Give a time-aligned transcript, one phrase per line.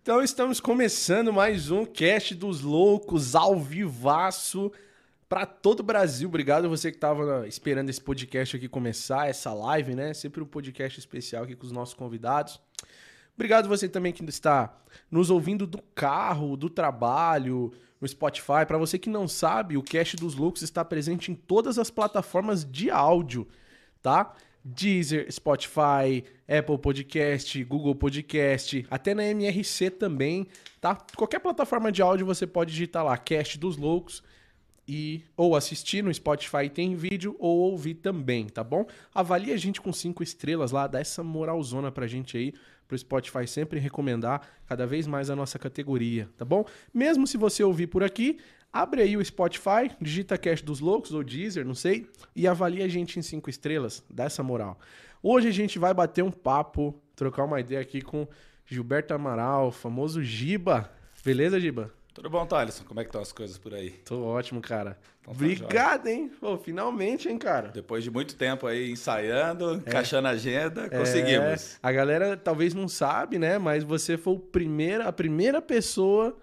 [0.00, 4.72] Então estamos começando mais um Cast dos Loucos ao vivaço
[5.28, 6.28] para todo o Brasil.
[6.28, 10.14] Obrigado você que estava esperando esse podcast aqui começar, essa live, né?
[10.14, 12.60] Sempre um podcast especial aqui com os nossos convidados.
[13.34, 14.80] Obrigado você também que está
[15.10, 18.64] nos ouvindo do carro, do trabalho, no Spotify.
[18.66, 22.64] Para você que não sabe, o Cast dos Loucos está presente em todas as plataformas
[22.64, 23.46] de áudio,
[24.00, 24.34] tá?
[24.68, 30.46] Deezer, Spotify, Apple Podcast, Google Podcast, até na MRC também,
[30.80, 30.94] tá?
[31.16, 34.22] Qualquer plataforma de áudio você pode digitar lá, Cast dos Loucos,
[34.86, 38.86] e ou assistir no Spotify tem vídeo ou ouvir também, tá bom?
[39.14, 42.54] Avalie a gente com cinco estrelas lá, dá essa moralzona pra gente aí,
[42.86, 46.64] pro Spotify sempre recomendar cada vez mais a nossa categoria, tá bom?
[46.92, 48.38] Mesmo se você ouvir por aqui,
[48.72, 52.88] abre aí o Spotify, digita Cast dos Loucos ou Deezer, não sei, e avalie a
[52.88, 54.78] gente em cinco estrelas, dá essa moral.
[55.22, 58.26] Hoje a gente vai bater um papo, trocar uma ideia aqui com
[58.64, 60.90] Gilberto Amaral, famoso Giba.
[61.24, 61.92] Beleza, Giba?
[62.14, 62.84] Tudo bom, Thaleson?
[62.84, 63.90] Como é que estão as coisas por aí?
[63.90, 64.98] Tô ótimo, cara.
[65.20, 66.30] Então, tá Obrigado, hein?
[66.40, 67.68] Pô, finalmente, hein, cara?
[67.68, 69.74] Depois de muito tempo aí ensaiando, é.
[69.76, 71.74] encaixando a agenda, conseguimos.
[71.74, 71.78] É.
[71.80, 73.56] A galera talvez não sabe, né?
[73.56, 76.36] Mas você foi o primeira, a primeira pessoa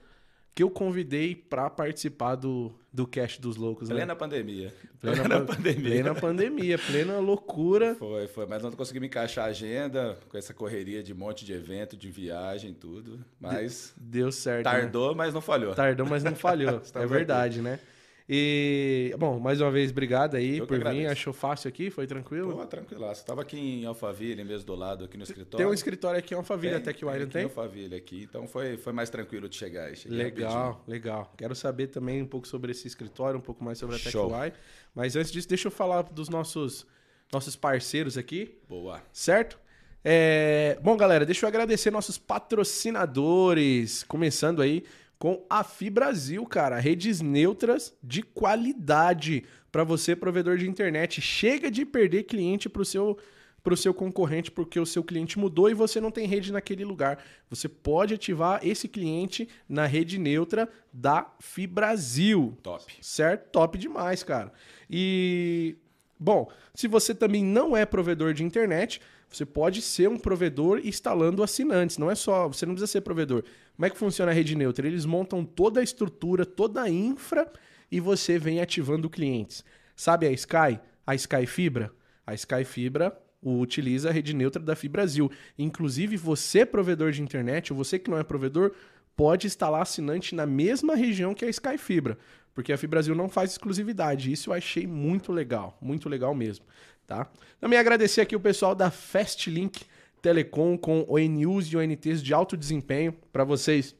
[0.55, 3.89] que eu convidei para participar do, do Cast dos Loucos.
[3.89, 4.15] Plena né?
[4.15, 4.73] pandemia.
[5.01, 5.91] Plena, plena pandemia.
[5.91, 7.93] Plena pandemia, plena loucura.
[7.95, 8.45] Foi, foi.
[8.45, 12.73] Mas não consegui encaixar a agenda com essa correria de monte de evento, de viagem,
[12.73, 13.19] tudo.
[13.37, 13.93] Mas.
[13.97, 14.63] Deu certo.
[14.63, 15.17] Tardou, né?
[15.17, 15.75] mas não falhou.
[15.75, 16.81] Tardou, mas não falhou.
[16.95, 17.69] é verdade, aqui.
[17.69, 17.79] né?
[18.27, 21.05] E, bom, mais uma vez, obrigado aí Eu por vir.
[21.05, 21.91] Achou fácil aqui?
[21.91, 22.55] Foi tranquilo?
[22.55, 23.23] Pô, tranquilaço.
[23.23, 25.57] Tava aqui em Alphaville, mesmo do lado, aqui no escritório.
[25.57, 27.43] Tem um escritório aqui em Alphaville, tem, até que o Iron tem?
[27.43, 29.91] Em Alphaville aqui, então foi, foi mais tranquilo de chegar.
[30.07, 30.83] legal, rapidinho.
[30.87, 31.33] legal.
[31.37, 34.53] Quero saber também um pouco sobre esse escritório, um pouco mais sobre a TechY.
[34.95, 36.87] Mas antes disso, deixa eu falar dos nossos,
[37.31, 38.57] nossos parceiros aqui.
[38.67, 39.03] Boa.
[39.13, 39.59] Certo?
[40.03, 40.79] É...
[40.81, 44.01] Bom, galera, deixa eu agradecer nossos patrocinadores.
[44.03, 44.83] Começando aí
[45.17, 46.79] com a Fibrasil, cara.
[46.79, 51.21] Redes neutras de qualidade para você, provedor de internet.
[51.21, 53.17] Chega de perder cliente para o seu
[53.65, 56.85] para o seu concorrente porque o seu cliente mudou e você não tem rede naquele
[56.85, 57.17] lugar.
[57.49, 62.55] Você pode ativar esse cliente na rede neutra da Fibrasil.
[62.61, 62.93] Top.
[63.01, 63.49] Certo?
[63.49, 64.53] Top demais, cara.
[64.87, 65.77] E
[66.19, 71.41] bom, se você também não é provedor de internet, você pode ser um provedor instalando
[71.41, 71.97] assinantes.
[71.97, 73.43] Não é só, você não precisa ser provedor.
[73.75, 74.87] Como é que funciona a rede neutra?
[74.87, 77.51] Eles montam toda a estrutura, toda a infra
[77.91, 79.63] e você vem ativando clientes.
[79.95, 80.79] Sabe a Sky?
[81.05, 81.91] A Sky Fibra?
[82.25, 85.31] A Sky Fibra utiliza a rede neutra da Fibrasil.
[85.57, 88.71] Inclusive, você, provedor de internet, ou você que não é provedor,
[89.15, 92.17] pode instalar assinante na mesma região que a Sky Fibra,
[92.53, 94.31] porque a Fibrasil não faz exclusividade.
[94.31, 96.65] Isso eu achei muito legal, muito legal mesmo
[97.05, 97.27] tá?
[97.59, 99.83] Também agradecer aqui o pessoal da Fastlink
[100.25, 103.95] Telecom com ONUs e ONTs de alto desempenho para vocês,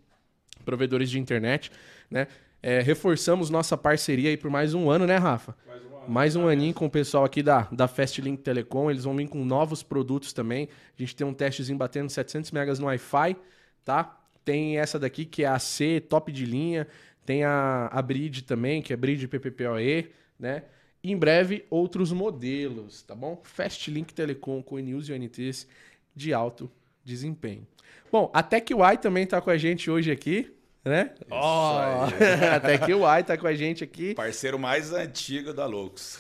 [0.65, 1.71] provedores de internet,
[2.09, 2.25] né?
[2.63, 5.55] É, reforçamos nossa parceria aí por mais um ano, né, Rafa?
[5.67, 8.89] Mais um, ano, mais um aninho com o pessoal aqui da, da Fastlink Telecom.
[8.89, 10.67] Eles vão vir com novos produtos também.
[10.97, 13.35] A gente tem um testezinho batendo 700 megas no Wi-Fi,
[13.83, 14.19] tá?
[14.43, 16.87] Tem essa daqui que é a C, top de linha.
[17.23, 20.09] Tem a, a Bridge também, que é Bridge PPPoE,
[20.39, 20.63] né?
[21.03, 23.39] em breve, outros modelos, tá bom?
[23.43, 25.67] Fastlink Telecom com News e ONTs
[26.15, 26.69] de alto
[27.03, 27.67] desempenho.
[28.11, 30.53] Bom, a TechY também tá com a gente hoje aqui,
[30.83, 31.11] né?
[31.29, 31.75] Oh,
[32.55, 34.13] a TechY tá com a gente aqui.
[34.13, 36.19] Parceiro mais antigo da Loucos.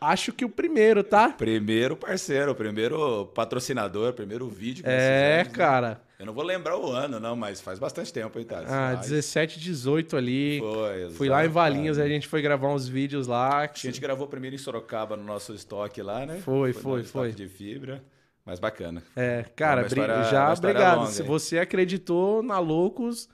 [0.00, 1.28] Acho que o primeiro, tá?
[1.28, 4.82] Primeiro parceiro, primeiro patrocinador, primeiro vídeo.
[4.82, 5.54] Que é, fizemos, né?
[5.54, 5.88] cara.
[5.90, 5.96] Né?
[6.20, 8.70] Eu não vou lembrar o ano, não, mas faz bastante tempo, hein, Thales?
[8.70, 9.08] Ah, mas...
[9.08, 10.58] 17, 18 ali.
[10.58, 13.60] Foi, Fui lá em Valinhos, a gente foi gravar uns vídeos lá.
[13.60, 16.38] A gente gravou primeiro em Sorocaba, no nosso estoque lá, né?
[16.40, 17.32] Foi, foi, foi.
[17.32, 18.02] de fibra.
[18.50, 19.00] Mas bacana.
[19.14, 20.98] É, cara, história, já obrigado.
[20.98, 23.28] Longa, Se você acreditou na Loucos,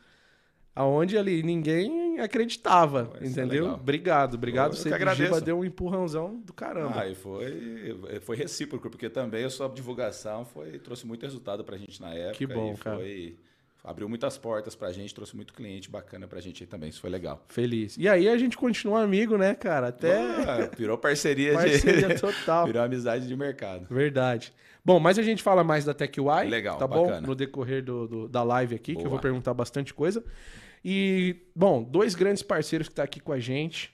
[0.74, 3.66] aonde ali ninguém acreditava, é entendeu?
[3.68, 4.76] É obrigado, obrigado.
[4.76, 7.00] Você Giba deu um empurrãozão do caramba.
[7.00, 11.78] Ah, e foi, foi recíproco, porque também a sua divulgação foi, trouxe muito resultado pra
[11.78, 12.34] gente na época.
[12.36, 12.98] Que bom, cara.
[12.98, 13.38] Foi,
[13.82, 17.08] abriu muitas portas pra gente, trouxe muito cliente bacana pra gente aí também, isso foi
[17.08, 17.42] legal.
[17.48, 17.96] Feliz.
[17.96, 19.88] E aí a gente continua amigo, né, cara?
[19.88, 20.18] Até...
[20.18, 22.20] Ah, virou parceria, parceria de...
[22.20, 22.66] total.
[22.68, 23.86] Virou amizade de mercado.
[23.88, 24.52] Verdade.
[24.86, 27.20] Bom, mas a gente fala mais da TechY, legal, tá bacana.
[27.20, 27.26] bom?
[27.26, 29.02] No decorrer do, do da live aqui, Boa.
[29.02, 30.24] que eu vou perguntar bastante coisa.
[30.84, 33.92] E, bom, dois grandes parceiros que estão tá aqui com a gente.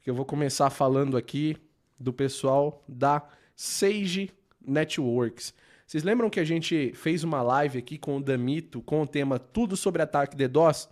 [0.00, 1.54] Que eu vou começar falando aqui
[2.00, 3.22] do pessoal da
[3.54, 4.30] Sage
[4.66, 5.52] Networks.
[5.86, 9.38] Vocês lembram que a gente fez uma live aqui com o Damito com o tema
[9.38, 10.88] Tudo sobre ataque DDoS?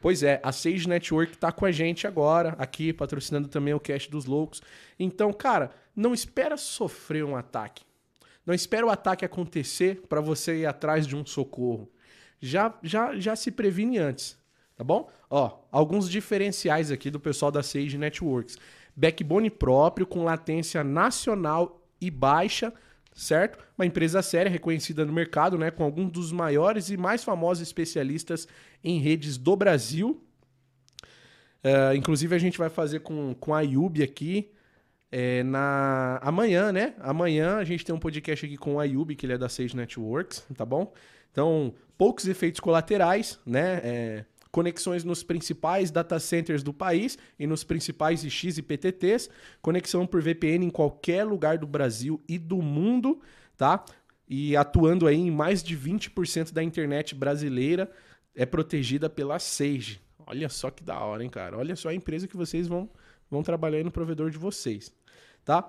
[0.00, 4.06] Pois é, a Sage Network está com a gente agora, aqui, patrocinando também o Cash
[4.06, 4.62] dos Loucos.
[4.96, 7.82] Então, cara, não espera sofrer um ataque.
[8.44, 11.88] Não espera o ataque acontecer para você ir atrás de um socorro.
[12.40, 14.36] já, já, já se previne antes,
[14.76, 15.08] tá bom?
[15.30, 18.58] Ó, alguns diferenciais aqui do pessoal da Sage Networks.
[18.94, 22.72] Backbone próprio, com latência nacional e baixa,
[23.14, 23.64] certo?
[23.78, 25.70] Uma empresa séria, reconhecida no mercado, né?
[25.70, 28.46] Com alguns dos maiores e mais famosos especialistas
[28.82, 30.22] em redes do Brasil.
[31.64, 34.50] Uh, inclusive, a gente vai fazer com, com a Ayub aqui
[35.12, 36.94] é, na amanhã, né?
[36.98, 39.76] Amanhã a gente tem um podcast aqui com o Ayub, que ele é da Sage
[39.76, 40.92] Networks, tá bom?
[41.30, 43.80] Então, poucos efeitos colaterais, né?
[43.84, 49.28] É, conexões nos principais data centers do país e nos principais IX e PTTs,
[49.60, 53.20] conexão por VPN em qualquer lugar do Brasil e do mundo,
[53.56, 53.84] tá?
[54.26, 57.90] E atuando aí em mais de 20% da internet brasileira
[58.34, 60.00] é protegida pela Sage.
[60.26, 61.58] Olha só que da hora, hein, cara?
[61.58, 62.88] Olha só a empresa que vocês vão,
[63.30, 64.92] vão trabalhar aí no provedor de vocês,
[65.44, 65.68] tá?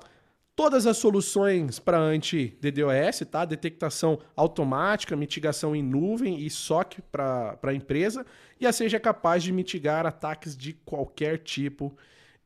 [0.55, 3.43] Todas as soluções para anti-DDoS, tá?
[3.43, 8.23] Detectação automática, mitigação em nuvem e SOC para a empresa.
[8.59, 11.97] E a seja capaz de mitigar ataques de qualquer tipo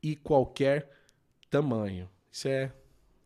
[0.02, 0.88] e qualquer
[1.50, 2.08] tamanho.
[2.32, 2.72] Isso é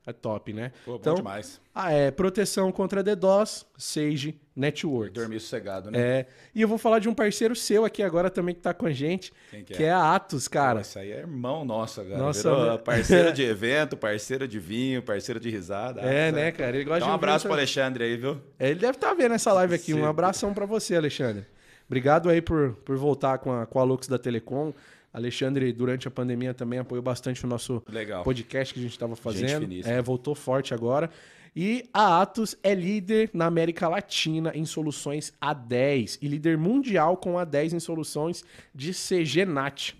[0.06, 0.72] é top, né?
[0.84, 1.60] Pô, então, demais.
[1.74, 5.12] Ah, é proteção contra DDoS, Sage Network.
[5.12, 5.98] Dormir sossegado, né?
[6.00, 6.26] É.
[6.54, 8.90] E eu vou falar de um parceiro seu aqui agora também que tá com a
[8.92, 9.86] gente, Quem que, que é?
[9.86, 10.80] é a Atos, cara.
[10.80, 12.18] Isso aí é irmão nosso agora.
[12.18, 12.78] Nossa, Virou né?
[12.78, 16.00] parceiro de evento, parceiro de vinho, parceiro de risada.
[16.02, 16.56] É, Ah, né, certo.
[16.58, 16.76] cara?
[16.76, 18.38] Ele gosta Então, de um abraço pro Alexandre aí, viu?
[18.58, 19.94] É, Ele deve estar vendo essa live aqui.
[19.94, 20.04] Um Sim.
[20.04, 21.46] abração pra você, Alexandre.
[21.86, 24.72] Obrigado aí por, por voltar com a, com a Lux da Telecom.
[25.12, 28.24] Alexandre, durante a pandemia, também apoiou bastante o nosso Legal.
[28.24, 29.60] podcast que a gente estava fazendo.
[29.60, 29.94] finíssima.
[29.94, 31.10] É, voltou forte agora.
[31.54, 37.34] E a Atos é líder na América Latina em soluções A10 e líder mundial com
[37.34, 38.42] A10 em soluções
[38.74, 39.94] de CGNAT,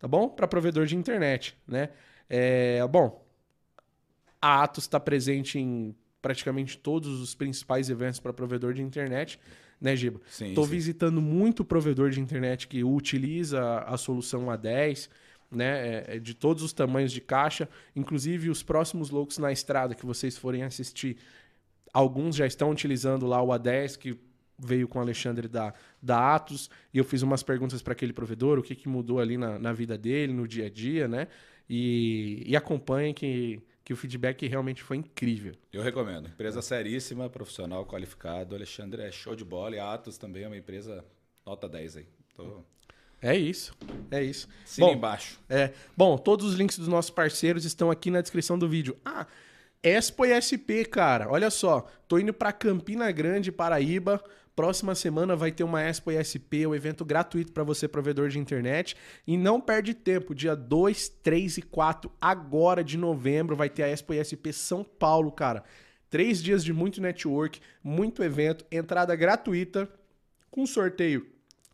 [0.00, 0.28] tá bom?
[0.28, 1.90] Para provedor de internet, né?
[2.28, 3.24] É, bom,
[4.42, 9.38] a Atos está presente em praticamente todos os principais eventos para provedor de internet,
[9.80, 10.20] né, Giba?
[10.28, 10.70] Sim, Estou sim.
[10.70, 15.08] visitando muito provedor de internet que utiliza a solução A10,
[15.50, 19.94] né, é- é de todos os tamanhos de caixa, inclusive os próximos loucos na estrada
[19.94, 21.16] que vocês forem assistir,
[21.92, 24.18] alguns já estão utilizando lá o A10 que
[24.58, 28.58] veio com o Alexandre da, da Atos e eu fiz umas perguntas para aquele provedor,
[28.58, 31.28] o que, que mudou ali na, na vida dele, no dia a dia, né?
[31.68, 35.54] E, e acompanhem que, que o feedback realmente foi incrível.
[35.72, 36.26] Eu recomendo.
[36.26, 38.56] Empresa seríssima, profissional qualificado.
[38.56, 41.04] Alexandre é show de bola e a Atos também é uma empresa
[41.46, 42.06] nota 10 aí.
[42.34, 42.64] Tô...
[43.22, 43.76] É isso,
[44.10, 44.48] é isso.
[44.76, 45.38] Bom, embaixo.
[45.48, 48.96] É, bom, todos os links dos nossos parceiros estão aqui na descrição do vídeo.
[49.04, 49.24] Ah,
[49.80, 51.30] Expo e SP, cara.
[51.30, 54.20] Olha só, tô indo pra Campina Grande, Paraíba.
[54.56, 58.38] Próxima semana vai ter uma Expo e SP, um evento gratuito para você, provedor de
[58.38, 58.96] internet.
[59.26, 63.88] E não perde tempo, dia 2, 3 e 4, agora de novembro, vai ter a
[63.88, 65.62] Expo e SP São Paulo, cara.
[66.08, 69.86] Três dias de muito network, muito evento, entrada gratuita,
[70.50, 71.26] com sorteio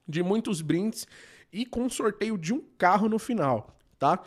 [0.08, 1.06] de muitos brindes
[1.52, 4.20] e com sorteio de um carro no final, tá?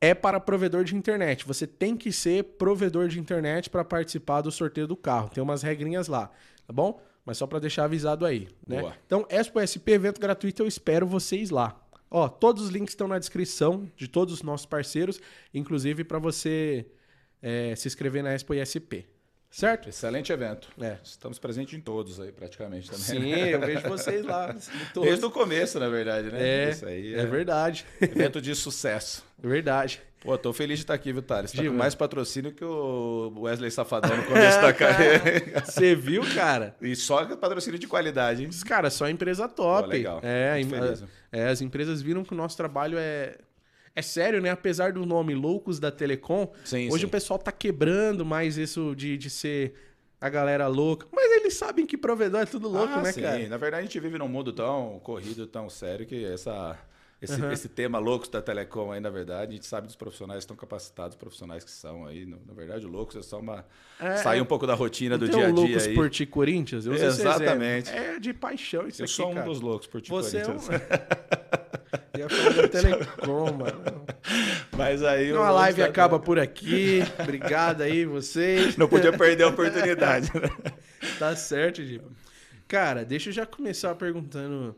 [0.00, 1.46] É para provedor de internet.
[1.46, 5.28] Você tem que ser provedor de internet para participar do sorteio do carro.
[5.28, 6.32] Tem umas regrinhas lá,
[6.66, 7.00] tá bom?
[7.26, 8.80] Mas só para deixar avisado aí, né?
[8.80, 8.96] Boa.
[9.04, 11.78] Então, Expo SP, evento gratuito, eu espero vocês lá.
[12.08, 15.20] Ó, todos os links estão na descrição de todos os nossos parceiros,
[15.52, 16.86] inclusive para você
[17.42, 19.10] é, se inscrever na Expo SP.
[19.56, 19.88] Certo?
[19.88, 20.68] Excelente evento.
[20.78, 20.98] É.
[21.02, 23.02] Estamos presentes em todos aí, praticamente também.
[23.02, 23.54] Sim, né?
[23.54, 24.54] eu vejo vocês lá.
[24.92, 25.08] todos.
[25.08, 26.38] Desde o começo, na verdade, né?
[26.66, 27.86] É, Isso aí é verdade.
[27.98, 29.24] Evento de sucesso.
[29.42, 30.00] É verdade.
[30.22, 31.52] Pô, tô feliz de estar aqui, viu, Thales?
[31.52, 35.60] Tá com mais patrocínio que o Wesley Safadão no começo da carreira.
[35.62, 36.74] Você viu, cara?
[36.80, 38.48] E só patrocínio de qualidade, hein?
[38.48, 39.82] Os caras, só empresa top.
[39.82, 40.20] Pô, legal.
[40.22, 41.04] É, em- feliz.
[41.30, 43.36] é, as empresas viram que o nosso trabalho é.
[43.96, 44.50] É sério, né?
[44.50, 47.06] Apesar do nome Loucos da Telecom, Sim, hoje sim.
[47.06, 49.74] o pessoal tá quebrando mais isso de, de ser
[50.20, 51.06] a galera louca.
[51.10, 53.22] Mas eles sabem que provedor é tudo louco, ah, né, sim.
[53.22, 53.48] cara?
[53.48, 56.78] Na verdade, a gente vive num mundo tão corrido, tão sério, que essa,
[57.22, 57.50] esse, Uhum.
[57.50, 61.16] esse tema loucos da Telecom aí, na verdade, a gente sabe dos profissionais tão capacitados,
[61.16, 62.26] profissionais que são aí.
[62.26, 63.64] Na verdade, o loucos é só uma...
[63.98, 65.94] É, sair é- um pouco da rotina do dia a dia Loucos aí.
[65.94, 66.84] por Ti Corinthians?
[66.84, 66.92] Eu.
[66.94, 67.90] Exatamente.
[67.90, 69.46] É de paixão isso Eu aqui, sou um cara.
[69.46, 70.56] dos loucos por ti, Você é um...
[72.18, 74.06] Ia falar da Telecom, mano.
[74.76, 75.30] Mas aí...
[75.30, 77.00] Então a live da acaba por aqui.
[77.18, 78.76] Obrigado aí, vocês.
[78.76, 80.30] Não podia perder a oportunidade.
[80.34, 80.74] né?
[81.18, 82.10] Tá certo, Giba.
[82.66, 84.74] Cara, deixa eu já começar perguntando.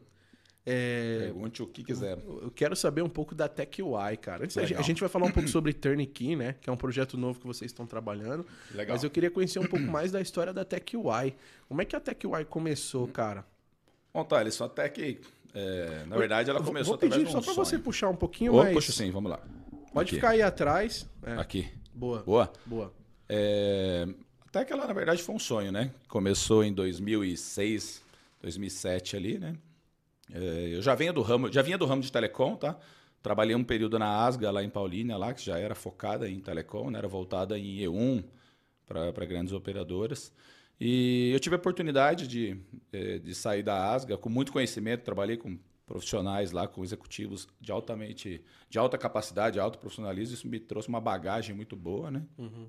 [0.66, 2.18] é, Pergunte o que quiser.
[2.42, 4.44] eu quero saber um pouco da TechUI, cara.
[4.44, 6.54] Antes, a gente- a vai falar um pouco sobre Turnkey, né?
[6.60, 8.44] Que é um projeto novo que vocês estão trabalhando.
[8.74, 8.94] Legal.
[8.94, 11.34] Mas eu queria conhecer um pouco mais da história da TechUI.
[11.66, 13.44] Como é que a TechUI começou, cara?
[14.12, 15.20] Bom, Thales, só até que...
[15.58, 17.66] é, na verdade, ela começou Vou pedir através de só um sonho.
[17.66, 18.74] você puxar um pouquinho Ô, mais.
[18.74, 19.40] puxa sim, vamos lá.
[19.92, 20.14] Pode Aqui.
[20.16, 21.08] ficar aí atrás.
[21.22, 21.68] É, Aqui.
[21.92, 22.52] Boa, Boa.
[22.64, 22.94] boa.
[23.28, 24.06] É,
[24.46, 25.90] até que ela, na verdade, foi um sonho, né?
[26.08, 28.02] Começou em 2006,
[28.40, 29.54] 2007 ali, né?
[30.32, 32.76] É, eu já venho do ramo, já vinha do ramo de telecom, tá?
[33.22, 36.90] Trabalhei um período na Asga lá em Paulínia, lá que já era focada em telecom,
[36.90, 36.98] né?
[36.98, 38.22] era voltada em E1
[38.86, 40.32] para grandes operadoras.
[40.80, 42.56] E eu tive a oportunidade de,
[42.92, 47.72] é, de sair da Asga com muito conhecimento, trabalhei com profissionais lá, com executivos de
[47.72, 52.22] altamente, de alta capacidade, de alto profissionalismo, isso me trouxe uma bagagem muito boa, né?
[52.36, 52.68] Uhum.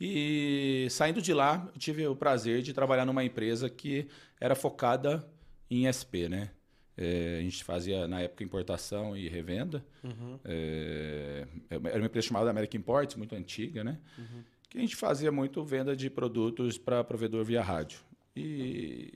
[0.00, 4.06] E saindo de lá, eu tive o prazer de trabalhar numa empresa que
[4.40, 5.28] era focada
[5.68, 6.50] em SP, né?
[6.96, 9.84] É, a gente fazia, na época, importação e revenda.
[10.02, 10.38] Uhum.
[10.44, 13.98] É, era uma empresa chamada American Imports, muito antiga, né?
[14.16, 14.42] Uhum.
[14.68, 18.00] Que a gente fazia muito venda de produtos para provedor via rádio.
[18.36, 19.12] E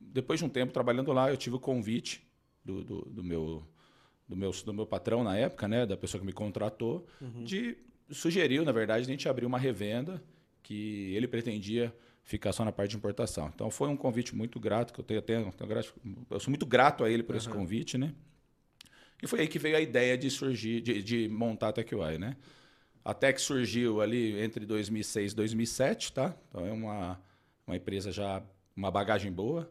[0.00, 2.26] depois de um tempo trabalhando lá, eu tive o convite
[2.64, 3.66] do, do, do meu,
[4.28, 5.84] do, meu, do meu patrão na época, né?
[5.84, 7.44] Da pessoa que me contratou, uhum.
[7.44, 7.76] de
[8.10, 10.22] sugeriu, na verdade, a gente abrir uma revenda
[10.62, 13.50] que ele pretendia ficar só na parte de importação.
[13.54, 15.36] Então foi um convite muito grato, que eu tenho até.
[16.30, 17.38] Eu sou muito grato a ele por uhum.
[17.38, 18.14] esse convite, né?
[19.22, 22.36] E foi aí que veio a ideia de surgir, de, de montar a TechUI, né?
[23.04, 26.36] A Tech surgiu ali entre 2006 e 2007, tá?
[26.48, 27.20] Então é uma,
[27.66, 28.42] uma empresa já,
[28.76, 29.70] uma bagagem boa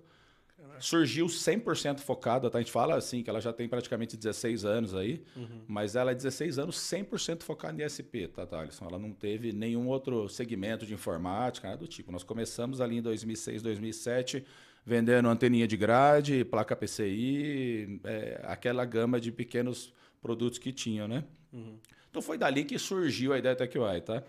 [0.80, 2.58] surgiu 100% focada, tá?
[2.58, 5.64] A gente fala assim que ela já tem praticamente 16 anos aí, uhum.
[5.68, 8.86] mas ela é 16 anos 100% focada em SP, tá, Thaleson?
[8.86, 12.12] Ela não teve nenhum outro segmento de informática, nada do tipo.
[12.12, 14.46] Nós começamos ali em 2006, 2007,
[14.86, 21.24] vendendo anteninha de grade, placa PCI, é, aquela gama de pequenos produtos que tinham, né?
[21.52, 21.78] Uhum.
[22.18, 24.24] Então foi dali que surgiu a ideia da TechUI, tá?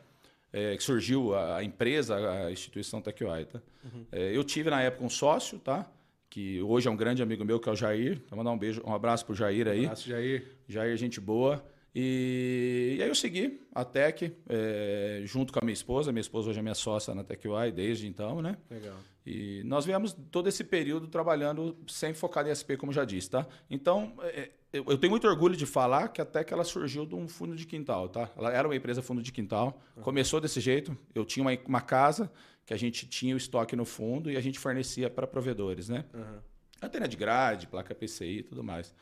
[0.52, 3.62] É, que surgiu a, empresa, a instituição TechUI, tá?
[3.82, 4.04] Uhum.
[4.12, 5.90] É, eu tive na época um sócio, tá?
[6.28, 8.20] que hoje é um grande amigo meu, que é o Jair.
[8.28, 9.80] Vou mandar um beijo, um abraço pro Jair aí.
[9.80, 10.44] Um abraço, Jair.
[10.68, 11.64] Jair, gente boa.
[12.00, 16.12] E, e aí eu segui a Tech é, junto com a minha esposa.
[16.12, 18.56] Minha esposa hoje é minha sócia na TechUI desde então, né?
[18.70, 18.94] Legal.
[19.26, 23.44] E nós viemos todo esse período trabalhando sem focar em SP, como já disse, tá?
[23.68, 27.26] Então, é, eu, tenho muito orgulho de falar que a Tech ela surgiu de um
[27.26, 28.30] fundo de quintal, tá?
[28.36, 29.82] Ela era uma empresa fundo de quintal.
[29.96, 30.04] Uhum.
[30.04, 30.96] Começou desse jeito.
[31.12, 32.30] Eu tinha uma, uma casa
[32.64, 36.04] que a gente tinha o estoque no fundo e a gente fornecia para provedores, né?
[36.14, 36.38] Uhum.
[36.80, 38.94] Antena de grade, placa PCI e tudo mais.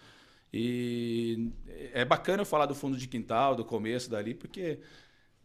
[0.52, 1.50] E
[1.92, 4.78] é bacana eu falar do fundo de quintal, do começo dali, porque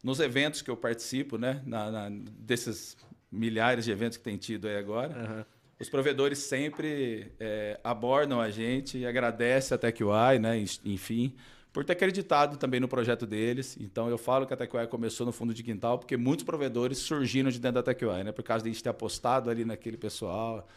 [0.03, 2.95] nos eventos que eu participo, né, na, na, desses
[3.31, 5.45] milhares de eventos que tem tido aí agora, uhum.
[5.79, 11.35] os provedores sempre é, abordam a gente e agradecem a TechUI, né, enfim,
[11.71, 13.77] por ter acreditado também no projeto deles.
[13.79, 17.49] Então eu falo que a TechUI começou no fundo de quintal porque muitos provedores surgiram
[17.49, 18.31] de dentro da TechUI, né?
[18.31, 20.67] Por causa de a gente ter apostado ali naquele pessoal.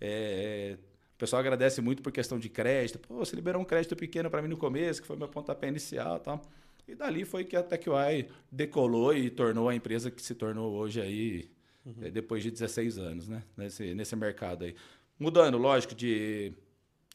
[0.00, 0.76] É,
[1.14, 2.98] o pessoal agradece muito por questão de crédito.
[2.98, 6.18] Pô, você liberou um crédito pequeno para mim no começo, que foi meu pontapé inicial,
[6.18, 6.42] tal.
[6.86, 11.00] E dali foi que a TechUI decolou e tornou a empresa que se tornou hoje
[11.00, 11.50] aí
[11.86, 11.94] uhum.
[12.02, 13.42] É, depois de 16 anos, né?
[13.56, 14.74] Nesse, nesse mercado aí.
[15.18, 16.52] Mudando, lógico, de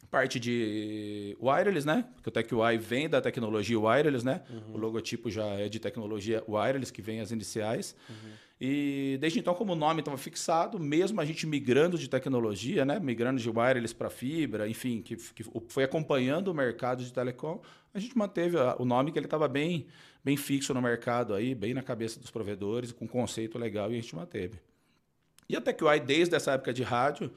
[0.10, 2.06] parte de wireless, né?
[2.16, 4.42] Porque o TechUI vem da tecnologia wireless, né?
[4.50, 4.74] Uhum.
[4.74, 7.96] O logotipo já é de tecnologia wireless, que vem as iniciais.
[8.10, 8.32] Uhum.
[8.62, 13.00] E desde então, como o nome estava fixado, mesmo a gente migrando de tecnologia, né?
[13.00, 17.62] Migrando de wireless para fibra, enfim, que, que, foi acompanhando o mercado de telecom,
[17.94, 19.88] a gente manteve o nome que ele estava bem,
[20.24, 23.98] bem fixo no mercado aí, bem na cabeça dos provedores, com um conceito legal e
[23.98, 24.60] a gente manteve.
[25.48, 27.32] E a TechUI, desde essa época de rádio,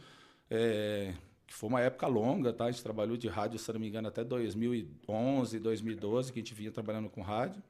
[0.51, 1.15] é,
[1.53, 2.65] foi uma época longa, tá?
[2.65, 6.55] A gente trabalhou de rádio, se não me engano, até 2011, 2012, que a gente
[6.55, 7.63] vinha trabalhando com rádio.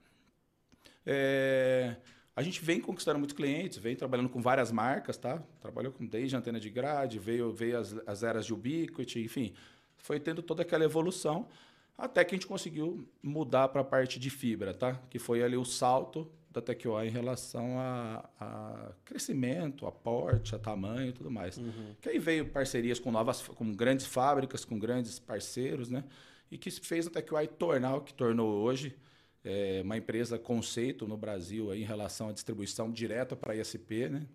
[1.05, 1.97] É,
[2.35, 5.43] a gente vem conquistando muitos clientes, vem trabalhando com várias marcas, tá?
[5.61, 9.53] Trabalhou com desde antena de grade, veio, veio as, as eras de Ubiquiti, enfim.
[9.97, 11.49] Foi tendo toda aquela evolução,
[11.99, 14.95] até que a gente conseguiu mudar para a parte de fibra, tá?
[15.11, 20.59] Que foi ali o salto da TechUI em relação a, a, crescimento, a porte, a
[20.59, 21.57] tamanho e tudo mais.
[21.57, 21.95] Uhum.
[22.01, 26.05] Que aí veio parcerias com novas, com grandes fábricas, com grandes parceiros, né?
[26.51, 28.95] E que fez a TechUI tornar o que tornou hoje
[29.43, 34.09] é, uma empresa conceito no Brasil aí em relação à distribuição direta para a ISP,
[34.11, 34.27] né?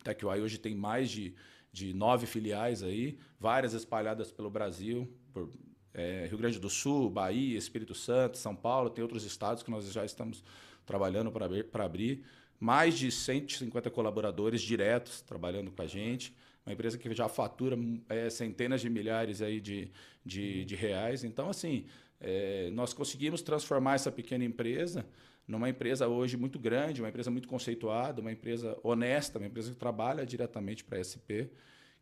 [0.00, 1.34] A TechUI hoje tem mais de,
[1.72, 5.50] de nove filiais aí, várias espalhadas pelo Brasil, por
[5.92, 9.90] é, Rio Grande do Sul, Bahia, Espírito Santo, São Paulo, tem outros estados que nós
[9.92, 10.44] já estamos
[10.90, 12.24] trabalhando para abrir.
[12.58, 16.34] Mais de 150 colaboradores diretos trabalhando com a gente.
[16.66, 17.78] Uma empresa que já fatura
[18.08, 19.90] é, centenas de milhares aí de,
[20.24, 21.22] de, de reais.
[21.22, 21.86] Então, assim,
[22.20, 25.06] é, nós conseguimos transformar essa pequena empresa
[25.46, 29.76] numa empresa hoje muito grande, uma empresa muito conceituada, uma empresa honesta, uma empresa que
[29.76, 31.50] trabalha diretamente para a SP,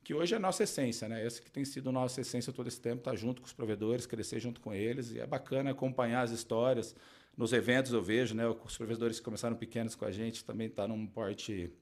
[0.04, 1.24] que hoje é a nossa essência, né?
[1.24, 3.52] Essa que tem sido a nossa essência todo esse tempo, estar tá junto com os
[3.52, 6.94] provedores, crescer junto com eles, e é bacana acompanhar as histórias,
[7.38, 10.88] nos eventos eu vejo, né, os provedores que começaram pequenos com a gente também está
[10.88, 11.72] num porte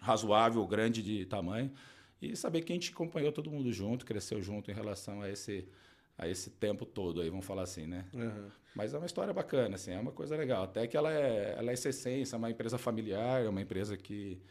[0.00, 1.70] razoável, grande de tamanho.
[2.20, 5.68] E saber que a gente acompanhou todo mundo junto, cresceu junto em relação a esse,
[6.18, 8.04] a esse tempo todo aí, vamos falar assim, né?
[8.12, 8.48] Uhum.
[8.74, 10.64] Mas é uma história bacana, assim, é uma coisa legal.
[10.64, 13.96] Até que ela é, ela é essa essência, é uma empresa familiar, é uma empresa
[13.96, 14.42] que,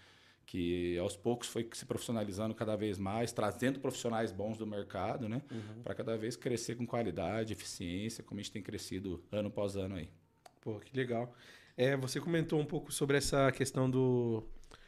[0.45, 5.41] que aos poucos foi se profissionalizando cada vez mais, trazendo profissionais bons do mercado, né?
[5.51, 5.83] Uhum.
[5.83, 9.95] Para cada vez crescer com qualidade, eficiência, como a gente tem crescido ano após ano
[9.95, 10.09] aí.
[10.65, 11.31] Pô, que legal.
[11.77, 14.43] É, você comentou um pouco sobre essa questão do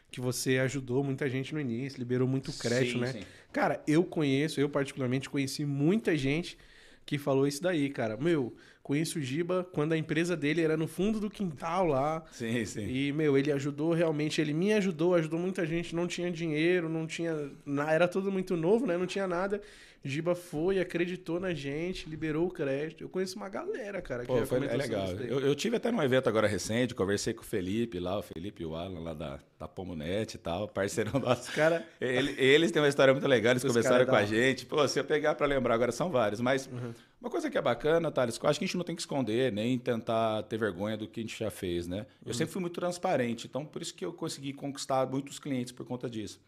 [0.10, 3.12] que você ajudou muita gente no início, liberou muito crédito, Sim, né?
[3.12, 3.24] sim.
[3.54, 6.58] Cara, eu conheço, eu particularmente conheci muita gente
[7.06, 8.18] que falou isso daí, cara.
[8.18, 12.24] Meu, conheço o Giba quando a empresa dele era no fundo do quintal lá.
[12.32, 12.88] Sim, sim.
[12.88, 17.06] E, meu, ele ajudou realmente, ele me ajudou, ajudou muita gente, não tinha dinheiro, não
[17.06, 17.52] tinha.
[17.88, 18.98] Era tudo muito novo, né?
[18.98, 19.62] Não tinha nada.
[20.04, 23.04] Giba foi, acreditou na gente, liberou o crédito.
[23.04, 25.08] Eu conheço uma galera, cara, que Pô, foi, é legal.
[25.14, 28.64] Eu, eu tive até num evento agora recente, conversei com o Felipe lá, o Felipe
[28.64, 31.52] e o Alan lá da, da Pomonet e tal, parceirão nosso.
[31.52, 34.66] Cara, Ele- eles têm uma história muito legal, eles Os conversaram com a gente.
[34.66, 36.40] Pô, se eu pegar para lembrar agora, são vários.
[36.40, 36.94] Mas Uhum.
[37.20, 39.02] uma coisa que é bacana, Thales, que eu acho que a gente não tem que
[39.02, 42.06] esconder, nem tentar ter vergonha do que a gente já fez, né?
[42.26, 45.86] Eu sempre fui muito transparente, então por isso que eu consegui conquistar muitos clientes por
[45.86, 46.40] conta disso.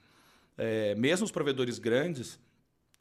[0.57, 2.37] É, mesmo os provedores grandes,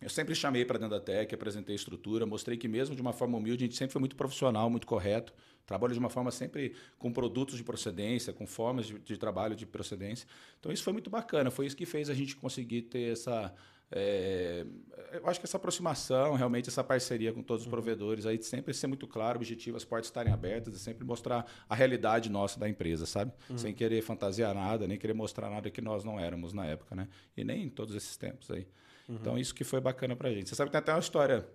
[0.01, 3.13] eu sempre chamei para dentro da Tec, apresentei a estrutura, mostrei que mesmo de uma
[3.13, 5.35] forma humilde, a gente sempre foi muito profissional, muito correto.
[5.67, 9.67] Trabalho de uma forma sempre com produtos de procedência, com formas de, de trabalho de
[9.67, 10.27] procedência.
[10.59, 13.53] Então isso foi muito bacana, foi isso que fez a gente conseguir ter essa...
[13.91, 14.65] é,
[15.13, 18.87] eu acho que essa aproximação, realmente essa parceria com todos os provedores, aí sempre ser
[18.87, 23.05] muito claro, objetivo, as portas estarem abertas e sempre mostrar a realidade nossa da empresa,
[23.05, 23.33] sabe?
[23.59, 27.09] Sem querer fantasiar nada, nem querer mostrar nada que nós não éramos na época, né?
[27.37, 28.67] E nem em todos esses tempos aí.
[29.09, 30.49] Então isso que foi bacana pra gente.
[30.49, 31.47] Você sabe que tem até uma história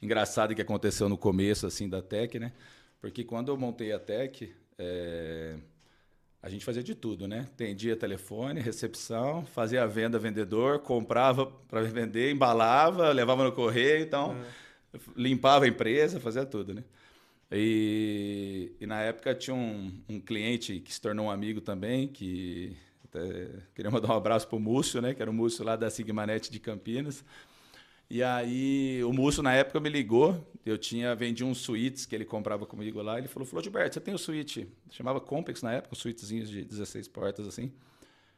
[0.00, 2.52] engraçada que aconteceu no começo assim da Tech, né?
[3.00, 5.56] Porque quando eu montei a Tech, é,
[6.40, 7.46] a gente fazia de tudo, né?
[7.52, 14.36] Atendia telefone, recepção, fazia a venda vendedor, comprava para vender, embalava, levava no correio, então
[15.16, 16.84] limpava a empresa, fazia tudo, né?
[17.50, 22.76] E, e na época tinha um, um cliente que se tornou um amigo também, que
[23.12, 25.12] até queria mandar um abraço pro Múcio, né?
[25.12, 27.24] Que era o Múcio lá da Sigmanet de Campinas.
[28.08, 32.24] E aí o Múcio na época me ligou, eu tinha vendido uns suítes que ele
[32.24, 35.94] comprava comigo lá, ele falou, falou, Gilberto, você tem o suíte, chamava Compex na época,
[35.94, 37.72] uns suítezinhos de 16 portas assim.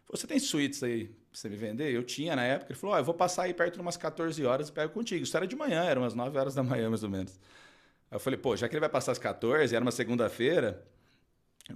[0.09, 1.93] Você tem suítes aí pra você me vender?
[1.93, 4.45] Eu tinha na época, ele falou, ó, eu vou passar aí perto de umas 14
[4.45, 5.25] horas e pego contigo.
[5.25, 7.33] Isso era de manhã, era umas 9 horas da manhã mais ou menos.
[8.11, 10.87] Aí eu falei, pô, já que ele vai passar às 14, era uma segunda-feira,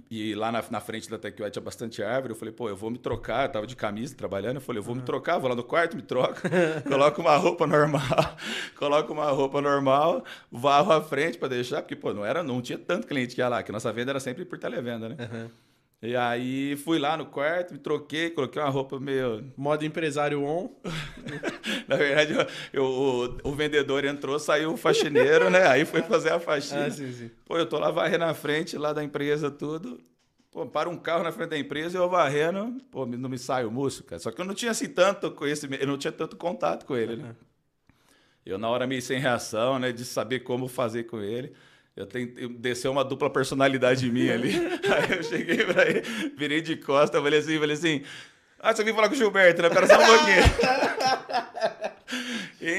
[0.09, 2.33] e lá na, na frente da TechWet tinha bastante árvore.
[2.33, 3.45] Eu falei, pô, eu vou me trocar.
[3.45, 4.57] Eu tava de camisa trabalhando.
[4.57, 6.41] Eu falei, eu vou me trocar, vou lá no quarto, me troco,
[6.87, 8.37] coloco uma roupa normal,
[8.77, 12.77] coloco uma roupa normal, varro à frente para deixar, porque, pô, não, era, não tinha
[12.77, 15.15] tanto cliente que ia lá, que nossa venda era sempre por televenda, né?
[15.19, 15.49] Uhum.
[16.01, 19.51] E aí fui lá no quarto, me troquei, coloquei uma roupa meio.
[19.57, 20.69] modo empresário on.
[21.89, 22.33] Na verdade,
[22.71, 25.67] eu- o, o vendedor entrou, saiu o faxineiro, né?
[25.67, 26.85] Aí foi fazer a faxina.
[26.85, 27.29] Ah, sim, sim.
[27.45, 29.99] Pô, eu tô lá varrendo na frente lá da empresa, tudo.
[30.51, 33.65] Pô, para um carro na frente da empresa e eu varrendo, pô, não me sai
[33.65, 34.19] o músico, cara.
[34.19, 37.17] Só que eu não tinha assim tanto conhecimento, eu não tinha tanto contato com ele,
[37.17, 37.35] né?
[38.45, 41.53] Eu, na hora, meio sem reação, né, de saber como fazer com ele.
[41.99, 44.51] Eu tentei, desceu uma dupla personalidade em mim ali.
[44.87, 46.01] Aí eu cheguei pra ele,
[46.37, 48.03] virei de costa, falei assim, falei assim.
[48.57, 49.69] Ah, você veio falar com o Gilberto, né?
[49.69, 50.43] Pera só um pouquinho.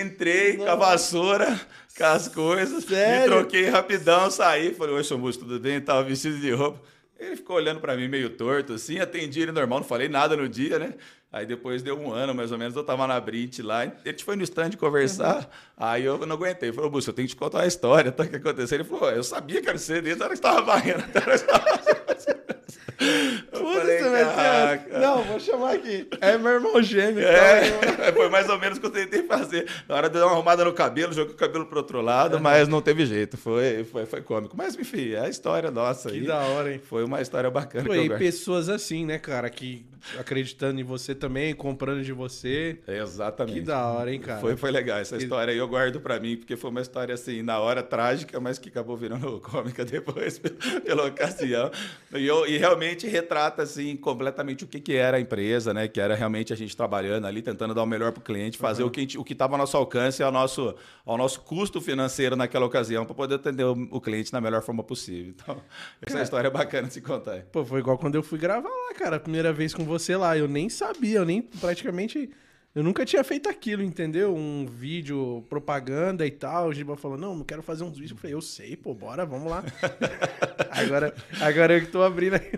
[0.00, 1.61] Entrei com a vassoura,
[1.98, 3.20] com as coisas, Sério?
[3.20, 4.72] me troquei rapidão, saí.
[4.74, 5.83] Falei, oi, seu músico, tudo bem?
[5.83, 6.80] Tava vestido de roupa.
[7.18, 10.48] Ele ficou olhando pra mim meio torto, assim, atendi ele normal, não falei nada no
[10.48, 10.94] dia, né?
[11.33, 14.25] Aí depois deu um ano, mais ou menos, eu tava na Brint lá, a gente
[14.25, 16.73] foi no stand conversar, aí eu não aguentei.
[16.73, 18.25] Falei, Búcio, eu tenho que te contar uma história, tá?
[18.25, 18.79] O que aconteceu?
[18.79, 21.05] Ele falou, eu sabia que era você desde a hora que você tava varrendo.
[23.51, 26.07] Puta, ter- Não, vou chamar aqui.
[26.21, 27.25] É meu irmão gêmeo.
[28.01, 29.66] É, foi mais ou menos o que eu tentei fazer.
[29.88, 32.66] Na hora de dar uma arrumada no cabelo, joguei o cabelo pro outro lado, mas
[32.69, 33.37] não teve jeito.
[33.37, 34.57] Foi, foi, foi cômico.
[34.57, 36.27] Mas, enfim, é a história nossa Que aí.
[36.27, 36.81] da hora, hein?
[36.83, 37.87] Foi uma história bacana.
[37.95, 39.85] Eu e pessoas assim, né, cara, que
[40.18, 42.78] acreditando em você também, comprando de você.
[42.86, 43.54] Exatamente.
[43.60, 44.40] Que da hora, hein, cara?
[44.40, 44.98] Foi, foi legal.
[44.98, 48.38] Essa história aí eu guardo pra mim, porque foi uma história assim, na hora trágica,
[48.40, 50.38] mas que acabou virando cômica depois,
[50.84, 51.70] pela, ocasião.
[52.14, 55.88] E, eu- e realmente retrata, assim, completamente o que, que era a empresa, né?
[55.88, 58.90] Que era realmente a gente trabalhando ali, tentando dar o melhor pro cliente, fazer o
[58.90, 62.66] que gente- o que estava ao nosso alcance, ao nosso, ao nosso custo financeiro naquela
[62.66, 65.32] ocasião, para poder atender o, o cliente na melhor forma possível.
[65.34, 65.56] Então,
[66.02, 66.22] essa Cara.
[66.24, 67.42] história é bacana de se contar.
[67.52, 70.38] Pô, foi igual quando eu fui gravar lá, cara, a primeira vez com você lá.
[70.38, 72.31] Eu nem sabia, eu nem praticamente
[72.72, 74.33] Eu nunca tinha feito aquilo, entendeu?
[74.33, 76.68] Um vídeo propaganda e tal.
[76.68, 78.12] O Giba falou: Não, não quero fazer uns vídeos.
[78.12, 79.64] Eu falei: Eu sei, pô, bora, vamos lá.
[80.70, 82.53] agora, agora eu que tô abrindo aí.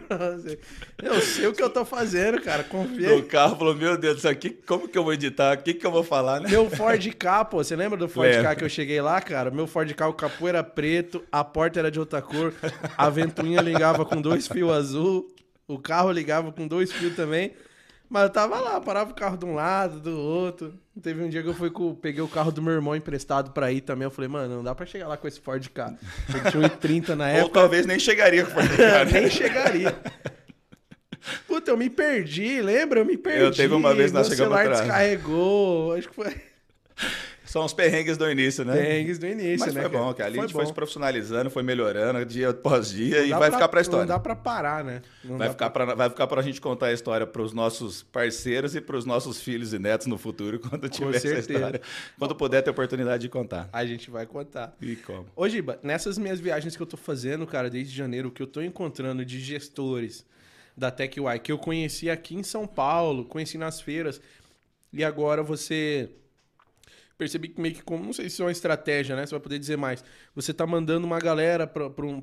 [1.03, 2.63] Eu sei o que eu tô fazendo, cara.
[2.63, 3.17] Confia.
[3.17, 5.57] O carro falou: Meu Deus, isso aqui, como que eu vou editar?
[5.57, 6.51] O que, que eu vou falar, né?
[6.51, 9.51] Meu Ford K, pô, você lembra do Ford K que eu cheguei lá, cara?
[9.51, 12.53] Meu Ford K, o capô era preto, a porta era de outra cor,
[12.99, 15.27] a ventoinha ligava com dois fios azul,
[15.75, 17.53] o carro ligava com dois fios também.
[18.09, 20.75] Mas eu tava lá, parava o carro de um lado, do outro.
[21.03, 23.73] Teve um dia que eu fui com, peguei o carro do meu irmão emprestado pra
[23.73, 24.05] ir também.
[24.05, 25.95] Eu falei, mano, não dá pra chegar lá com esse Ford K.
[26.29, 27.45] Eu tinha um 30 na época.
[27.45, 29.05] Ou talvez nem chegaria com o Ford K.
[29.11, 29.97] nem chegaria.
[31.47, 33.01] Puta, eu me perdi, lembra?
[33.01, 33.45] Eu me perdi.
[33.45, 34.81] Eu teve uma vez nós chegamos atrás.
[34.81, 36.37] descarregou, acho que foi...
[37.53, 38.73] São os perrengues do início, né?
[38.73, 39.83] Perrengues do início, Mas né?
[39.83, 40.25] foi bom, cara.
[40.31, 43.39] Ali foi a gente foi se profissionalizando, foi melhorando dia após dia Não e vai
[43.41, 44.07] pra- ficar pra história.
[44.07, 45.03] Não dá pra parar, né?
[45.23, 48.81] Não Vai ficar, pra, vai ficar pra gente contar a história pros nossos parceiros e
[48.81, 51.83] pros nossos filhos e netos no futuro, quando tiver essa história.
[52.19, 53.69] Quando puder ter oportunidade de contar.
[53.71, 54.75] A gente vai contar.
[54.81, 55.27] E como?
[55.37, 58.47] Ô, Giba, nessas minhas viagens que eu tô fazendo, cara, desde janeiro, o que eu
[58.47, 60.25] tô encontrando de gestores
[60.75, 64.23] da TechY, que eu conheci aqui em São Paulo, conheci nas feiras,
[64.91, 66.09] e agora você
[67.17, 69.27] percebi que meio que como, não sei se é uma estratégia, né?
[69.27, 70.05] Você vai poder dizer mais.
[70.35, 72.23] Você tá mandando uma galera pra, pra, um,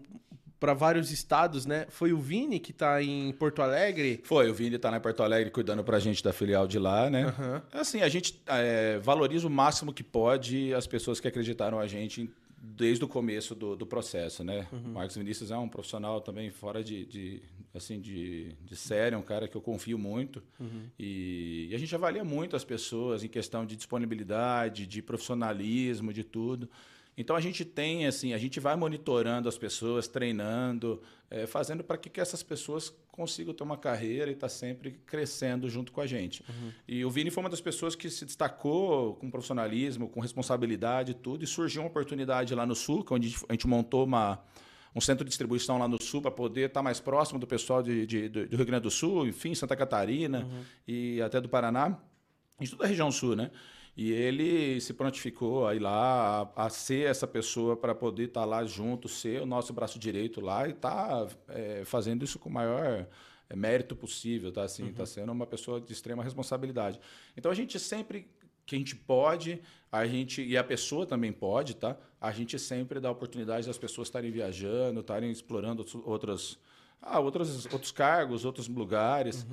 [0.60, 1.86] pra vários estados, né?
[1.90, 4.22] Foi o Vini que tá em Porto Alegre.
[4.24, 7.26] Foi, o Vini tá na Porto Alegre cuidando pra gente da filial de lá, né?
[7.26, 7.62] Aham.
[7.72, 12.30] Assim, a gente é, valoriza o máximo que pode as pessoas que acreditaram a gente
[12.62, 14.68] desde o começo do, do processo, né?
[14.72, 17.42] O Marcos Vinícius é um profissional também fora de, de,
[17.74, 20.44] assim, de, de série, é um cara que eu confio muito.
[20.98, 26.24] E, e a gente avalia muito as pessoas em questão de disponibilidade, de profissionalismo, de
[26.24, 26.70] tudo.
[27.22, 31.98] Então a gente tem assim, a gente vai monitorando as pessoas, treinando, eh, fazendo para
[31.98, 36.08] que, que essas pessoas consigam ter uma carreira e estar sempre crescendo junto com a
[36.08, 36.42] gente.
[36.88, 41.44] E o Vini foi uma das pessoas que se destacou com profissionalismo, com responsabilidade tudo,
[41.44, 44.40] e surgiu uma oportunidade lá no Sul, que onde a gente- montou uma,
[44.96, 48.08] um centro de distribuição lá no Sul para poder estar mais próximo do pessoal de,
[48.08, 50.48] de- do do Rio Grande do Sul, enfim, Santa Catarina
[50.88, 51.98] e até do Paraná,
[52.60, 53.52] de toda a região sul, né?
[53.96, 58.46] E ele se prontificou a ir lá, a, a ser essa pessoa para poder estar
[58.46, 62.54] lá junto, ser o nosso braço direito lá e tá é, fazendo isso com o
[62.54, 63.06] maior
[63.50, 67.00] é, mérito possível, tá assim, tá sendo uma pessoa de extrema responsabilidade.
[67.36, 68.28] Então a gente sempre
[68.66, 69.60] que a gente pode,
[69.92, 71.98] a gente e a pessoa também pode, tá?
[72.22, 76.60] A gente sempre dá oportunidade das pessoas estarem viajando, estarem explorando outros, outras
[77.02, 79.46] ah, outros, outros cargos, outros lugares.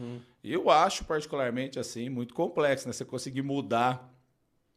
[0.42, 2.92] E Eu acho particularmente assim muito complexo, né?
[2.92, 4.12] Você conseguir mudar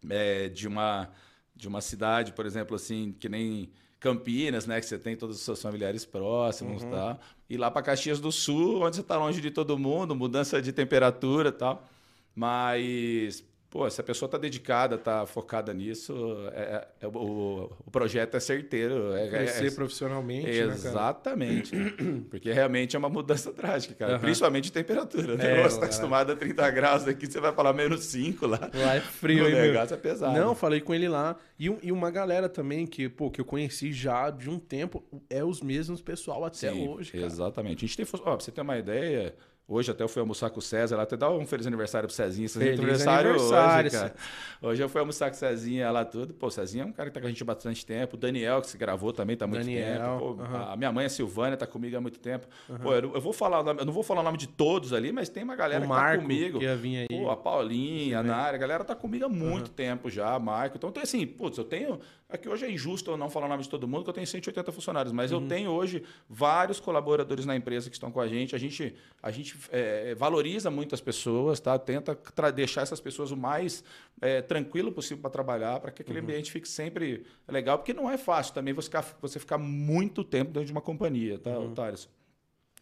[0.10, 1.10] é, de uma
[1.56, 5.42] de uma cidade, por exemplo, assim, que nem Campinas, né, que você tem todos os
[5.42, 6.90] seus familiares próximos, Uhum.
[6.90, 10.62] tal, e lá para Caxias do Sul, onde você está longe de todo mundo, mudança
[10.62, 11.86] de temperatura, tal.
[12.34, 16.16] Mas Pô, se a pessoa está dedicada, está focada nisso,
[16.54, 19.14] é, é- o, o projeto é certeiro.
[19.16, 20.74] É, Crescer é- profissionalmente, né?
[20.74, 21.72] Exatamente.
[22.32, 24.14] Porque realmente é uma mudança drástica, cara.
[24.14, 24.22] Aham.
[24.22, 25.36] Principalmente de temperatura.
[25.36, 25.60] né?
[25.60, 28.60] É, você está acostumado a 30 graus aqui, você vai falar menos 5 lá.
[28.74, 29.62] Lá é frio, o hein, meu?
[29.72, 30.38] negócio é pesado.
[30.40, 31.36] Não, falei com ele lá.
[31.60, 35.44] E, e uma galera também que, pô, que eu conheci já de um tempo, é
[35.44, 37.26] os mesmos pessoal até Sim, hoje, cara.
[37.26, 37.86] Exatamente.
[37.86, 38.06] A gente tem.
[38.14, 39.36] Ó, pra você ter uma ideia,
[39.70, 42.16] hoje até eu fui almoçar com o César, lá até dar um feliz aniversário pro
[42.16, 42.48] Cezinha.
[42.48, 44.16] Esse Feliz aniversário, aniversário, hoje, cara.
[44.62, 46.34] Hoje eu fui almoçar com o Cezinha lá tudo.
[46.34, 48.16] Pô, o Cezinha é um cara que tá com a gente há bastante tempo.
[48.16, 50.36] O Daniel, que se gravou também tá há muito Daniel, tempo.
[50.36, 50.72] Pô, aham.
[50.74, 52.48] A minha mãe, a Silvânia, tá comigo há muito tempo.
[52.82, 55.30] Pô, eu, eu vou falar, eu não vou falar o nome de todos ali, mas
[55.30, 56.60] tem uma galera o que Marco, tá comigo.
[56.60, 57.22] que ia vir aí.
[57.22, 60.78] Pô, a Paulinha, a Nara, a galera tá comigo há muito tempo já, Marco.
[60.78, 62.00] Então, tem assim, putz, eu tenho.
[62.32, 64.28] Aqui hoje é injusto eu não falar o nome de todo mundo, que eu tenho
[64.28, 65.42] 180 funcionários, mas Uhum.
[65.42, 68.56] eu tenho hoje vários colaboradores na empresa que estão com a gente.
[68.56, 71.78] A gente, a gente é, valoriza muito as pessoas, tá?
[71.80, 72.15] Tenta
[72.54, 73.84] deixar essas pessoas o mais
[74.22, 76.06] é, tranquilo possível para trabalhar, para que Uhum.
[76.06, 80.24] aquele ambiente fique sempre legal, porque não é fácil também você ficar, você ficar muito
[80.24, 81.74] tempo dentro de uma companhia, tá, Uhum.
[81.74, 82.08] Thales?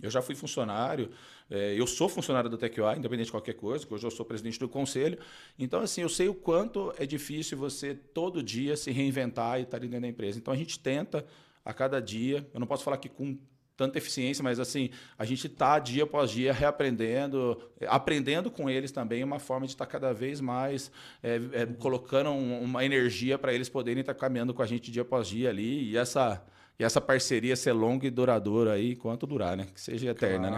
[0.02, 1.10] Eu já fui funcionário,
[1.50, 4.68] eh, eu sou funcionário da TechUI, independente de qualquer coisa, hoje eu sou presidente do
[4.70, 5.18] conselho.
[5.58, 9.80] Então, assim, eu sei o quanto é difícil você todo dia se reinventar e estar
[9.80, 10.38] dentro da empresa.
[10.38, 11.26] Então, a gente tenta
[11.64, 13.38] a cada dia, eu não posso falar que com
[13.76, 19.24] tanta eficiência, mas assim, a gente está dia após dia reaprendendo, aprendendo com eles também
[19.24, 23.70] uma forma de estar cada vez mais eh, eh, colocando um- uma energia para eles
[23.70, 25.92] poderem estar caminhando com a gente dia após dia ali.
[25.92, 26.44] E essa,
[26.80, 29.68] e essa parceria ser longa e duradoura aí, enquanto durar, né?
[29.72, 30.58] Que seja eterna, né?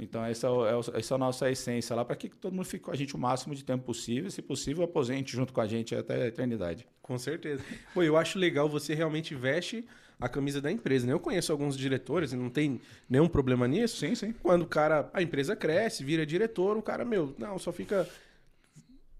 [0.00, 2.84] Então, essa é, é, essa é a nossa essência lá, para que todo mundo fique
[2.84, 5.66] com a gente o máximo de tempo possível, e, se possível, aposente junto com a
[5.66, 6.86] gente até a eternidade.
[7.00, 7.62] Com certeza.
[7.92, 9.84] Pô, eu acho legal você realmente veste
[10.20, 11.12] a camisa da empresa, né?
[11.12, 13.96] Eu conheço alguns diretores e não tem nenhum problema nisso.
[13.96, 14.32] Sim, sim.
[14.42, 18.08] Quando o cara, a empresa cresce, vira diretor, o cara, meu, não, só fica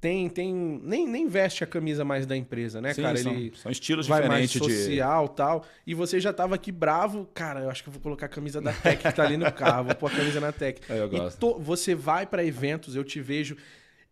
[0.03, 3.17] tem, tem nem, nem veste a camisa mais da empresa, né, Sim, cara?
[3.17, 4.83] são, Ele são estilos vai mais diferentes de.
[4.91, 5.65] social tal.
[5.87, 8.61] E você já tava aqui bravo, cara, eu acho que eu vou colocar a camisa
[8.61, 10.81] da Tech que tá ali no carro, vou pôr a camisa na Tech.
[10.91, 11.39] É, eu E gosto.
[11.39, 13.57] to- você vai pra eventos, eu te vejo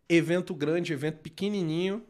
[0.09, 2.05] evento grande, evento pequenininho,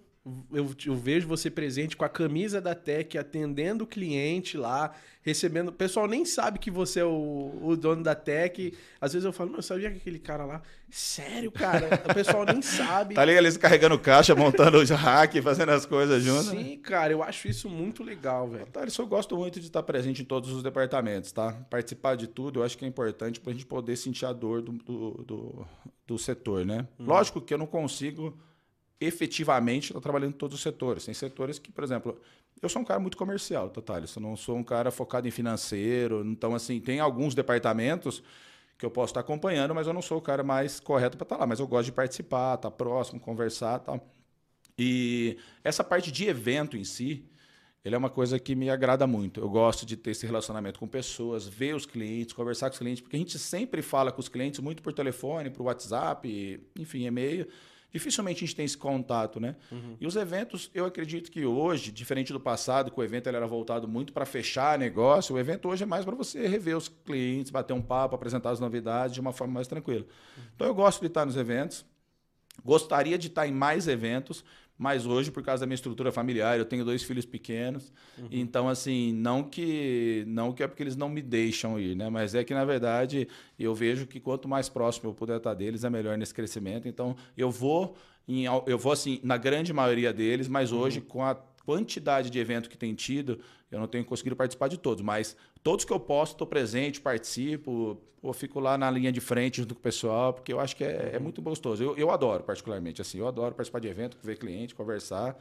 [0.52, 5.68] eu, eu vejo você presente com a camisa da Tech, atendendo o cliente lá, recebendo.
[5.68, 8.76] O pessoal nem sabe que você é o, o dono da Tech.
[9.00, 10.61] Às vezes eu falo, meu, sabia que aquele cara lá.
[10.90, 11.88] Sério, cara?
[12.09, 13.14] O pessoal nem sabe.
[13.20, 16.52] Tá ali eles carregando caixa, montando o hack, fazendo as coisas juntas.
[16.52, 16.64] né?
[16.64, 18.66] Sim, cara, eu acho isso muito legal, velho.
[18.66, 21.52] Thales, eu gosto muito de estar presente em todos os departamentos, tá?
[21.70, 24.61] Participar de tudo, eu acho que é importante para a gente poder sentir a dor
[24.61, 25.66] do, do, do,
[26.06, 26.87] do setor, né?
[26.98, 28.38] Lógico que eu não consigo
[29.00, 31.04] efetivamente estar trabalhando em todos os setores.
[31.06, 32.20] Tem setores que, por exemplo,
[32.60, 34.14] eu sou um cara muito comercial, tá, Thales?
[34.14, 36.22] Eu não sou um cara focado em financeiro.
[36.26, 38.22] Então, assim, tem alguns departamentos
[38.76, 41.36] que eu posso estar acompanhando, mas eu não sou o cara mais correto para estar
[41.38, 41.46] lá.
[41.46, 44.06] Mas eu gosto de participar, estar próximo, conversar tal.
[44.78, 47.24] E essa parte de evento em si,
[47.84, 49.40] ele é uma coisa que me agrada muito.
[49.40, 53.00] Eu gosto de ter esse relacionamento com pessoas, ver os clientes, conversar com os clientes,
[53.00, 57.46] porque a gente sempre fala com os clientes muito por telefone, por WhatsApp, enfim, e-mail.
[57.92, 59.57] Dificilmente a gente tem esse contato, né?
[60.00, 63.46] E os eventos, eu acredito que hoje, diferente do passado, que o evento ele era
[63.46, 67.50] voltado muito para fechar negócio, o evento hoje é mais para você rever os clientes,
[67.50, 70.07] bater um papo, apresentar as novidades de uma forma mais tranquila.
[70.55, 71.85] Então eu gosto de estar nos eventos,
[72.64, 74.44] Gostaria de estar em mais eventos,
[74.81, 77.93] mas hoje, por causa da minha estrutura familiar, eu tenho dois filhos pequenos.
[78.31, 82.09] Então, assim, não que não que é porque eles não me deixam ir, né?
[82.09, 85.85] Mas é que, na verdade, eu vejo que quanto mais próximo eu puder estar deles,
[85.85, 86.88] é melhor nesse crescimento.
[86.88, 87.95] Então, eu vou,
[88.27, 92.68] em, eu vou assim, na grande maioria deles, mas hoje, com a quantidade de evento
[92.68, 96.33] que tem tido, eu não tenho conseguido participar de todos, mas todos que eu posso,
[96.33, 100.53] estou presente, participo, ou fico lá na linha de frente junto com o pessoal, porque
[100.53, 101.83] eu acho que é, é muito gostoso.
[101.83, 105.38] Eu, eu adoro, particularmente, assim, eu adoro participar de evento, ver cliente, conversar.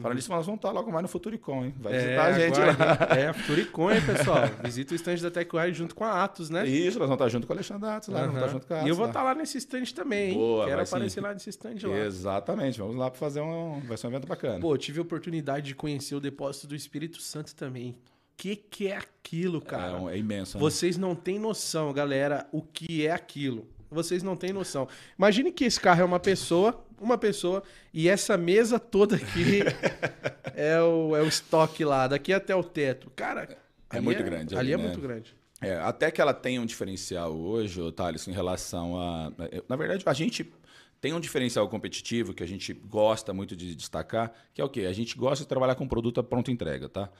[0.00, 1.74] Falando nisso, nós vamos estar logo mais no Futuricom, hein?
[1.78, 2.68] Vai visitar a gente lá.
[2.70, 3.18] aguardem.
[3.24, 4.38] É, Futuricon, hein, pessoal?
[4.64, 6.66] Visita o stand da TechWire junto com a Atos, né?
[6.66, 8.76] Isso, nós vamos estar junto com o Alexandre Atos lá, vamos estar junto com a
[8.76, 9.10] E Atos eu vou lá.
[9.10, 10.34] estar lá nesse stand também, hein?
[10.38, 10.94] Boa, Quero vai sim.
[10.94, 11.98] aparecer lá nesse stand lá.
[11.98, 13.80] Exatamente, vamos lá para fazer um.
[13.80, 14.60] Vai ser um evento bacana.
[14.60, 17.94] Pô, tive a oportunidade de conhecer o depósito do Espírito Santo também.
[18.34, 19.98] Que que é aquilo, cara?
[20.10, 20.56] é, é imenso.
[20.56, 20.60] Né?
[20.60, 23.68] Vocês não têm noção, galera, o que é aquilo.
[23.92, 24.88] Vocês não têm noção.
[25.18, 29.62] Imagine que esse carro é uma pessoa, uma pessoa, e essa mesa toda aqui
[30.54, 33.10] é, o, é o estoque lá, daqui até o teto.
[33.14, 33.58] Cara,
[33.90, 34.82] É muito grande Ali ali, é né?
[34.84, 35.34] muito grande.
[35.60, 39.32] É, até que ela tenha um diferencial hoje, Thales, em relação a.
[39.68, 40.52] Na verdade, a gente
[41.00, 44.82] tem um diferencial competitivo que a gente gosta muito de destacar, que é o quê?
[44.82, 47.10] A gente gosta de trabalhar com produto a pronta entrega, tá?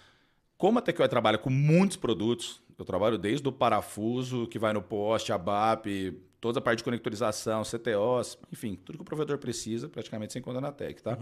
[0.57, 4.83] Como a TechWare trabalha com muitos produtos, eu trabalho desde o parafuso que vai no
[4.83, 9.88] poste, a BAP, toda a parte de conectorização, CTOs, enfim, tudo que o provedor precisa,
[9.88, 11.16] praticamente sem conta na Tech, tá?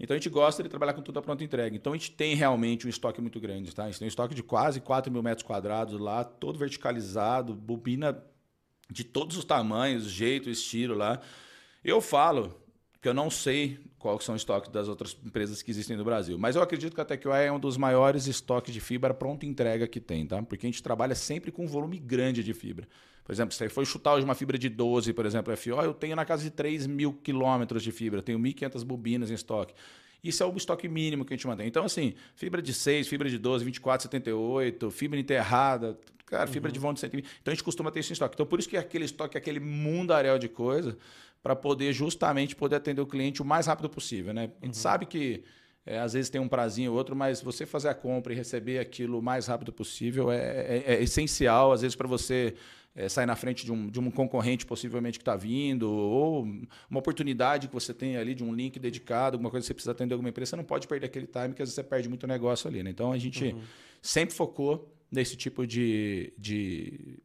[0.00, 1.76] Então a gente gosta de trabalhar com tudo a pronta entrega.
[1.76, 3.84] Então a gente tem realmente um estoque muito grande, tá?
[3.84, 8.20] A gente tem um estoque de quase 4 mil metros quadrados lá, todo verticalizado, bobina
[8.90, 11.20] de todos os tamanhos, jeito, estilo lá.
[11.84, 12.60] Eu falo
[13.00, 16.36] que eu não sei quais são os estoques das outras empresas que existem no Brasil,
[16.36, 19.86] mas eu acredito que a TechWire é um dos maiores estoques de fibra pronta entrega
[19.86, 20.42] que tem, tá?
[20.42, 22.88] Porque a gente trabalha sempre com um volume grande de fibra.
[23.24, 25.94] Por exemplo, se você for chutar hoje uma fibra de 12, por exemplo, FO, eu
[25.94, 29.74] tenho na casa de 3 mil quilômetros de fibra, eu tenho 1.500 bobinas em estoque.
[30.22, 31.66] Isso é o estoque mínimo que a gente mantém.
[31.66, 36.78] Então, assim, fibra de 6, fibra de 12, 24, 78, fibra enterrada, cara, fibra de
[36.78, 37.24] vão de 120.
[37.40, 38.34] Então, a gente costuma ter isso em estoque.
[38.34, 40.96] Então, por isso que aquele estoque é aquele mundaréu de coisa,
[41.42, 44.50] para poder justamente poder atender o cliente o mais rápido possível, né?
[44.62, 45.42] A gente sabe que
[45.84, 48.78] é, às vezes tem um prazinho ou outro, mas você fazer a compra e receber
[48.78, 52.54] aquilo o mais rápido possível é, é- é essencial, às vezes, para você
[52.94, 56.42] é, sair na frente de um, de um concorrente possivelmente que está vindo, ou
[56.90, 59.92] uma oportunidade que você tem ali de um link dedicado, alguma coisa que você precisa
[59.92, 62.26] atender alguma empresa, você não pode perder aquele time, porque às vezes você perde muito
[62.26, 62.82] negócio ali.
[62.82, 62.90] Né?
[62.90, 63.56] Então a gente
[64.00, 67.18] sempre focou nesse tipo de, de,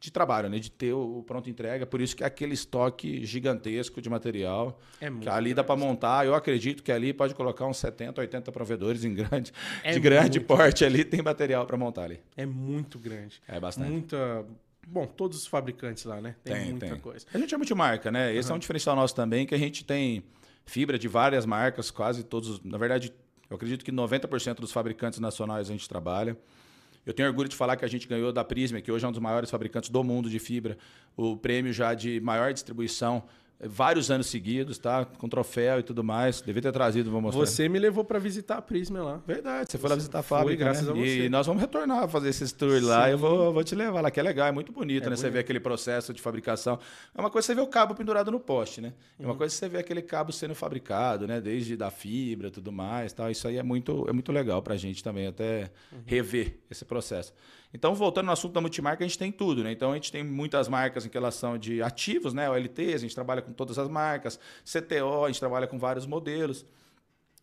[0.00, 0.58] de trabalho, né?
[0.58, 4.80] de ter o pronto entrega, por isso que é aquele estoque gigantesco de material.
[5.00, 8.20] É muito Que ali dá para montar, eu acredito que ali pode colocar uns 70,
[8.20, 9.52] 80 provedores em grande,
[9.84, 12.20] É de grande porte ali, tem material para montar ali.
[12.36, 13.40] É muito grande.
[13.46, 13.90] É bastante.
[13.90, 14.44] Muita.
[14.86, 16.36] Bom, todos os fabricantes lá, né?
[16.44, 16.98] Tem, Tem, muita tem.
[16.98, 17.26] coisa.
[17.32, 18.34] A gente é multimarca, né?
[18.34, 20.22] Esse é um diferencial nosso também, que a gente tem
[20.66, 22.60] fibra de várias marcas, quase todos.
[22.62, 23.12] Na verdade,
[23.48, 26.36] eu acredito que 90% dos fabricantes nacionais a gente trabalha.
[27.04, 29.12] Eu tenho orgulho de falar que a gente ganhou da Prisma, que hoje é um
[29.12, 30.78] dos maiores fabricantes do mundo de fibra,
[31.16, 33.24] o prêmio já de maior distribuição
[33.64, 35.04] vários anos seguidos, tá?
[35.04, 36.40] Com troféu e tudo mais.
[36.40, 37.44] Devia ter trazido, vou mostrar.
[37.46, 39.20] Você me levou para visitar a Prisma lá.
[39.26, 40.90] Verdade, você foi lá visitar a fábrica, graças né?
[40.90, 41.24] a você.
[41.26, 43.10] E nós vamos retornar a fazer esses tours lá.
[43.10, 45.16] Eu vou, vou te levar lá, que é legal, é muito bonito, É né?
[45.16, 45.32] Você bonito.
[45.34, 46.78] vê aquele processo de fabricação.
[47.14, 48.92] É uma coisa você vê o cabo pendurado no poste, né?
[49.18, 49.28] É Uhum.
[49.30, 51.40] uma coisa você vê aquele cabo sendo fabricado, né?
[51.40, 53.30] Desde da fibra e tudo mais, tal.
[53.30, 55.98] Isso aí é muito, é muito legal pra gente também, até Uhum.
[56.04, 57.32] rever esse processo.
[57.74, 59.72] Então, voltando no assunto da multimarca, a gente tem tudo, né?
[59.72, 62.50] Então, a gente tem muitas marcas em relação de ativos, né?
[62.50, 64.38] OLT, a gente trabalha com todas as marcas.
[64.64, 66.66] CTO, a gente trabalha com vários modelos.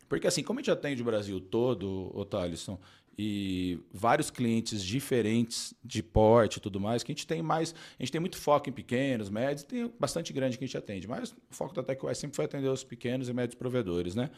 [0.08, 2.80] Porque assim, como a gente atende o Brasil todo, ô Thalisson,
[3.22, 8.02] e vários clientes diferentes de porte e tudo mais, que a gente tem mais, a
[8.02, 11.32] gente tem muito foco em pequenos, médios, tem bastante grande que a gente atende, mas
[11.32, 14.30] o foco da TechWise sempre foi atender os pequenos e médios provedores, né?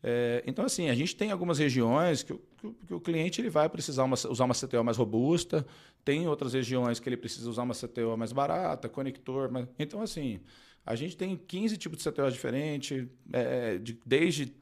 [0.00, 3.40] É, então, assim, a gente tem algumas regiões que o, que o- que o cliente
[3.40, 5.66] ele vai precisar uma- usar uma CTO mais robusta,
[6.04, 9.66] tem outras regiões que ele precisa usar uma CTO mais barata, conector, mas...
[9.76, 10.38] então, assim,
[10.86, 14.54] a gente tem 15 tipos de CTOs diferentes, é, de- desde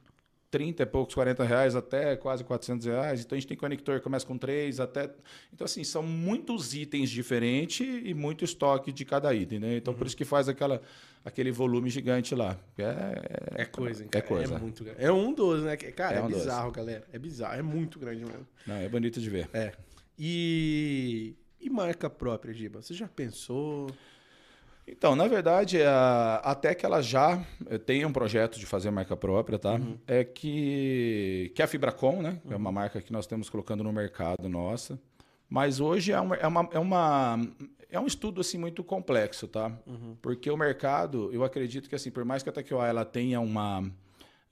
[0.51, 3.21] 30 e poucos, 40 reais até quase 400 reais.
[3.25, 5.11] Então a gente tem conector que começa com 3 até.
[5.53, 9.77] Então, assim, são muitos itens diferentes e muito estoque de cada item, né?
[9.77, 10.81] Então, por isso que faz aquela,
[11.25, 12.59] aquele volume gigante lá.
[12.79, 14.27] É, É coisa, hein, É cara?
[14.27, 14.55] coisa.
[14.55, 15.05] É muito grande.
[15.05, 15.77] É um dos, né?
[15.77, 16.39] Que- Cara, É é, um dos.
[16.39, 17.05] bizarro, galera.
[17.13, 17.59] É bizarro.
[17.59, 18.47] É muito grande mesmo.
[18.67, 19.51] não, é bonito de ver.
[19.53, 19.73] É.
[20.19, 21.35] E.
[21.61, 22.81] E marca própria, Giba?
[22.81, 23.91] Você já pensou?
[24.91, 29.17] Então, na verdade, a, até que ela já eh, tem um projeto de fazer marca
[29.17, 29.79] própria, tá?
[30.07, 32.41] É que, que é a Fibracom, né?
[32.51, 34.99] É uma marca que nós estamos colocando no mercado nossa.
[35.49, 37.49] Mas hoje é uma, é uma, é uma-
[37.91, 39.73] é um estudo assim muito complexo, tá?
[40.21, 43.91] Porque o mercado, eu acredito que assim, por mais que a TechUI ela tenha uma,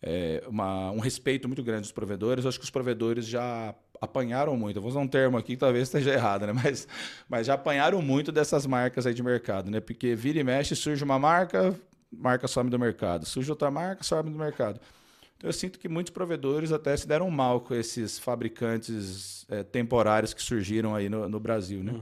[0.02, 4.56] é, uma- um respeito muito grande dos provedores, eu acho que os provedores já apanharam
[4.56, 4.76] muito.
[4.76, 6.52] Eu vou usar um termo aqui que talvez esteja errado, né?
[6.64, 6.88] Mas,
[7.28, 9.80] mas já apanharam muito dessas marcas aí de mercado, né?
[9.80, 11.78] Porque vira e mexe, surge uma marca,
[12.10, 13.26] marca some do mercado.
[13.26, 14.80] Surge outra marca, some do mercado.
[15.36, 20.32] Então eu sinto que muitos provedores até se deram mal com esses fabricantes é, temporários
[20.32, 21.92] que surgiram aí no, no Brasil, né?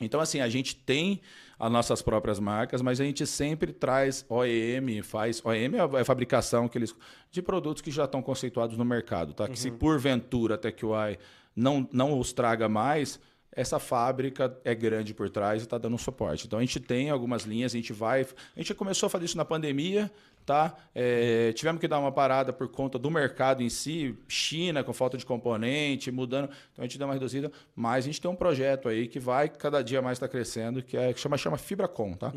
[0.00, 1.20] Então, assim, a gente tem
[1.58, 5.44] as nossas próprias marcas, mas a gente sempre traz OEM, faz.
[5.44, 6.94] OEM é a- é a fabricação que eles,
[7.30, 9.48] de produtos que já estão conceituados no mercado, tá?
[9.48, 11.18] Que se porventura a TechUI
[11.56, 13.18] não, não os traga mais,
[13.50, 16.46] essa fábrica é grande por trás e está dando suporte.
[16.46, 18.20] Então a gente tem algumas linhas, a gente vai.
[18.54, 20.08] A gente começou a fazer isso na pandemia,
[20.48, 20.74] tá?
[20.94, 25.18] É, tivemos que dar uma parada por conta do mercado em si, China com falta
[25.18, 26.46] de componente, mudando.
[26.72, 29.50] Então a gente deu uma reduzida, mas a gente tem um projeto aí que vai
[29.50, 32.32] cada dia mais estar crescendo, que é que chama chama Fibracom, tá?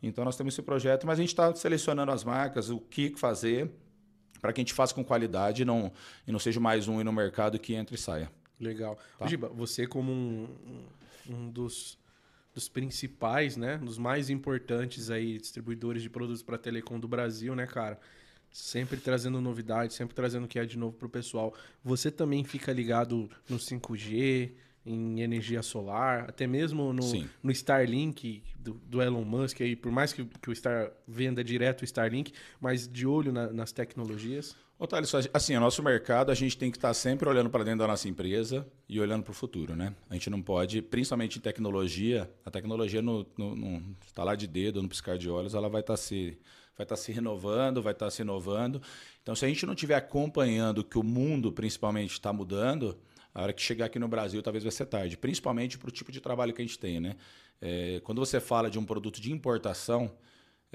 [0.00, 3.68] Então nós temos esse projeto, mas a gente está selecionando as marcas, o que fazer
[4.40, 5.90] para que a gente faça com qualidade e não,
[6.24, 8.30] e não seja mais um aí no mercado que entra e saia.
[8.60, 8.96] Legal.
[9.18, 9.26] Tá.
[9.26, 10.48] Giba, você como um-
[11.28, 11.98] um dos,
[12.56, 13.76] dos principais, né?
[13.76, 18.00] Dos mais importantes aí, distribuidores de produtos para telecom do Brasil, né, cara?
[18.50, 21.52] Sempre trazendo novidades, sempre trazendo o que é de novo pro pessoal.
[21.84, 24.52] Você também fica ligado no 5G,
[24.86, 27.28] em energia solar, até mesmo no, Sim.
[27.42, 31.82] no Starlink do, do Elon Musk aí, por mais que, que o Star venda direto
[31.82, 34.56] o Starlink, mas de olho na- nas tecnologias.
[34.78, 37.78] Ô, Thales, assim, o nosso mercado, a gente tem que estar sempre olhando para dentro
[37.78, 39.94] da nossa empresa e olhando para o futuro, né?
[40.10, 44.82] A gente não pode, principalmente em tecnologia, a tecnologia no, no, no estalar de dedo,
[44.82, 46.38] no piscar de olhos, ela vai estar se
[46.76, 48.82] vai estar se renovando, vai estar se inovando.
[49.22, 52.98] Então, se a gente não estiver acompanhando que o mundo, principalmente, está mudando,
[53.34, 55.16] a hora que chegar aqui no Brasil, talvez vai ser tarde.
[55.16, 57.16] Principalmente para o tipo de trabalho que a gente tem, né?
[57.62, 60.12] É, quando você fala de um produto de importação,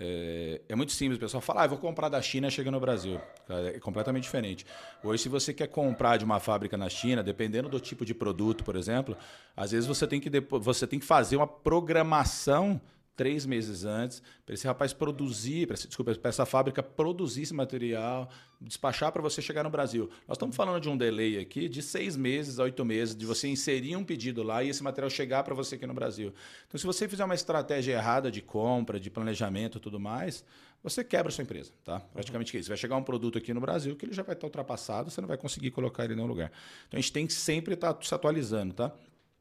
[0.03, 2.79] é, é muito simples, o pessoal fala, ah, vou comprar da China e chega no
[2.79, 3.21] Brasil.
[3.47, 4.65] É completamente diferente.
[5.03, 8.63] Hoje, se você quer comprar de uma fábrica na China, dependendo do tipo de produto,
[8.63, 9.15] por exemplo,
[9.55, 12.81] às vezes você tem que, você tem que fazer uma programação
[13.15, 18.29] três meses antes para esse rapaz produzir, pra, desculpa, para essa fábrica produzir esse material,
[18.59, 20.09] despachar para você chegar no Brasil.
[20.27, 23.47] Nós estamos falando de um delay aqui de seis meses a oito meses, de você
[23.47, 26.33] inserir um pedido lá e esse material chegar para você aqui no Brasil.
[26.67, 30.43] Então, se você fizer uma estratégia errada de compra, de planejamento e tudo mais,
[30.83, 31.99] você quebra a sua empresa, tá?
[31.99, 32.69] Praticamente que isso.
[32.69, 35.27] Vai chegar um produto aqui no Brasil que ele já vai estar ultrapassado, você não
[35.27, 36.51] vai conseguir colocar ele em nenhum lugar.
[36.87, 38.91] Então, a gente tem que sempre estar se atualizando, tá?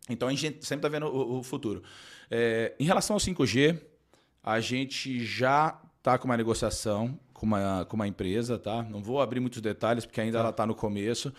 [0.08, 1.82] Então, a gente sempre está vendo o, o futuro.
[2.30, 3.80] É, em relação ao 5G,
[4.42, 8.82] a gente já está com uma negociação com uma, com uma empresa, tá?
[8.82, 11.32] Não vou abrir muitos detalhes, porque ainda ela está no começo,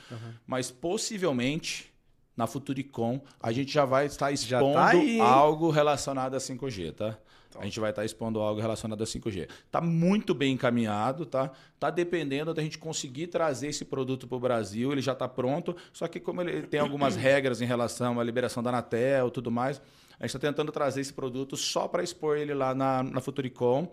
[0.47, 1.93] mas possivelmente
[2.35, 5.21] na Futuricom a gente já vai estar expondo tá aí, hein?
[5.21, 7.19] algo relacionado a 5G, tá?
[7.61, 9.47] A gente vai estar expondo algo relacionado a 5G.
[9.69, 11.51] Tá muito bem encaminhado, tá?
[11.79, 14.91] Tá dependendo da gente conseguir trazer esse produto para o Brasil.
[14.91, 18.63] Ele já está pronto, só que como ele tem algumas regras em relação à liberação
[18.63, 19.79] da Anatel e tudo mais,
[20.19, 23.87] a gente está tentando trazer esse produto só para expor ele lá na, na Futuricom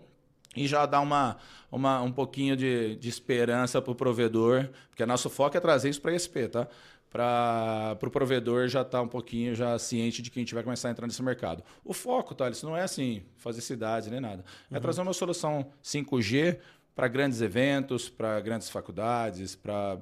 [0.55, 1.37] e já dar uma,
[1.71, 6.01] uma, um pouquinho de, de esperança para o provedor, porque nosso foco é trazer isso
[6.01, 6.67] para a ESP, tá?
[7.09, 10.53] Para o pro provedor já estar tá um pouquinho já ciente de que a gente
[10.53, 11.63] vai começar a entrar nesse mercado.
[11.83, 12.35] O foco?
[12.51, 14.45] Isso não é assim, fazer cidades nem nada.
[14.69, 14.81] É uhum.
[14.81, 16.59] trazer uma solução 5G
[16.93, 19.99] para grandes eventos, para grandes faculdades, para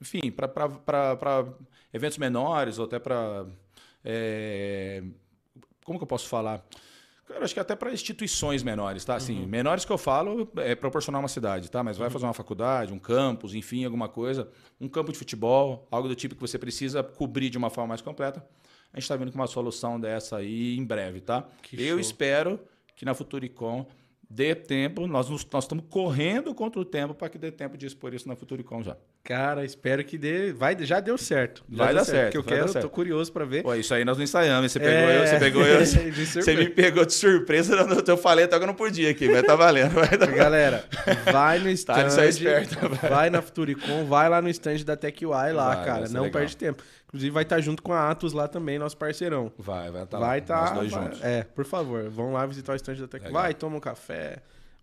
[0.00, 1.46] enfim, para
[1.92, 3.46] eventos menores ou até para.
[4.04, 5.02] É,
[5.84, 6.64] como que eu posso falar?
[7.28, 9.14] Cara, acho que até para instituições menores, tá?
[9.14, 9.46] Assim, uhum.
[9.46, 11.84] menores que eu falo é proporcionar uma cidade, tá?
[11.84, 12.12] Mas vai uhum.
[12.12, 14.48] fazer uma faculdade, um campus, enfim, alguma coisa,
[14.80, 18.00] um campo de futebol, algo do tipo que você precisa cobrir de uma forma mais
[18.00, 18.44] completa.
[18.92, 21.46] A gente está vindo com uma solução dessa aí em breve, tá?
[21.62, 22.00] Que eu show.
[22.00, 22.58] espero
[22.96, 23.86] que na Futuricom
[24.28, 28.14] dê tempo, nós, nós estamos correndo contra o tempo para que dê tempo de expor
[28.14, 28.96] isso na Futuricom já.
[29.28, 30.54] Cara, espero que dê.
[30.54, 31.62] Vai, já deu certo.
[31.70, 32.16] Já vai dar certo.
[32.16, 33.62] certo que eu quero, tô curioso para ver.
[33.62, 34.72] Pô, isso aí nós não ensaiamos.
[34.72, 35.18] Você pegou é...
[35.18, 35.84] eu, você pegou eu.
[35.84, 37.76] você me pegou de surpresa.
[38.06, 39.90] Eu falei até que eu não podia aqui, mas tá valendo.
[39.92, 40.28] Vai dar...
[40.28, 40.82] Galera,
[41.30, 42.08] vai no stand.
[42.08, 46.08] tá, esperto, vai na Futuricom, vai lá no stand da TechUI lá, vai, cara.
[46.08, 46.40] Não legal.
[46.40, 46.82] perde tempo.
[47.08, 49.52] Inclusive vai estar tá junto com a Atos lá também, nosso parceirão.
[49.58, 50.46] Vai, vai estar tá vai lá.
[50.46, 51.22] Tá, nós dois vai, juntos.
[51.22, 53.30] É, por favor, vão lá visitar o stand da TechUI.
[53.30, 54.38] Vai, toma um café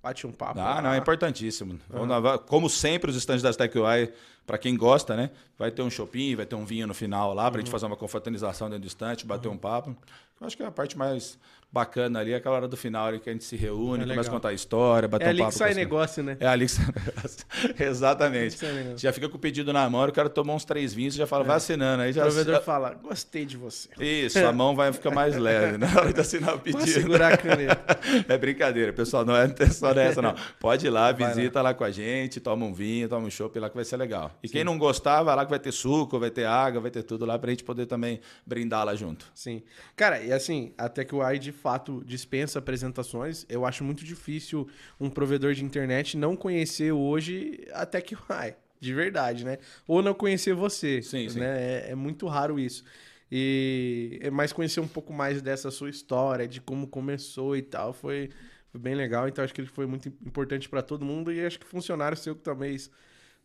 [0.05, 0.59] bate um papo.
[0.59, 0.81] Ah, lá.
[0.83, 1.79] não, é importantíssimo.
[1.91, 2.37] Ah.
[2.37, 4.13] Como sempre, os estandes da TechUI,
[4.45, 5.31] para quem gosta, né?
[5.57, 7.71] Vai ter um shopping, vai ter um vinho no final lá, para a gente uhum.
[7.71, 9.55] fazer uma confraternização dentro do estante, bater uhum.
[9.55, 9.95] um papo.
[10.39, 11.37] Eu acho que é a parte mais
[11.71, 14.31] bacana ali, aquela hora do final ali que a gente se reúne, é começa a
[14.31, 15.41] contar a história, bater é um papo.
[15.41, 16.37] É ali que sai negócio, né?
[16.39, 17.45] É ali que sai negócio.
[17.79, 18.57] Exatamente.
[18.97, 21.27] já fica com o pedido na mão, o cara tomou uns três vinhos e já
[21.27, 21.47] fala, é.
[21.47, 22.03] vai assinando.
[22.03, 22.21] Aí já...
[22.21, 23.89] O provedor fala, gostei de você.
[23.99, 26.79] Isso, a mão vai ficar mais leve na hora de assinar o pedido.
[26.79, 27.99] Pode segurar a caneta.
[28.27, 30.35] é brincadeira, pessoal, não é só dessa não.
[30.59, 31.69] Pode ir lá, visita lá.
[31.69, 31.73] lá.
[31.75, 34.31] com a gente, toma um vinho, toma um chopp lá que vai ser legal.
[34.41, 34.53] E Sim.
[34.53, 37.25] quem não gostar, vai lá que vai ter suco, vai ter água, vai ter tudo
[37.25, 39.25] lá pra gente poder também brindar lá junto.
[39.33, 39.61] Sim.
[39.95, 43.45] Cara, e assim, até que o AI de fato dispensa apresentações.
[43.49, 44.67] Eu acho muito difícil
[44.99, 49.57] um provedor de internet não conhecer hoje a TechUI, de verdade, né?
[49.87, 51.01] Ou não conhecer você.
[51.01, 51.39] Sim, sim.
[51.39, 51.85] Né?
[51.87, 52.83] É, é muito raro isso.
[53.31, 57.91] E é mais conhecer um pouco mais dessa sua história, de como começou e tal,
[57.91, 58.29] foi,
[58.71, 59.27] foi bem legal.
[59.27, 62.35] Então acho que ele foi muito importante para todo mundo e acho que funcionário seu
[62.35, 62.91] que talvez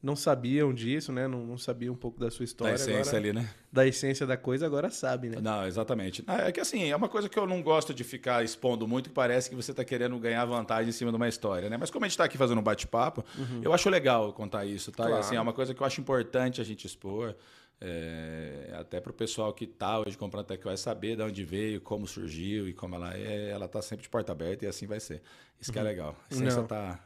[0.02, 1.28] não sabiam disso, né?
[1.28, 2.74] Não, não sabiam um pouco da sua história.
[2.74, 3.50] Da essência agora, ali, né?
[3.70, 5.38] Da essência da coisa, agora sabe, né?
[5.40, 6.24] Não, exatamente.
[6.26, 9.10] Ah, é que assim, é uma coisa que eu não gosto de ficar expondo muito,
[9.10, 11.76] que parece que você está querendo ganhar vantagem em cima de uma história, né?
[11.76, 13.60] Mas como a gente está aqui fazendo um bate-papo, uhum.
[13.62, 15.04] eu acho legal contar isso, tá?
[15.04, 15.20] Claro.
[15.20, 17.34] Assim, é uma coisa que eu acho importante a gente expor.
[17.82, 21.80] É, até para o pessoal que está hoje comprando Tech vai saber de onde veio,
[21.80, 23.50] como surgiu e como ela é.
[23.50, 25.22] Ela está sempre de porta aberta e assim vai ser.
[25.60, 25.88] Isso que é uhum.
[25.88, 26.16] legal.
[26.30, 27.00] A essência está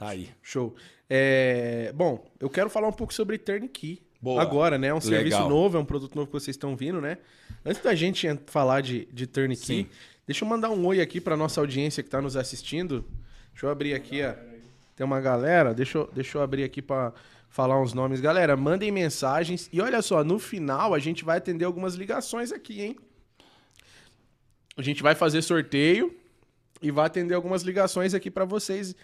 [0.00, 0.30] Tá aí.
[0.42, 0.74] Show.
[1.10, 4.00] É, bom, eu quero falar um pouco sobre Turnkey.
[4.18, 4.40] Boa.
[4.40, 4.86] Agora, né?
[4.86, 5.10] É um Legal.
[5.10, 7.18] serviço novo, é um produto novo que vocês estão vindo, né?
[7.66, 9.86] Antes da gente falar de, de Turnkey, Sim.
[10.26, 13.04] deixa eu mandar um oi aqui para nossa audiência que está nos assistindo.
[13.52, 14.32] Deixa eu abrir aqui, ó.
[14.96, 17.12] Tem uma galera, deixa eu, deixa eu abrir aqui para
[17.50, 18.22] falar uns nomes.
[18.22, 19.68] Galera, mandem mensagens.
[19.70, 22.96] E olha só, no final a gente vai atender algumas ligações aqui, hein?
[24.78, 26.16] A gente vai fazer sorteio
[26.80, 28.96] e vai atender algumas ligações aqui para vocês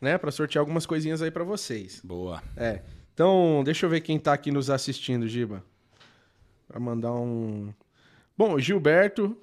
[0.00, 2.00] né, para sortear algumas coisinhas aí para vocês.
[2.04, 2.42] Boa.
[2.56, 2.82] É.
[3.14, 5.64] Então, deixa eu ver quem tá aqui nos assistindo, Giba.
[6.68, 7.72] Pra mandar um.
[8.36, 9.36] Bom, Gilberto.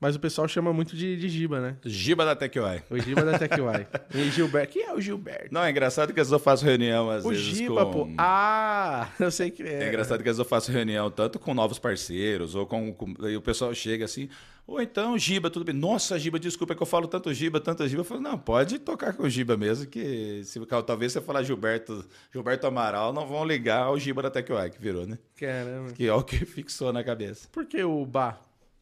[0.00, 1.76] Mas o pessoal chama muito de, de Giba, né?
[1.84, 2.82] Giba da TechUI.
[2.88, 3.86] O Giba da TechUI.
[4.14, 4.72] e Gilberto.
[4.72, 5.52] Quem é o Gilberto?
[5.52, 7.92] Não, é engraçado que às vezes eu faço reunião às o vezes Giba, com...
[7.92, 8.08] pô.
[8.16, 9.84] Ah, eu sei que é.
[9.84, 12.92] É engraçado que às vezes eu faço reunião tanto com novos parceiros ou com...
[12.92, 13.12] com...
[13.26, 14.28] E o pessoal chega assim...
[14.68, 15.74] Ou então, Giba, tudo bem.
[15.74, 18.02] Nossa, Giba, desculpa é que eu falo tanto Giba, tanto Giba.
[18.02, 22.04] Eu falo, não, pode tocar com o Giba mesmo, que se, talvez você falar Gilberto,
[22.30, 25.18] Gilberto Amaral, não vão ligar ao Giba da TechUI, que virou, né?
[25.38, 25.92] Caramba.
[25.92, 27.48] Que é o que fixou na cabeça.
[27.50, 28.38] Por que o Bá?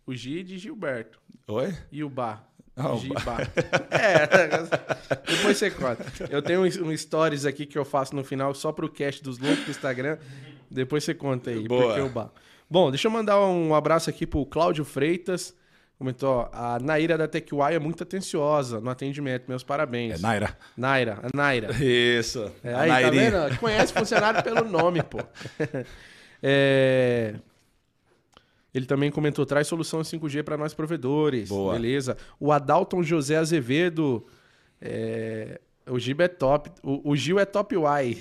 [0.06, 1.18] O G de Gilberto.
[1.48, 1.74] Oi?
[1.90, 2.44] E o Bá?
[2.76, 3.38] Oh, Giba.
[3.90, 4.26] é,
[5.26, 6.04] depois você conta.
[6.30, 9.38] Eu tenho um, um stories aqui que eu faço no final só pro cast dos
[9.38, 10.18] loucos do Instagram.
[10.70, 11.86] Depois você conta aí, Boa.
[11.86, 12.30] porque o Bá.
[12.68, 15.56] Bom, deixa eu mandar um abraço aqui pro Cláudio Freitas.
[15.98, 19.46] Comentou, a Naira da TechUI é muito atenciosa no atendimento.
[19.48, 20.18] Meus parabéns.
[20.18, 20.56] É Naira.
[20.76, 21.72] Naira, a Naira.
[21.82, 22.52] Isso.
[22.62, 23.58] É, aí, tá vendo?
[23.58, 25.18] Conhece funcionário pelo nome, pô.
[26.42, 27.36] é...
[28.76, 31.48] Ele também comentou, traz solução 5G para nós provedores.
[31.48, 31.72] Boa.
[31.72, 32.14] Beleza.
[32.38, 34.26] O Adalton José Azevedo.
[34.78, 35.58] É...
[35.88, 36.70] O Gil é top.
[36.82, 38.18] O, o Gil é top Y.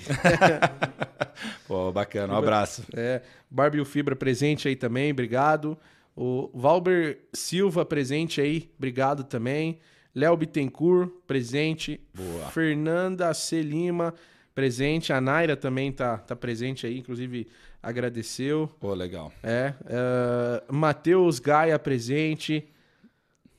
[1.68, 2.32] Pô, bacana.
[2.32, 2.84] Um abraço.
[2.94, 3.20] É.
[3.50, 5.76] Barbie Fibra presente aí também, obrigado.
[6.16, 9.78] O Valber Silva presente aí, obrigado também.
[10.14, 12.00] Léo Bittencourt presente.
[12.14, 12.46] Boa.
[12.46, 13.60] Fernanda C.
[13.60, 14.14] Lima
[14.54, 15.12] presente.
[15.12, 17.46] A Naira também tá, tá presente aí, inclusive
[17.86, 18.68] agradeceu.
[18.80, 19.32] Pô, legal.
[19.42, 19.72] É.
[19.82, 22.68] Uh, Matheus Gaia presente.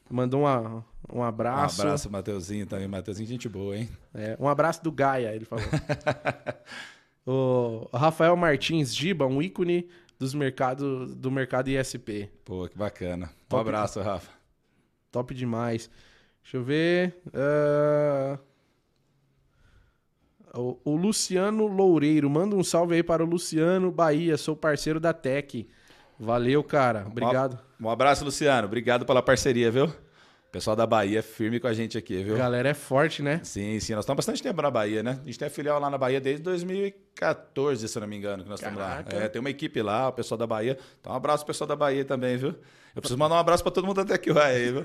[0.09, 1.81] Mandou uma, um abraço.
[1.81, 2.87] Um abraço, Mateuzinho também.
[2.87, 3.89] Mateuzinho, gente boa, hein?
[4.13, 5.65] É, um abraço do Gaia, ele falou.
[7.25, 12.29] o Rafael Martins Giba, um ícone dos mercados, do mercado ISP.
[12.43, 13.25] Pô, que bacana.
[13.25, 13.61] Um Top.
[13.61, 14.31] abraço, Rafa.
[15.11, 15.89] Top demais.
[16.41, 17.15] Deixa eu ver.
[17.33, 18.39] ah,
[20.57, 22.29] O, o Luciano Loureiro.
[22.29, 24.37] Manda um salve aí para o Luciano Bahia.
[24.37, 25.67] Sou parceiro da Tech.
[26.19, 27.05] Valeu, cara.
[27.05, 27.59] Obrigado.
[27.79, 28.67] Um abraço, Luciano.
[28.67, 29.85] Obrigado pela parceria, viu?
[29.85, 32.35] O pessoal da Bahia é firme com a gente aqui, viu?
[32.35, 33.39] A galera é forte, né?
[33.43, 33.93] Sim, sim.
[33.93, 35.19] Nós estamos bastante tempo na Bahia, né?
[35.21, 38.43] A gente tem a filial lá na Bahia desde 2014, se eu não me engano,
[38.43, 39.03] que nós estamos lá.
[39.03, 39.15] Caraca.
[39.15, 40.77] É, tem uma equipe lá, o pessoal da Bahia.
[40.99, 42.55] Então, um abraço pro pessoal da Bahia também, viu?
[42.97, 44.83] Eu preciso mandar um abraço pra todo mundo até aqui, viu?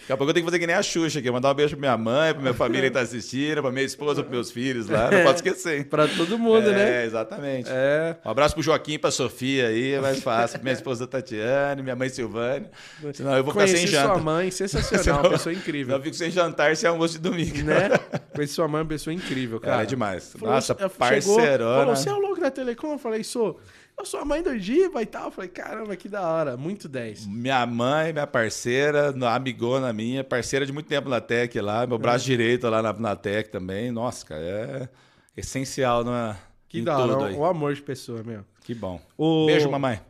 [0.00, 1.30] Daqui a pouco eu tenho que fazer que nem a Xuxa aqui.
[1.30, 4.22] Mandar um beijo pra minha mãe, pra minha família que tá assistindo, pra minha esposa,
[4.22, 5.08] pros meus filhos lá.
[5.08, 5.84] Não pode esquecer.
[5.88, 7.04] Pra todo mundo, é, né?
[7.04, 7.70] exatamente.
[7.70, 8.16] É.
[8.24, 10.58] Um abraço pro Joaquim pra Sofia aí, é mais fácil.
[10.62, 12.66] Minha esposa Tatiane, minha mãe Silvane.
[13.12, 14.14] Senão eu vou ficar sem Conheci janta.
[14.14, 15.96] sua mãe, sensacional, uma pessoa incrível.
[15.96, 17.62] Eu fico sem jantar se é almoço de domingo.
[17.62, 17.90] Né?
[18.34, 19.74] Conheci sua mãe, uma pessoa incrível, cara.
[19.74, 20.32] Cara, é demais.
[20.36, 21.78] Falou, Nossa, chegou, parceirona.
[21.80, 22.92] Falou, você é o louco da Telecom?
[22.94, 23.60] Eu falei, sou.
[23.96, 25.26] Eu sou a mãe do Giba e tal.
[25.26, 26.56] Eu falei, caramba, que da hora.
[26.56, 27.26] Muito 10.
[27.26, 31.96] Minha mãe, minha parceira, na- amigona minha, parceira de muito tempo na Tec lá, meu
[31.96, 32.00] É.
[32.00, 33.90] braço direito lá na, na Tec também.
[33.92, 34.88] Nossa, cara, é
[35.36, 36.36] essencial na,
[36.68, 37.32] Que em da hora.
[37.34, 38.44] Um, um amor de pessoa, meu.
[38.62, 39.00] Que bom.
[39.16, 40.00] O- Beijo, mamãe.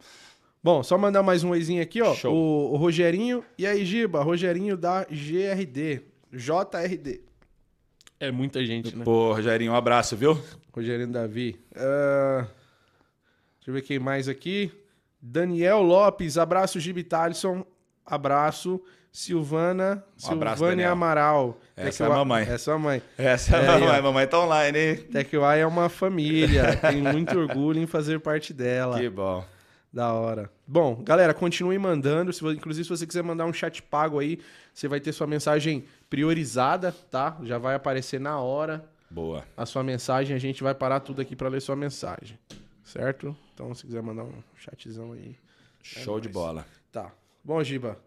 [0.62, 2.14] Bom, só mandar mais um oizinho aqui, ó.
[2.14, 2.35] Show.
[2.35, 3.45] O, o Rogerinho.
[3.59, 4.22] E aí, Giba?
[4.22, 6.01] Rogerinho da GRD.
[6.32, 7.20] JRD.
[8.18, 9.05] É muita gente, né?
[9.05, 10.41] Pô, Rogerinho, um abraço, viu?
[10.72, 11.61] Rogerinho Davi.
[11.76, 12.47] Ah,
[13.64, 14.70] deixa eu ver quem mais aqui.
[15.20, 16.36] Daniel Lopes.
[16.36, 17.64] Abraço, Gibi Thalisson.
[18.04, 18.80] Abraço.
[19.10, 20.04] Silvana.
[20.16, 20.90] Um Silvânia.
[20.90, 21.58] Amaral.
[21.76, 22.42] Essa é a mamãe.
[22.42, 23.02] Essa é a mãe.
[23.16, 23.98] Essa é, É, a mamãe.
[23.98, 24.02] ó.
[24.02, 24.96] Mamãe tá online, hein?
[24.96, 26.76] TechY é uma família.
[26.76, 28.98] Tenho muito orgulho em fazer parte dela.
[28.98, 29.44] Que bom.
[29.92, 30.50] Da hora.
[30.66, 32.32] Bom, galera, continue mandando.
[32.32, 34.40] Se, inclusive, se você quiser mandar um chat pago aí,
[34.74, 37.38] você vai ter sua mensagem priorizada, tá?
[37.44, 39.44] Já vai aparecer na hora Boa.
[39.56, 40.34] a sua mensagem.
[40.34, 42.36] A gente vai parar tudo aqui pra ler sua mensagem.
[42.85, 43.37] Certo?
[43.55, 45.37] Então, se quiser mandar um chatzão aí.
[45.82, 46.35] Show de nóis.
[46.35, 46.66] bola.
[46.93, 47.12] Tá.
[47.43, 47.99] Bom, Giba.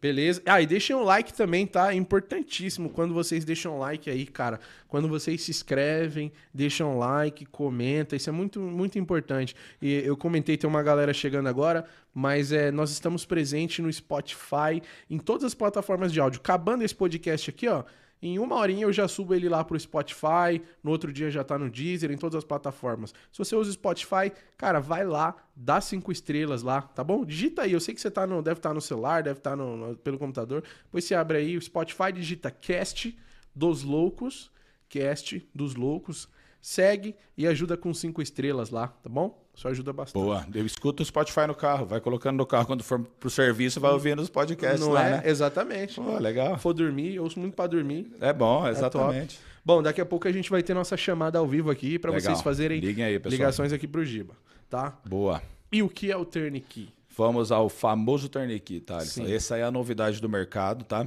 [0.00, 0.40] Beleza.
[0.46, 1.92] Ah, e deixem um like também, tá?
[1.92, 4.58] É importantíssimo quando vocês deixam like aí, cara.
[4.88, 8.16] Quando vocês se inscrevem, deixam like, comenta.
[8.16, 9.54] Isso é muito, muito importante.
[9.80, 11.84] E eu comentei, tem uma galera chegando agora,
[12.14, 16.40] mas é, nós estamos presentes no Spotify, em todas as plataformas de áudio.
[16.40, 17.84] Acabando esse podcast aqui, ó.
[18.22, 21.58] Em uma horinha eu já subo ele lá pro Spotify, no outro dia já tá
[21.58, 23.14] no Deezer, em todas as plataformas.
[23.32, 27.24] Se você usa o Spotify, cara, vai lá, dá cinco estrelas lá, tá bom?
[27.24, 29.76] Digita aí, eu sei que você tá no, deve estar no celular, deve estar no,
[29.76, 30.62] no- pelo computador.
[30.84, 33.16] Depois você abre aí o Spotify, digita Cast
[33.54, 34.50] dos Loucos,
[34.88, 36.28] Cast dos Loucos,
[36.60, 39.39] segue e ajuda com cinco estrelas lá, tá bom?
[39.54, 40.22] Isso ajuda bastante.
[40.22, 40.46] Boa.
[40.54, 41.84] Eu escuto o Spotify no carro.
[41.84, 45.10] Vai colocando no carro quando for pro serviço, vai ouvindo os podcasts Não lá, é?
[45.10, 45.22] né?
[45.26, 45.96] Exatamente.
[45.96, 46.56] Pô, legal.
[46.58, 48.10] For dormir, eu ouço muito pra dormir.
[48.20, 49.38] É bom, exatamente.
[49.64, 52.20] Bom, daqui a pouco a gente vai ter nossa chamada ao vivo aqui Legal.
[52.20, 54.34] vocês fazerem Liguem aí, ligações aqui pro Giba,
[54.70, 54.98] tá?
[55.06, 55.42] Boa.
[55.70, 56.88] E o que é o Turnkey?
[57.14, 59.00] Vamos ao famoso Turnkey, tá?
[59.00, 59.24] Sim.
[59.26, 59.34] Uhum.
[59.34, 61.06] Essa é a novidade do mercado, tá?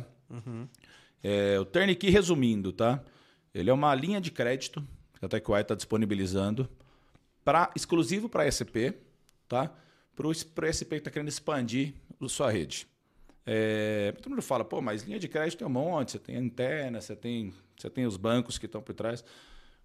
[1.24, 3.02] É, o Turnkey, resumindo, tá?
[3.54, 4.84] Ele é uma linha de crédito
[5.20, 6.70] que a TechWise está disponibilizando
[7.44, 8.94] pra, exclusivo para SP,
[9.48, 9.72] tá?
[10.16, 12.88] Para o SP que está querendo expandir a sua rede.
[13.46, 16.40] É, todo mundo fala, pô, mas linha de crédito tem um monte, você tem a
[16.40, 19.24] interna, você tem, você tem os bancos que estão por trás.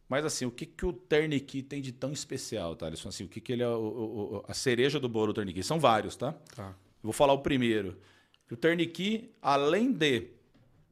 [0.09, 2.87] Mas assim, o que, que o Turnkey tem de tão especial, tá?
[2.87, 3.09] Alisson?
[3.09, 5.63] Assim, o que, que ele é o- o- o- a cereja do bolo do Turnkey?
[5.63, 6.33] São vários, tá?
[6.55, 6.75] Tá.
[7.03, 7.99] Vou falar o primeiro.
[8.51, 10.29] O Turnkey, além de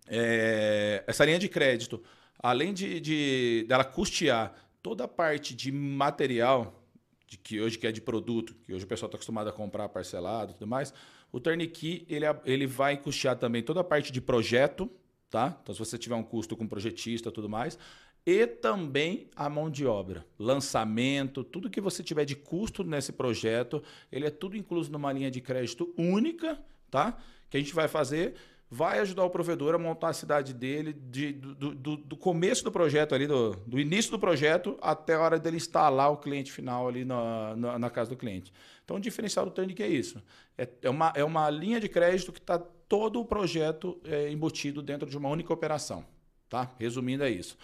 [0.09, 2.03] é, essa linha de crédito,
[2.39, 4.55] além de, de dela custear
[4.87, 6.81] toda a parte de material,
[7.27, 9.89] de que hoje que é de produto, que hoje o pessoal está acostumado a comprar
[9.89, 10.95] parcelado e tudo mais,
[11.33, 14.89] o Turnkey ele, ele vai custear também toda a parte de projeto,
[15.29, 15.59] tá?
[15.61, 17.77] Então, se você tiver um custo com projetista e tudo mais,
[18.25, 23.83] e também a mão de obra, lançamento, tudo que você tiver de custo nesse projeto,
[24.13, 26.61] ele é tudo incluso numa linha de crédito única,
[26.93, 27.19] tá?
[27.51, 28.37] Que a gente vai fazer,
[28.71, 32.73] vai ajudar o provedor a montar a cidade dele de- do, do- do começo do
[32.73, 36.89] projeto ali, do, do início do projeto até a hora dele instalar o cliente final
[36.89, 38.53] ali na, na, na casa do cliente.
[38.85, 40.21] Então, o diferencial do Turnkey é isso.
[40.59, 44.83] É, é, uma, é uma linha de crédito que está todo o projeto é, embutido
[44.83, 46.05] dentro de uma única operação,
[46.49, 46.73] tá?
[46.79, 47.57] Resumindo, é isso.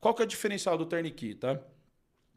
[0.00, 1.58] Qual que é o diferencial do Turnkey, tá?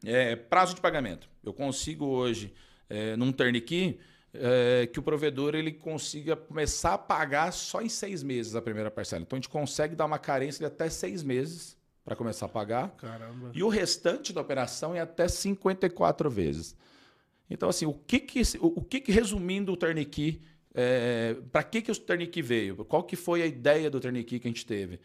[0.04, 1.28] É, prazo de pagamento.
[1.42, 2.54] Eu consigo hoje,
[2.88, 3.98] é, num Turnkey,
[4.40, 8.90] é, que o provedor ele consiga começar a pagar só em seis meses a primeira
[8.90, 9.22] parcela.
[9.22, 12.90] Então, a gente consegue dar uma carência de até seis meses para começar a pagar.
[12.96, 13.50] Caramba.
[13.52, 16.76] E o restante da operação é até 54 vezes.
[17.50, 20.40] Então, assim, o que que, o, o que, que resumindo o Turnkey,
[20.74, 22.84] é, para que, que o Turnkey veio?
[22.84, 25.00] Qual que foi a ideia do Turnkey que a gente teve?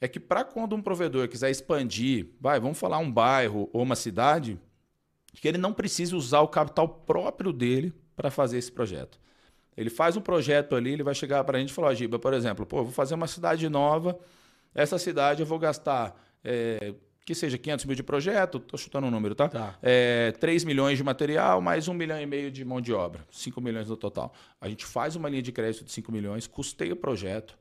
[0.00, 3.94] É que para quando um provedor quiser expandir, vai, vamos falar um bairro ou uma
[3.94, 4.58] cidade,
[5.34, 7.92] que ele não precise usar o capital próprio dele
[8.22, 9.18] para fazer esse projeto.
[9.76, 12.32] Ele faz um projeto ali, ele vai chegar para a gente e falar, Giba, por
[12.32, 14.16] exemplo, pô, vou fazer uma cidade nova,
[14.74, 16.14] essa cidade eu vou gastar,
[16.44, 16.94] é,
[17.24, 19.48] que seja 500 mil de projeto, estou chutando um número, tá?
[19.48, 19.78] Tá.
[19.82, 23.60] É, 3 milhões de material, mais 1 milhão e meio de mão de obra, 5
[23.60, 24.32] milhões no total.
[24.60, 27.58] A gente faz uma linha de crédito de 5 milhões, custeia o projeto,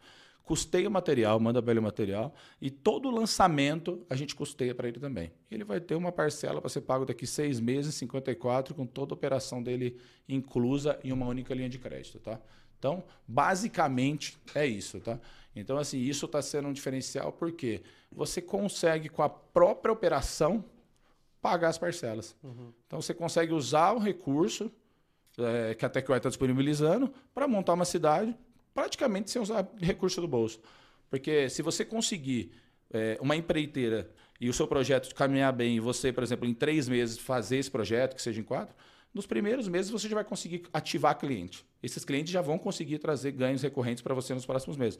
[0.51, 4.75] custeia o material, manda para ele o material e todo o lançamento a gente custeia
[4.75, 5.31] para ele também.
[5.49, 9.15] Ele vai ter uma parcela para ser pago daqui seis meses, 54, com toda a
[9.15, 9.97] operação dele
[10.27, 12.37] inclusa em uma única linha de crédito, tá?
[12.77, 15.17] Então, basicamente é isso, tá?
[15.55, 17.81] Então, assim, isso está sendo um diferencial porque
[18.11, 20.65] você consegue, com a própria operação,
[21.41, 22.35] pagar as parcelas.
[22.43, 22.73] Uhum.
[22.87, 24.69] Então, você consegue usar o recurso
[25.37, 28.35] é, que a TechUI está disponibilizando para montar uma cidade
[28.73, 30.59] praticamente sem usar recurso do bolso.
[31.09, 32.51] Porque se você conseguir
[32.89, 34.09] é, uma empreiteira
[34.39, 37.69] e o seu projeto caminhar bem, e você, por exemplo, em três meses fazer esse
[37.69, 38.75] projeto, que seja em quatro,
[39.13, 41.65] nos primeiros meses você já vai conseguir ativar cliente.
[41.83, 44.97] Esses clientes já vão conseguir trazer ganhos recorrentes para você nos próximos meses.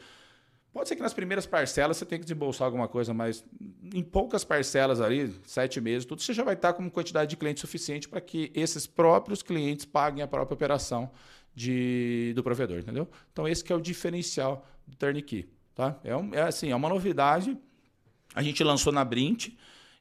[0.73, 3.43] Pode ser que nas primeiras parcelas você tenha que desembolsar alguma coisa, mas
[3.93, 7.35] em poucas parcelas ali, sete meses, tudo, você já vai estar com uma quantidade de
[7.35, 11.11] clientes suficiente para que esses próprios clientes paguem a própria operação
[11.53, 13.07] de, do provedor, entendeu?
[13.31, 15.99] Então esse que é o diferencial do Turnkey, tá?
[16.03, 17.57] É, um, é assim, é uma novidade.
[18.33, 19.49] A gente lançou na Brint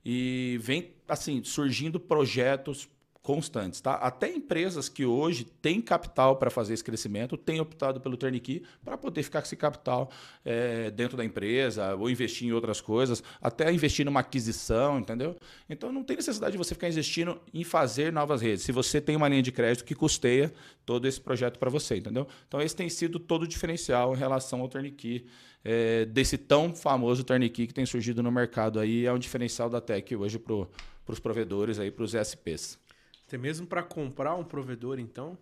[0.04, 2.88] e vem assim surgindo projetos
[3.22, 3.94] constantes, tá?
[3.94, 8.96] Até empresas que hoje têm capital para fazer esse crescimento têm optado pelo turnkey para
[8.96, 10.10] poder ficar com esse capital
[10.42, 15.36] é, dentro da empresa ou investir em outras coisas, até investir numa aquisição, entendeu?
[15.68, 18.64] Então não tem necessidade de você ficar investindo em fazer novas redes.
[18.64, 20.52] Se você tem uma linha de crédito que custeia
[20.86, 22.26] todo esse projeto para você, entendeu?
[22.48, 25.26] Então esse tem sido todo o diferencial em relação ao turnkey.
[25.62, 29.78] É, desse tão famoso turnkey que tem surgido no mercado aí, é um diferencial da
[29.78, 30.54] Tech hoje para
[31.06, 32.78] os provedores aí, para os SPs.
[33.30, 35.38] Até mesmo para comprar um provedor, então?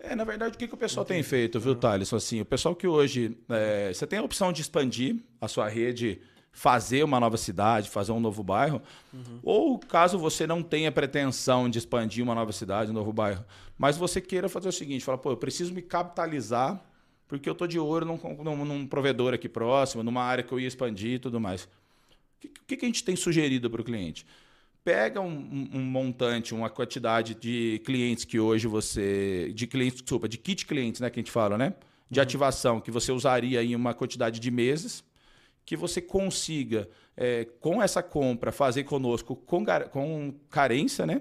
[0.00, 1.20] É, na verdade, o que, que o pessoal Entendi.
[1.20, 2.10] tem feito, viu, Thales?
[2.14, 3.36] Assim, o pessoal que hoje.
[3.50, 6.18] É, você tem a opção de expandir a sua rede,
[6.50, 8.80] fazer uma nova cidade, fazer um novo bairro.
[9.12, 9.38] Uhum.
[9.42, 13.44] Ou caso você não tenha pretensão de expandir uma nova cidade, um novo bairro,
[13.76, 16.82] mas você queira fazer o seguinte: fala, pô, eu preciso me capitalizar
[17.28, 20.58] porque eu estou de ouro num, num, num, provedor aqui próximo, numa área que eu
[20.58, 21.64] ia expandir e tudo mais.
[21.64, 21.68] O
[22.40, 24.24] que, que, que a gente tem sugerido para o cliente?
[24.86, 29.50] Pega um, um, montante, uma quantidade de clientes que hoje você.
[29.52, 31.10] De clientes, desculpa, de kit clientes, né?
[31.10, 31.74] Que a gente fala, né?
[32.08, 32.22] De uhum.
[32.22, 35.02] ativação, que você usaria em uma quantidade de meses,
[35.64, 41.20] que você consiga, é, com essa compra, fazer conosco com, com carência, né?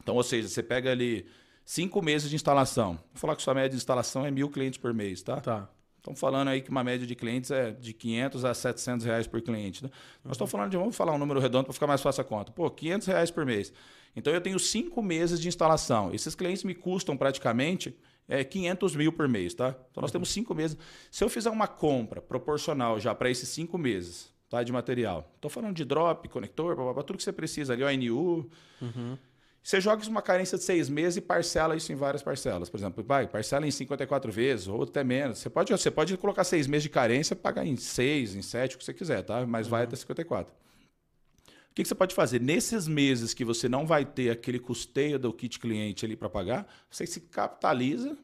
[0.00, 1.26] Então, ou seja, você pega ali
[1.64, 2.92] cinco meses de instalação.
[3.12, 5.40] Vou falar que sua média de instalação é mil clientes por mês, tá?
[5.40, 5.68] Tá.
[6.04, 9.40] Estamos falando aí que uma média de clientes é de 500 a 700 reais por
[9.40, 9.82] cliente.
[9.82, 9.90] Né?
[10.22, 12.52] Nós estamos falando de, vamos falar um número redondo para ficar mais fácil a conta.
[12.52, 13.72] Pô, 500 reais por mês.
[14.14, 16.12] Então eu tenho cinco meses de instalação.
[16.12, 17.96] Esses clientes me custam praticamente
[18.28, 19.70] é, 500 mil por mês, tá?
[19.90, 20.12] Então nós uhum.
[20.12, 20.76] temos cinco meses.
[21.10, 25.50] Se eu fizer uma compra proporcional já para esses cinco meses tá, de material, estou
[25.50, 28.50] falando de drop, conector, blá, blá, blá, tudo que você precisa ali, ONU.
[28.82, 29.16] Uhum.
[29.64, 32.68] Você joga isso uma carência de seis meses e parcela isso em várias parcelas.
[32.68, 35.38] Por exemplo, vai, parcela em 54 vezes ou até menos.
[35.38, 38.78] Você pode, você pode colocar seis meses de carência, pagar em seis, em sete, o
[38.78, 39.46] que você quiser, tá?
[39.46, 39.70] Mas uhum.
[39.70, 40.52] vai até 54.
[40.52, 42.42] O que, que você pode fazer?
[42.42, 46.68] Nesses meses que você não vai ter aquele custeio do kit cliente ali para pagar,
[46.90, 48.18] você se capitaliza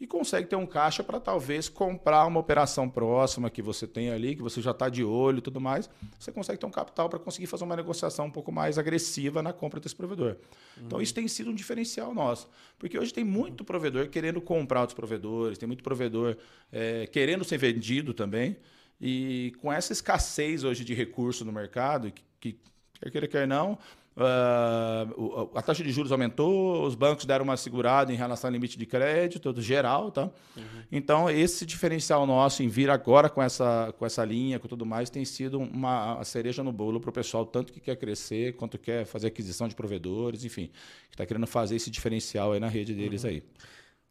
[0.00, 4.34] e consegue ter um caixa para talvez comprar uma operação próxima que você tem ali,
[4.34, 5.90] que você já está de olho e tudo mais.
[6.18, 9.52] Você consegue ter um capital para conseguir fazer uma negociação um pouco mais agressiva na
[9.52, 10.36] compra desse provedor.
[10.78, 10.86] Uhum.
[10.86, 12.48] Então, isso tem sido um diferencial nosso.
[12.78, 16.34] Porque hoje tem muito provedor querendo comprar outros provedores, tem muito provedor
[16.72, 18.56] é, querendo ser vendido também.
[18.98, 22.58] E com essa escassez hoje de recurso no mercado, que, que
[23.02, 23.78] quer queira, quer não,
[24.16, 28.76] Uh, a taxa de juros aumentou, os bancos deram uma segurada em relação ao limite
[28.76, 30.24] de crédito do geral, tá?
[30.56, 30.82] Uhum.
[30.90, 35.08] Então esse diferencial nosso em vir agora com essa com essa linha, com tudo mais,
[35.10, 39.06] tem sido uma cereja no bolo para o pessoal tanto que quer crescer quanto quer
[39.06, 40.66] fazer aquisição de provedores, enfim,
[41.08, 43.30] que está querendo fazer esse diferencial aí na rede deles uhum.
[43.30, 43.42] aí.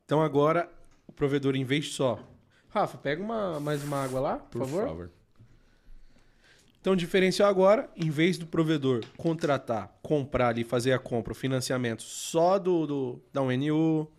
[0.06, 0.72] Então agora
[1.08, 2.18] o provedor em vez só,
[2.70, 4.88] Rafa, pega uma mais uma água lá, por, por favor.
[4.88, 5.19] favor.
[6.82, 11.36] Então, o diferencial agora, em vez do provedor contratar, comprar ali, fazer a compra, o
[11.36, 14.10] financiamento só do, do da UNU,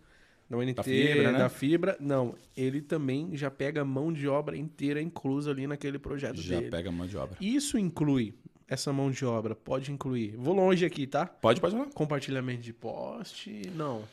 [0.47, 1.39] da UNT, da fibra, né?
[1.39, 2.35] da fibra, não.
[2.55, 6.65] Ele também já pega a mão de obra inteira inclusa ali naquele projeto já dele.
[6.65, 7.37] Já pega a mão de obra.
[7.41, 8.35] Isso inclui
[8.67, 9.55] essa mão de obra?
[9.55, 10.35] Pode incluir.
[10.37, 11.25] Vou longe aqui, tá?
[11.25, 11.75] Pode, pode.
[11.75, 11.89] Não.
[11.89, 14.03] Compartilhamento de poste, não.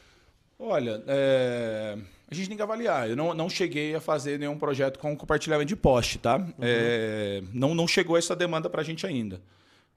[0.59, 1.99] Olha, é,
[2.31, 3.09] a gente tem que avaliar.
[3.09, 6.37] Eu não, não cheguei a fazer nenhum projeto com compartilhamento de poste, tá?
[6.37, 6.53] Uhum.
[6.61, 9.41] É, não, não chegou essa demanda para a gente ainda.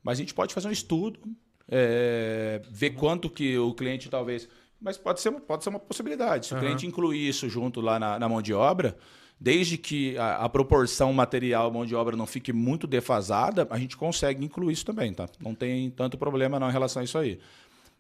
[0.01, 1.19] Mas a gente pode fazer um estudo,
[1.69, 2.97] é, ver uhum.
[2.97, 4.47] quanto que o cliente talvez...
[4.79, 6.47] Mas pode ser, pode ser uma possibilidade.
[6.47, 6.59] Se uhum.
[6.59, 8.97] o cliente incluir isso junto lá na, na mão de obra,
[9.39, 13.97] desde que a, a, proporção material mão de obra não fique muito defasada, a gente
[13.97, 15.27] consegue incluir isso também, tá?
[15.39, 17.39] Não tem tanto problema não em relação a isso aí.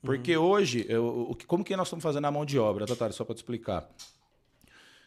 [0.01, 0.43] Porque uhum.
[0.45, 3.39] hoje, eu, como que nós estamos fazendo a mão de obra, Tatari, só para te
[3.39, 3.87] explicar.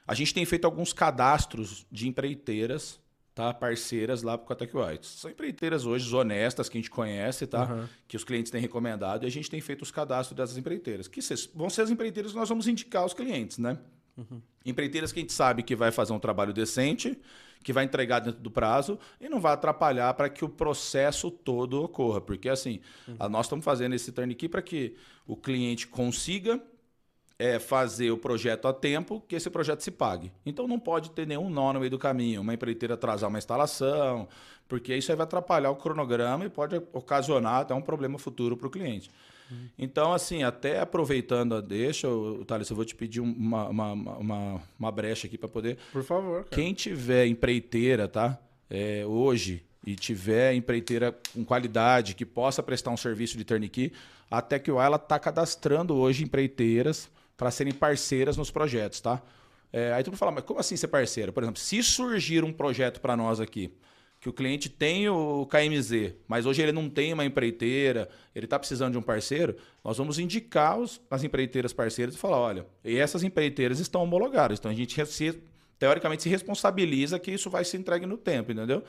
[0.07, 3.01] A gente tem feito alguns cadastros de empreiteiras,
[3.35, 3.53] tá?
[3.53, 5.07] Parceiras lá para o Catec White.
[5.07, 7.73] São empreiteiras hoje honestas que a gente conhece, tá?
[7.73, 7.89] Uhum.
[8.07, 11.09] Que os clientes têm recomendado e a gente tem feito os cadastros dessas empreiteiras.
[11.09, 11.21] Que
[11.55, 13.79] vão ser as empreiteiras que nós vamos indicar aos clientes, né?
[14.17, 14.41] Uhum.
[14.65, 17.19] Empreiteiras que a gente sabe que vai fazer um trabalho decente,
[17.63, 21.83] que vai entregar dentro do prazo e não vai atrapalhar para que o processo todo
[21.83, 22.21] ocorra.
[22.21, 23.29] Porque, assim, uhum.
[23.29, 24.95] nós estamos fazendo esse turnkey para que
[25.27, 26.63] o cliente consiga
[27.45, 30.33] é, fazer o projeto a tempo, que esse projeto se pague.
[30.47, 34.27] Então, não pode ter nenhum nó no meio do caminho, uma empreiteira atrasar uma instalação,
[34.67, 38.67] porque isso aí vai atrapalhar o cronograma e pode ocasionar até um problema futuro para
[38.67, 39.11] o cliente.
[39.79, 42.09] Então, assim, até aproveitando a deixa,
[42.47, 45.77] Thales, eu vou te pedir uma, uma, uma, uma brecha aqui para poder.
[45.93, 46.45] Por favor.
[46.45, 46.57] Cara.
[46.57, 48.39] Quem tiver empreiteira, tá?
[48.71, 53.93] É, hoje e tiver empreiteira com qualidade que possa prestar um serviço de turnkey,
[54.31, 59.23] a TechUI ela está cadastrando hoje empreiteiras para serem parceiras nos projetos, tá?
[59.73, 61.33] É, aí tu vai falar, mas como assim ser parceiro?
[61.33, 63.73] Por exemplo, se surgir um projeto para nós aqui,
[64.21, 68.59] que o cliente tem o KMZ, mas hoje ele não tem uma empreiteira, ele está
[68.59, 72.97] precisando de um parceiro, nós vamos indicar os, as empreiteiras parceiras e falar, olha, e
[72.97, 75.43] essas empreiteiras estão homologadas, então a gente se,
[75.79, 78.83] teoricamente se responsabiliza que isso vai ser entregue no tempo, entendeu?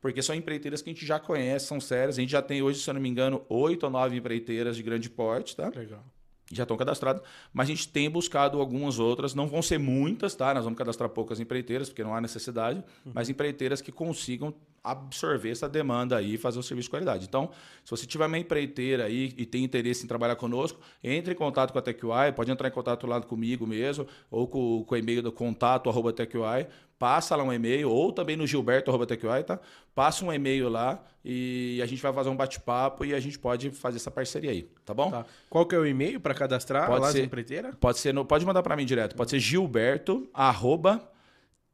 [0.00, 2.80] Porque são empreiteiras que a gente já conhece, são sérias, a gente já tem hoje,
[2.80, 5.68] se eu não me engano, oito ou nove empreiteiras de grande porte, tá?
[5.74, 6.04] Legal
[6.52, 7.22] já estão cadastradas,
[7.52, 10.54] mas a gente tem buscado algumas outras, não vão ser muitas, tá?
[10.54, 13.12] Nós vamos cadastrar poucas empreiteiras, porque não há necessidade, uhum.
[13.14, 17.26] mas empreiteiras que consigam absorver essa demanda aí e fazer o serviço de qualidade.
[17.26, 17.50] Então,
[17.84, 21.72] se você tiver uma empreiteira aí e tem interesse em trabalhar conosco, entre em contato
[21.72, 25.22] com a TechUI, pode entrar em contato lá comigo mesmo, ou com, com o e-mail
[25.22, 26.66] do contato arroba TechUI,
[26.98, 29.60] passa lá um e-mail, ou também no Gilberto arroba TechUI, tá?
[29.94, 33.70] Passa um e-mail lá e a gente vai fazer um bate-papo e a gente pode
[33.70, 35.10] fazer essa parceria aí, tá bom?
[35.10, 35.24] Tá.
[35.48, 37.72] Qual que é o e-mail para cadastrar pode lá ser, empreiteira?
[37.78, 41.08] Pode ser, no, pode mandar para mim direto, pode ser gilberto arroba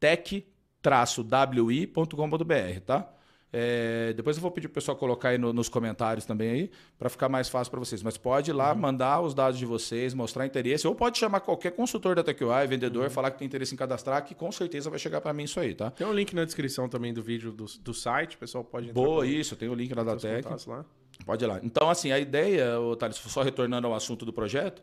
[0.00, 0.44] tech
[0.90, 3.10] wi.com.br, tá?
[3.56, 6.70] É, depois eu vou pedir para o pessoal colocar aí no, nos comentários também aí,
[6.98, 8.02] para ficar mais fácil para vocês.
[8.02, 8.80] Mas pode ir lá, uhum.
[8.80, 13.04] mandar os dados de vocês, mostrar interesse, ou pode chamar qualquer consultor da TechUI, vendedor,
[13.04, 13.10] uhum.
[13.10, 15.72] falar que tem interesse em cadastrar, que com certeza vai chegar para mim isso aí,
[15.72, 15.92] tá?
[15.92, 19.00] Tem um link na descrição também do vídeo do, do site, o pessoal pode entrar.
[19.00, 20.48] Boa, isso, tem o link lá da Tech.
[20.66, 20.84] Lá.
[21.24, 21.60] Pode ir lá.
[21.62, 24.82] Então, assim, a ideia, Thales, só retornando ao assunto do projeto,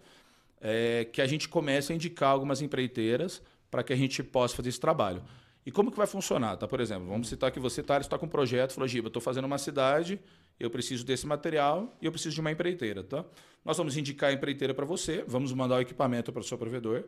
[0.61, 4.69] é que a gente comece a indicar algumas empreiteiras para que a gente possa fazer
[4.69, 5.21] esse trabalho.
[5.65, 6.57] E como que vai funcionar?
[6.57, 6.67] Tá?
[6.67, 9.45] Por exemplo, vamos citar que você está tá com um projeto, falou, Giba, estou fazendo
[9.45, 10.19] uma cidade,
[10.59, 13.03] eu preciso desse material e eu preciso de uma empreiteira.
[13.03, 13.23] Tá?
[13.63, 17.03] Nós vamos indicar a empreiteira para você, vamos mandar o equipamento para o seu provedor.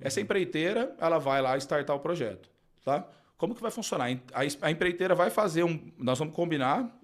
[0.00, 2.48] Essa empreiteira, ela vai lá startar o projeto.
[2.84, 3.06] Tá?
[3.36, 4.08] Como que vai funcionar?
[4.32, 5.92] A empreiteira vai fazer um...
[5.98, 6.98] Nós vamos combinar,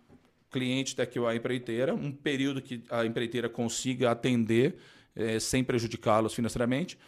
[0.51, 4.76] cliente da a empreiteira, um período que a empreiteira consiga atender
[5.14, 6.99] é, sem prejudicá-los financeiramente,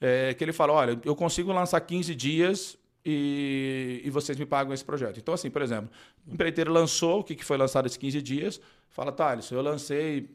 [0.00, 4.72] é, que ele fala, olha, eu consigo lançar 15 dias e, e, vocês me pagam
[4.72, 5.18] esse projeto.
[5.18, 5.90] Então, assim, por exemplo,
[6.26, 10.30] o empreiteiro lançou o que, que foi lançado esses 15 dias, fala, Thales, eu lancei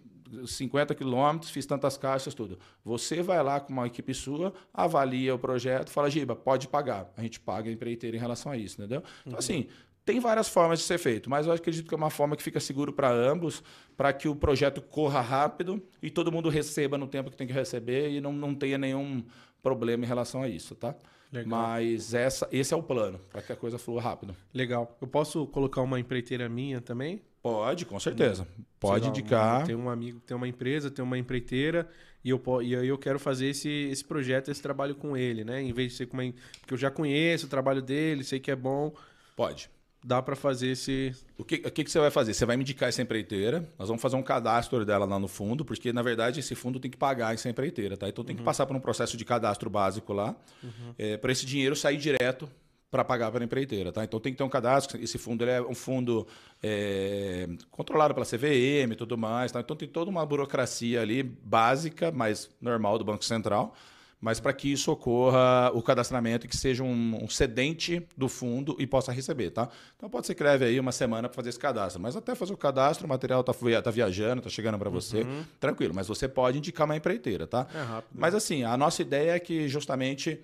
[0.46, 2.60] 50 quilômetros, fiz tantas caixas, tudo.
[2.84, 7.12] Você vai lá com uma equipe sua, avalia o projeto, fala, Giba, pode pagar.
[7.18, 9.04] A gente paga a empreiteira em relação a isso, entendeu?
[9.22, 9.40] Então, uhum.
[9.40, 9.68] assim,
[10.06, 12.60] tem várias formas de ser feito, mas eu acredito que é uma forma que fica
[12.60, 13.64] seguro para ambos,
[13.96, 17.54] para que o projeto corra rápido e todo mundo receba no tempo que tem que
[17.54, 19.24] receber e não, não tenha nenhum
[19.62, 20.96] problema em relação a isso, tá?
[21.32, 21.48] Legal.
[21.48, 24.36] Mas essa, esse é o plano, para que a coisa flua rápido.
[24.54, 24.98] Legal.
[25.00, 27.22] Eu posso colocar uma empreiteira minha também?
[27.42, 28.48] Pode, com certeza.
[28.80, 29.66] Pode lá, indicar.
[29.66, 31.88] Tem um amigo tem uma empresa, tem uma empreiteira,
[32.24, 35.62] e eu, e aí eu quero fazer esse, esse projeto, esse trabalho com ele, né?
[35.62, 36.34] Em vez de ser com uma.
[36.60, 38.94] Porque eu já conheço o trabalho dele, sei que é bom.
[39.36, 39.70] Pode
[40.04, 41.14] dá para fazer esse.
[41.38, 42.34] O que, o que, que você vai fazer?
[42.34, 45.66] Você vai me indicar essa empreiteira, nós vamos fazer um cadastro dela lá no fundo,
[45.66, 48.08] porque na verdade esse fundo tem que pagar essa empreiteira, tá?
[48.08, 48.40] Então tem uhum.
[48.40, 50.94] que passar por um processo de cadastro básico lá, uhum.
[50.98, 52.50] é, para esse dinheiro sair direto
[52.90, 54.04] para pagar para a empreiteira, tá?
[54.04, 55.00] Então tem que ter um cadastro.
[55.00, 56.26] Esse fundo é um fundo
[56.64, 59.60] é, controlado pela CVM e tudo mais, tá?
[59.60, 63.76] Então tem toda uma burocracia ali básica, mas normal do Banco Central
[64.22, 68.76] mas para que isso ocorra o cadastramento e que seja um, um, cedente do fundo
[68.78, 69.70] e possa receber, tá?
[69.96, 72.54] Então pode ser que leve aí uma semana para fazer esse cadastro, mas até fazer
[72.54, 75.44] o cadastro, o material está tá viajando, está chegando para você, uhum.
[75.60, 75.94] tranquilo.
[75.96, 77.66] Mas você pode indicar uma empreiteira, tá?
[77.74, 78.12] É rápido.
[78.14, 80.42] Mas assim, a nossa ideia é que justamente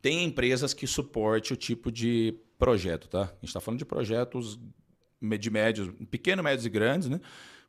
[0.00, 3.22] tem empresas que suporte o tipo de projeto, tá?
[3.22, 4.58] A gente está falando de projetos
[5.40, 7.20] de médios, pequeno, médios e grandes, né?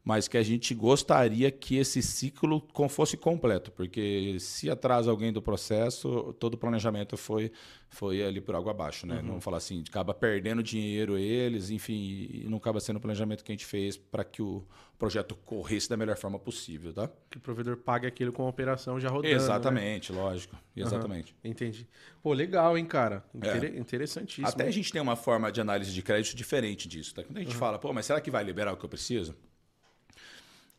[0.06, 5.42] Mas que a gente gostaria que esse ciclo fosse completo, porque se atrasa alguém do
[5.42, 7.52] processo, todo o planejamento foi,
[7.90, 9.16] foi ali por água abaixo, né?
[9.16, 9.24] Uhum.
[9.24, 13.52] Não falar assim, acaba perdendo dinheiro eles, enfim, e não acaba sendo o planejamento que
[13.52, 14.64] a gente fez para que o
[15.00, 17.10] projeto corresse da melhor forma possível, tá?
[17.32, 19.30] Que o provedor pague aquilo com a operação já rodando.
[19.30, 19.36] Né?
[19.36, 20.22] Exatamente, né?
[20.22, 20.56] lógico.
[20.76, 21.36] Exatamente.
[21.44, 21.50] Uhum.
[21.50, 21.88] Entendi.
[22.22, 23.26] Pô, legal, hein, cara?
[23.34, 23.80] Inter é.
[23.80, 24.48] Interessantíssimo.
[24.48, 27.24] Até a gente tem uma forma de análise de crédito diferente disso, tá?
[27.24, 27.60] Quando a gente uhum.
[27.60, 29.36] fala, pô, mas será que vai liberar o que eu preciso?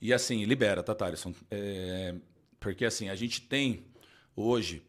[0.00, 1.34] E assim, libera, tá, Thaleson?
[1.50, 2.14] É,
[2.60, 3.84] porque assim, a gente tem
[4.34, 4.82] hoje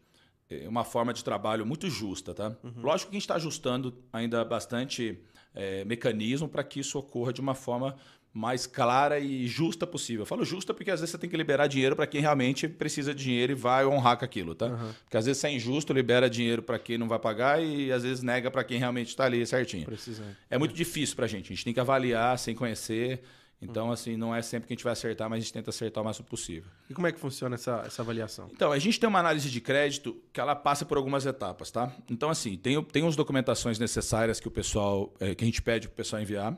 [0.50, 2.56] é, uma forma de trabalho muito justa, tá?
[2.62, 2.82] Uhum.
[2.82, 5.18] Lógico que a gente está ajustando ainda bastante
[5.54, 7.96] é, mecanismo para que isso ocorra de uma forma
[8.32, 10.22] mais clara e justa possível.
[10.22, 13.14] Eu falo justa porque às vezes você tem que liberar dinheiro para quem realmente precisa
[13.14, 14.66] de dinheiro e vai honrar com aquilo, tá?
[14.66, 14.92] Uhum.
[15.04, 18.22] Porque às vezes é injusto, libera dinheiro para quem não vai pagar e às vezes
[18.22, 19.86] nega para quem realmente está ali certinho.
[19.86, 20.22] Precisa.
[20.48, 20.76] É muito é.
[20.76, 21.46] difícil para a gente.
[21.46, 23.22] A gente tem que avaliar sem conhecer.
[23.60, 26.02] Então, assim, não é sempre que a gente vai acertar, mas a gente tenta acertar
[26.02, 26.70] o máximo possível.
[26.88, 28.48] E como é que funciona essa, essa avaliação?
[28.52, 31.92] Então, a gente tem uma análise de crédito que ela passa por algumas etapas, tá?
[32.08, 35.88] Então, assim, tem, tem as documentações necessárias que o pessoal, é, que a gente pede
[35.88, 36.56] para o pessoal enviar.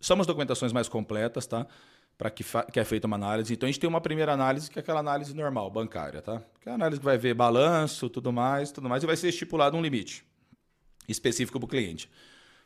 [0.00, 1.64] São as documentações mais completas, tá?
[2.18, 3.52] Para que, que é feita uma análise.
[3.52, 6.42] Então, a gente tem uma primeira análise, que é aquela análise normal, bancária, tá?
[6.60, 9.28] Que é a análise que vai ver balanço, tudo mais, tudo mais, e vai ser
[9.28, 10.24] estipulado um limite
[11.08, 12.10] específico para o cliente.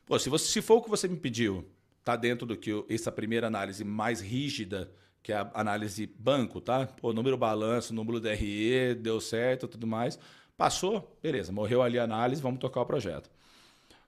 [0.07, 1.69] Pô, se, você, se for o que você me pediu,
[2.01, 4.91] está dentro do que essa primeira análise mais rígida,
[5.23, 6.87] que é a análise banco, tá?
[6.87, 10.19] Pô, número balanço, número DRE, deu certo, tudo mais.
[10.57, 13.31] Passou, beleza, morreu ali a análise, vamos tocar o projeto.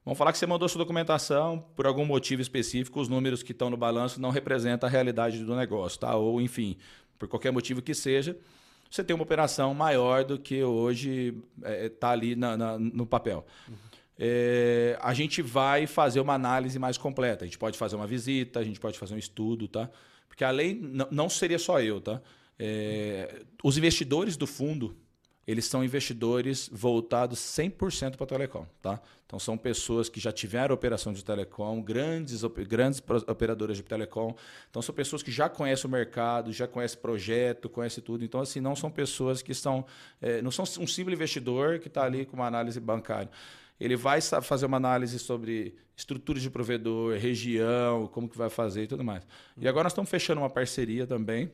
[0.05, 3.71] Vamos falar que você mandou sua documentação, por algum motivo específico, os números que estão
[3.71, 6.17] no balanço não representam a realidade do negócio, tá?
[6.17, 6.77] Ou, enfim,
[7.19, 8.37] por qualquer motivo que seja,
[8.91, 13.07] você tem uma operação maior do que hoje está é, tá ali na, na, no
[13.07, 13.47] papel.
[13.69, 13.92] Uhum
[14.25, 17.45] é, a gente vai fazer uma análise mais completa.
[17.45, 19.91] A gente pode fazer uma visita, a gente pode fazer um estudo, tá?
[20.29, 22.23] Porque a lei não seria só eu, tá?
[22.57, 24.97] É, os investidores do fundo,
[25.45, 29.01] eles são investidores voltados 100% para telecom, tá?
[29.27, 34.37] Então são pessoas que já tiveram operação de telecom, grandes, grandes operadoras de telecom.
[34.71, 38.25] Então são pessoas que já conhecem o mercado, já conhecem projeto, conhecem tudo.
[38.25, 39.85] Então assim não são pessoas que são,
[40.21, 43.29] é, não são um simples investidor que está ali com uma análise bancária
[43.83, 48.87] ele vai fazer uma análise sobre estruturas de provedor, região, como que vai fazer e
[48.87, 49.27] tudo mais.
[49.57, 51.51] E agora nós estamos fechando uma parceria também,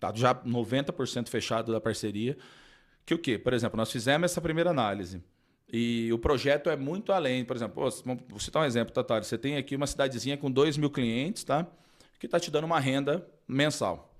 [0.00, 2.36] tá já 90% fechado da parceria,
[3.04, 3.38] que o quê?
[3.38, 5.22] Por exemplo, nós fizemos essa primeira análise.
[5.72, 7.44] E o projeto é muito além.
[7.44, 7.90] Por exemplo,
[8.28, 9.24] vou citar um exemplo, Tatário.
[9.24, 11.66] Você tem aqui uma cidadezinha com 2 mil clientes, tá?
[12.20, 14.11] Que está te dando uma renda mensal.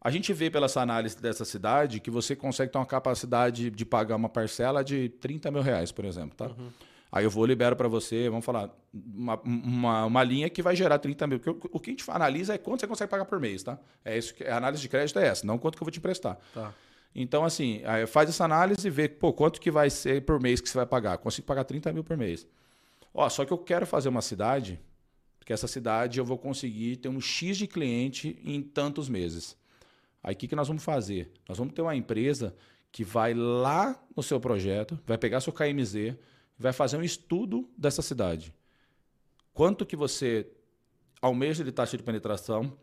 [0.00, 3.84] A gente vê pela essa análise dessa cidade que você consegue ter uma capacidade de
[3.84, 6.46] pagar uma parcela de 30 mil reais, por exemplo, tá?
[6.46, 6.70] Uhum.
[7.10, 10.98] Aí eu vou libero para você, vamos falar, uma, uma, uma, linha que vai gerar
[10.98, 11.40] 30 mil.
[11.40, 13.78] Porque o, que a gente analisa é quanto você consegue pagar por mês, tá?
[14.04, 15.98] É isso que, a análise de crédito é essa, não quanto que eu vou te
[15.98, 16.38] emprestar.
[16.52, 16.74] Tá.
[17.14, 20.68] Então, assim, faz essa análise e vê, pô, quanto que vai ser por mês que
[20.68, 21.16] você vai pagar.
[21.16, 22.46] Consigo pagar 30 mil por mês.
[23.14, 24.78] Ó, só que eu quero fazer uma cidade,
[25.46, 29.56] que essa cidade eu vou conseguir ter um X de cliente em tantos meses.
[30.26, 31.30] Aí o que, que nós vamos fazer?
[31.48, 32.52] Nós vamos ter uma empresa
[32.90, 36.16] que vai lá no seu projeto, vai pegar seu KMZ,
[36.58, 38.52] vai fazer um estudo dessa cidade.
[39.54, 40.48] Quanto que você
[41.22, 42.76] almeja de taxa de penetração?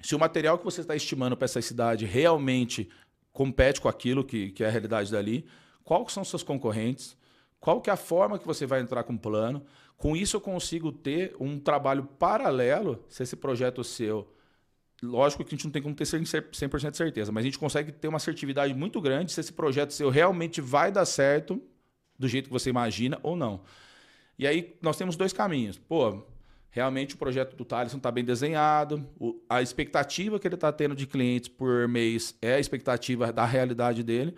[0.00, 2.88] Se o material que você está estimando para essa cidade realmente
[3.30, 5.44] compete com aquilo que, que é a realidade dali,
[5.84, 7.14] quais são seus concorrentes,
[7.60, 9.66] qual que é a forma que você vai entrar com o plano.
[9.98, 14.32] Com isso eu consigo ter um trabalho paralelo, se esse projeto seu
[15.02, 17.90] Lógico que a gente não tem como ter 100% de certeza, mas a gente consegue
[17.90, 21.62] ter uma assertividade muito grande se esse projeto seu realmente vai dar certo
[22.18, 23.62] do jeito que você imagina ou não.
[24.38, 25.78] E aí nós temos dois caminhos.
[25.78, 26.22] Pô,
[26.70, 29.08] realmente o projeto do Thales não está bem desenhado,
[29.48, 34.02] a expectativa que ele está tendo de clientes por mês é a expectativa da realidade
[34.02, 34.34] dele.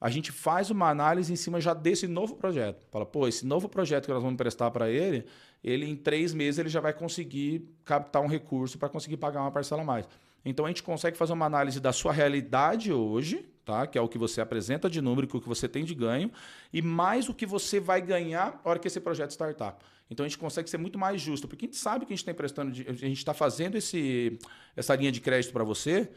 [0.00, 2.84] A gente faz uma análise em cima já desse novo projeto.
[2.90, 5.24] Fala, pô, esse novo projeto que nós vamos prestar para ele,
[5.64, 9.50] ele em três meses ele já vai conseguir captar um recurso para conseguir pagar uma
[9.50, 10.06] parcela a mais.
[10.44, 13.86] Então a gente consegue fazer uma análise da sua realidade hoje, tá?
[13.86, 15.94] que é o que você apresenta de número, que é o que você tem de
[15.94, 16.30] ganho,
[16.72, 19.76] e mais o que você vai ganhar na hora que esse projeto startar.
[20.08, 22.22] Então a gente consegue ser muito mais justo, porque a gente sabe que a gente
[22.22, 24.38] está emprestando, a gente está fazendo esse,
[24.76, 26.08] essa linha de crédito para você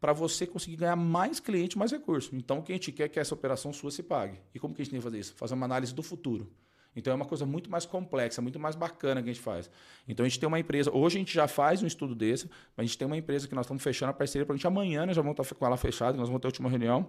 [0.00, 2.34] para você conseguir ganhar mais cliente, mais recurso.
[2.34, 4.38] Então, o que a gente quer é que essa operação sua se pague.
[4.54, 5.34] E como que a gente tem que fazer isso?
[5.34, 6.50] Fazer uma análise do futuro.
[6.98, 9.70] Então é uma coisa muito mais complexa, muito mais bacana que a gente faz.
[10.06, 12.78] Então a gente tem uma empresa, hoje a gente já faz um estudo desse, mas
[12.78, 15.06] a gente tem uma empresa que nós estamos fechando a parceria para a gente amanhã,
[15.06, 17.08] nós já vamos estar com ela fechada, nós vamos ter a última reunião.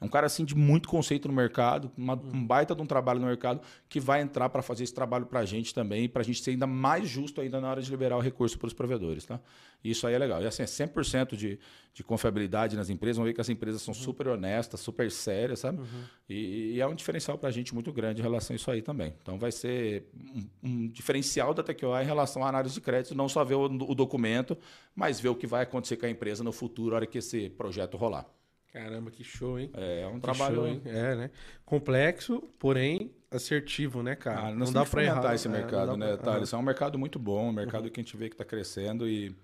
[0.00, 3.18] É um cara assim de muito conceito no mercado, uma, um baita de um trabalho
[3.18, 6.24] no mercado que vai entrar para fazer esse trabalho para a gente também, para a
[6.24, 9.24] gente ser ainda mais justo ainda na hora de liberar o recurso para os provedores,
[9.24, 9.40] tá?
[9.82, 10.42] Isso aí é legal.
[10.42, 11.58] E assim, é 100% de,
[11.94, 13.16] de confiabilidade nas empresas.
[13.16, 14.00] Vamos ver que as empresas são uhum.
[14.00, 15.78] super honestas, super sérias, sabe?
[15.78, 16.04] Uhum.
[16.28, 18.82] E, e, é um diferencial para a gente muito grande em relação a isso aí
[18.82, 19.14] também.
[19.22, 23.28] Então vai ser um, um diferencial da TQA em relação à análise de crédito, não
[23.28, 24.56] só ver o, o documento,
[24.94, 27.48] mas ver o que vai acontecer com a empresa no futuro, na hora que esse
[27.50, 28.26] projeto rolar.
[28.72, 29.70] Caramba, que show, hein?
[29.74, 30.56] É, é um trabalho.
[30.56, 30.82] Show, hein?
[30.84, 31.30] É, né?
[31.64, 34.48] Complexo, porém assertivo, né, cara?
[34.48, 36.32] Ah, não dá para errar esse é, mercado, né, pra...
[36.32, 36.52] Thales?
[36.52, 37.90] É um mercado muito bom, um mercado uhum.
[37.90, 39.34] que a gente vê que está crescendo e,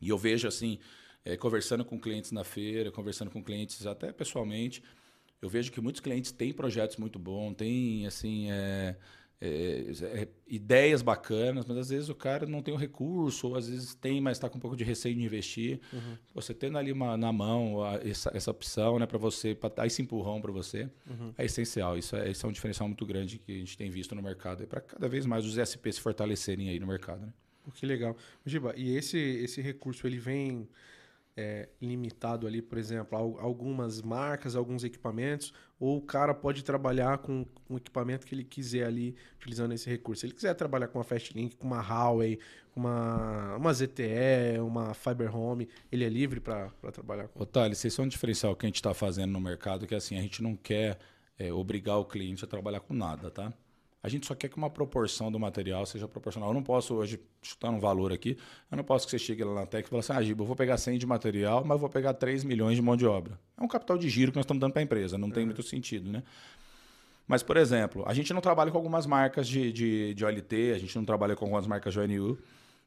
[0.00, 0.78] e eu vejo assim,
[1.24, 4.82] é, conversando com clientes na feira, conversando com clientes até pessoalmente,
[5.40, 8.50] eu vejo que muitos clientes têm projetos muito bons, têm assim.
[8.50, 8.96] É,
[9.42, 13.68] é, é, ideias bacanas, mas às vezes o cara não tem o recurso, ou às
[13.68, 15.80] vezes tem, mas está com um pouco de receio de investir.
[15.92, 16.16] Uhum.
[16.34, 19.86] Você tendo ali uma, na mão a, essa, essa opção né, para você, para dar
[19.86, 21.32] esse empurrão para você, uhum.
[21.38, 21.96] é essencial.
[21.96, 24.66] Isso é, isso é um diferencial muito grande que a gente tem visto no mercado,
[24.66, 27.22] para cada vez mais os SP se fortalecerem aí no mercado.
[27.22, 27.32] Né?
[27.72, 28.14] Que legal.
[28.44, 30.68] Giba, e esse, esse recurso ele vem
[31.34, 37.18] é, limitado ali, por exemplo, a algumas marcas, alguns equipamentos, ou o cara pode trabalhar
[37.18, 40.20] com um equipamento que ele quiser ali, utilizando esse recurso.
[40.20, 42.38] Se ele quiser trabalhar com uma Fastlink, com uma Huawei,
[42.76, 47.42] uma, uma ZTE, uma Fiber Home, ele é livre para trabalhar com?
[47.42, 50.22] Otávio, esse é um diferencial que a gente está fazendo no mercado, que assim, a
[50.22, 50.98] gente não quer
[51.38, 53.50] é, obrigar o cliente a trabalhar com nada, tá?
[54.02, 56.50] A gente só quer que uma proporção do material seja proporcional.
[56.50, 58.36] Eu não posso hoje, chutar um valor aqui,
[58.70, 60.46] eu não posso que você chegue lá na Tec e fale assim, ah, Giba, eu
[60.46, 63.38] vou pegar 100 de material, mas vou pegar 3 milhões de mão de obra.
[63.58, 65.62] É um capital de giro que nós estamos dando para a empresa, não tem muito
[65.62, 66.22] sentido, né?
[67.28, 70.78] Mas, por exemplo, a gente não trabalha com algumas marcas de, de, de OLT, a
[70.78, 72.38] gente não trabalha com algumas marcas de ONU.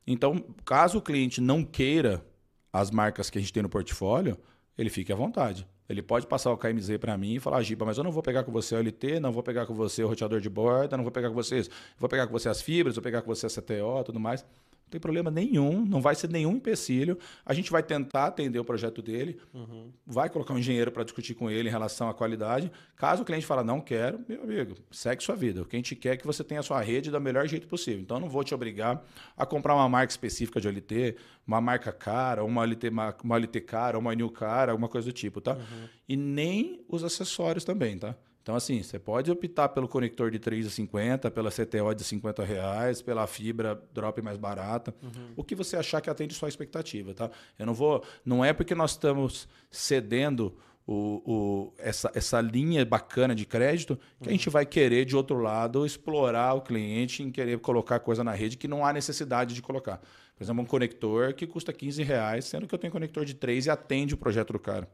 [0.06, 2.26] Então, caso o cliente não queira
[2.74, 4.38] as marcas que a gente tem no portfólio,
[4.78, 5.66] ele fique à vontade.
[5.90, 8.44] Ele pode passar o KMZ para mim e falar, Giba, mas eu não vou pegar
[8.44, 11.12] com você o LT, não vou pegar com você o roteador de borda, não vou
[11.12, 11.70] pegar com você isso.
[11.98, 14.46] Vou pegar com você as fibras, vou pegar com você a CTO, tudo mais
[14.94, 17.18] tem problema nenhum, não vai ser nenhum empecilho.
[17.44, 19.92] A gente vai tentar atender o projeto dele, uhum.
[20.06, 22.72] vai colocar um engenheiro para discutir com ele em relação à qualidade.
[22.96, 25.64] Caso o cliente fale, não quero, meu amigo, segue sua vida.
[25.64, 27.68] O que a gente quer é que você tenha a sua rede do melhor jeito
[27.68, 28.02] possível.
[28.02, 29.04] Então, eu não vou te obrigar
[29.36, 31.16] a comprar uma marca específica de OLT,
[31.46, 35.42] uma marca cara, uma OLT, uma OLT cara, uma new cara, alguma coisa do tipo,
[35.42, 35.54] tá?
[35.54, 35.90] Uhum.
[36.08, 38.16] E nem os acessórios também, tá?
[38.44, 43.26] Então, assim, você pode optar pelo conector de 3,50, pela CTO de 50 reais, pela
[43.26, 45.32] fibra drop mais barata, uhum.
[45.38, 47.32] o que você achar que atende sua expectativa, tá?
[47.58, 48.04] Eu não vou.
[48.26, 50.54] Não é porque nós estamos cedendo
[50.86, 54.28] o, o, essa, essa linha bacana de crédito que uhum.
[54.28, 58.34] a gente vai querer, de outro lado, explorar o cliente em querer colocar coisa na
[58.34, 60.02] rede que não há necessidade de colocar.
[60.36, 63.68] Por exemplo, um conector que custa 15 reais, sendo que eu tenho conector de 3
[63.68, 64.90] e atende o projeto do cara.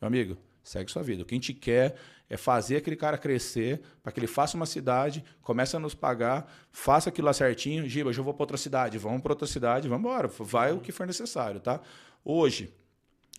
[0.00, 1.22] Meu amigo, segue sua vida.
[1.22, 1.94] O que a gente quer
[2.28, 6.50] é fazer aquele cara crescer, para que ele faça uma cidade, comece a nos pagar,
[6.72, 7.88] faça aquilo lá certinho.
[7.88, 10.26] Giba, eu vou para outra cidade, vamos para outra cidade, vamos embora.
[10.26, 11.80] Vai o que for necessário, tá?
[12.24, 12.72] Hoje,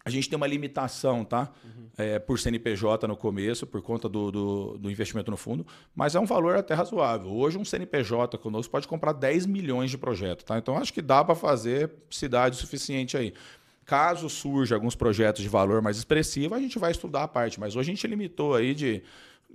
[0.05, 1.51] a gente tem uma limitação, tá?
[1.63, 1.89] Uhum.
[1.97, 5.65] É, por CNPJ no começo, por conta do, do, do, investimento no fundo,
[5.95, 7.31] mas é um valor até razoável.
[7.31, 10.59] Hoje, um CNPJ conosco pode comprar 10 milhões de projetos, tá?
[10.59, 13.33] Então, acho que dá para fazer cidade suficiente aí.
[13.85, 17.59] Caso surja alguns projetos de valor mais expressivo, a gente vai estudar a parte.
[17.59, 19.03] Mas hoje a gente limitou aí de.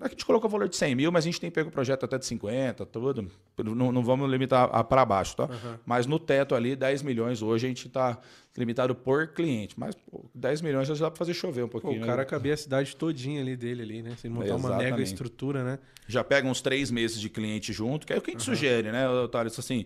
[0.00, 2.16] A gente colocou o valor de 100 mil, mas a gente tem pego projeto até
[2.16, 3.28] de 50, tudo.
[3.58, 5.44] Não, não vamos limitar para baixo, tá?
[5.44, 5.76] Uhum.
[5.84, 8.18] Mas no teto ali, 10 milhões hoje a gente está
[8.56, 9.78] limitado por cliente.
[9.78, 11.98] Mas pô, 10 milhões já dá para fazer chover um pouquinho.
[11.98, 12.24] Pô, o cara né?
[12.24, 14.14] cabia a cidade todinha ali dele ali, né?
[14.16, 14.72] Se montar Exatamente.
[14.72, 15.78] uma mega estrutura, né?
[16.06, 18.54] Já pega uns três meses de cliente junto, que é o que a gente uhum.
[18.54, 19.48] sugere, né, Otário?
[19.48, 19.78] Isso assim,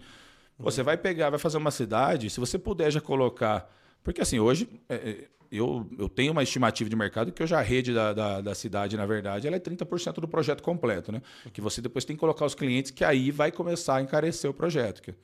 [0.58, 0.66] uhum.
[0.66, 3.68] você vai pegar, vai fazer uma cidade, se você puder já colocar
[4.04, 7.60] porque assim, hoje é, é, eu, eu tenho uma estimativa de mercado que hoje a
[7.60, 11.22] rede da, da, da, cidade, na verdade, ela é 30% do projeto completo, né?
[11.52, 14.54] Que você depois tem que colocar os clientes, que aí vai começar a encarecer o
[14.54, 15.14] projeto.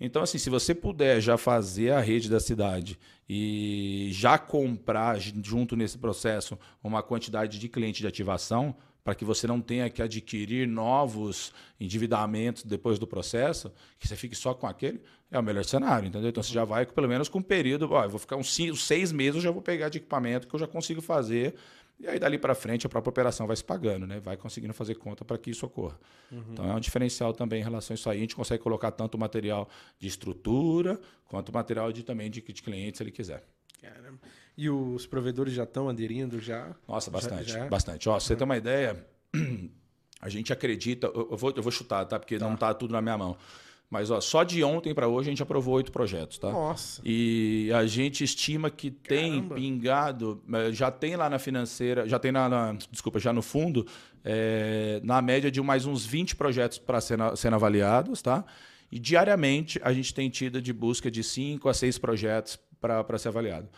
[0.00, 2.98] Então, assim, se você puder já fazer a rede da cidade
[3.28, 8.76] e já comprar junto nesse processo uma quantidade de cliente de ativação,
[9.08, 11.50] para que você não tenha que adquirir novos
[11.80, 15.00] endividamentos depois do processo, que você fique só com aquele,
[15.30, 16.28] é o melhor cenário, entendeu?
[16.28, 18.76] Então você já vai pelo menos com um período, ó, eu vou ficar uns cinco,
[18.76, 21.54] seis meses, eu já vou pegar de equipamento que eu já consigo fazer,
[21.98, 24.20] e aí dali para frente a própria operação vai se pagando, né?
[24.20, 25.98] Vai conseguindo fazer conta para que isso ocorra.
[26.30, 26.44] Uhum.
[26.52, 28.18] Então é um diferencial também em relação a isso aí.
[28.18, 32.98] A gente consegue colocar tanto material de estrutura quanto material de também de, de cliente,
[32.98, 33.42] se ele quiser.
[33.80, 34.18] Caramba.
[34.56, 36.74] E os provedores já estão aderindo já?
[36.86, 37.66] Nossa, bastante, Já- já?
[37.68, 38.08] bastante.
[38.08, 39.06] Ó, você ter uma ideia,
[40.20, 42.18] a gente acredita, eu vou, eu vou chutar, tá?
[42.18, 43.36] Porque não tá tudo na minha mão.
[43.90, 46.50] Mas ó, só de ontem para hoje a gente aprovou oito projetos, tá?
[46.52, 47.00] Nossa.
[47.02, 49.54] E a gente estima que tem Caramba.
[49.54, 53.86] pingado, eh, já tem lá na financeira, já tem na, na- desculpa, já no fundo,
[54.22, 58.44] eh, na média de mais uns 20 projetos para sendo, sendo avaliados, tá?
[58.92, 63.28] E diariamente a gente tem tido de busca de 5 a 6 projetos para ser
[63.28, 63.68] avaliado.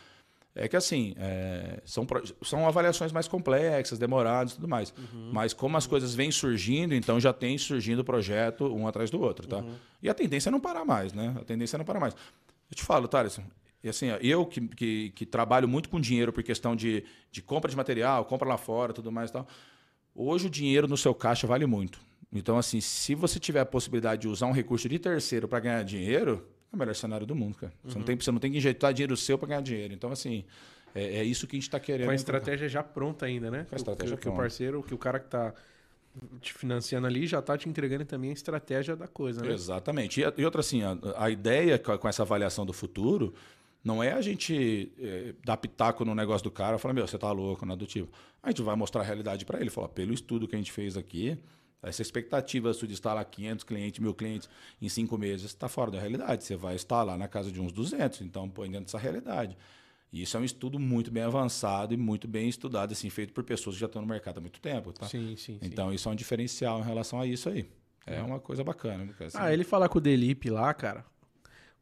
[0.55, 2.05] É que assim, eh, são,
[2.43, 4.93] são avaliações mais complexas, demoradas e tudo mais.
[5.33, 9.47] Mas como as coisas vêm surgindo, então já tem surgindo projeto um atrás do outro,
[9.47, 9.63] tá?
[10.03, 11.37] E a tendência é não parar mais, né?
[11.41, 12.15] A tendência é não parar mais.
[12.69, 13.39] Eu te falo, Thales,
[13.83, 17.71] e assim, eu que, que, que trabalho muito com dinheiro por questão de, de compra
[17.71, 19.47] de material, compra lá fora, tudo mais e tal.
[20.15, 22.01] Hoje o dinheiro no seu caixa vale muito.
[22.33, 25.83] Então, assim, se você tiver a possibilidade de usar um recurso de terceiro para ganhar
[25.83, 27.73] dinheiro, é o melhor cenário do mundo, cara.
[27.85, 29.93] Você, não tem, você não tem que injetar dinheiro seu para ganhar dinheiro.
[29.93, 30.45] Então, assim,
[30.95, 32.07] é, é isso que a gente está querendo.
[32.07, 33.67] Com a estratégia já pronta ainda, né?
[33.69, 35.53] Com a estratégia que, que o parceiro, que o cara que tá
[36.41, 39.53] te financiando ali já tá te entregando também a estratégia da coisa, né?
[39.53, 40.21] Exatamente.
[40.21, 43.33] E, e outra assim, a, a ideia com, essa avaliação do futuro
[43.83, 47.17] não é a gente eh, dar pitaco no negócio do cara e falar, meu, você
[47.17, 48.13] tá louco, nada do tipo.
[48.43, 49.71] A gente vai mostrar a realidade para ele.
[49.71, 51.39] Falar, pelo estudo que a gente fez aqui,
[51.83, 54.49] essa expectativa sua de instalar 500 clientes, mil clientes
[54.81, 56.45] em cinco meses está fora da realidade.
[56.45, 58.21] Você vai instalar na casa de uns 200.
[58.23, 59.57] Então, põe dentro dessa realidade.
[60.13, 63.45] E isso é um estudo muito bem avançado e muito bem estudado, assim, feito por
[63.45, 64.93] pessoas que já estão no mercado há muito tempo.
[64.93, 65.07] Tá?
[65.07, 65.59] Sim, sim, sim.
[65.63, 67.69] Então, isso é um diferencial em relação a isso aí.
[68.07, 69.09] É uma coisa bacana.
[69.21, 71.05] Assim, Ah, ele falar com o Delip lá, cara.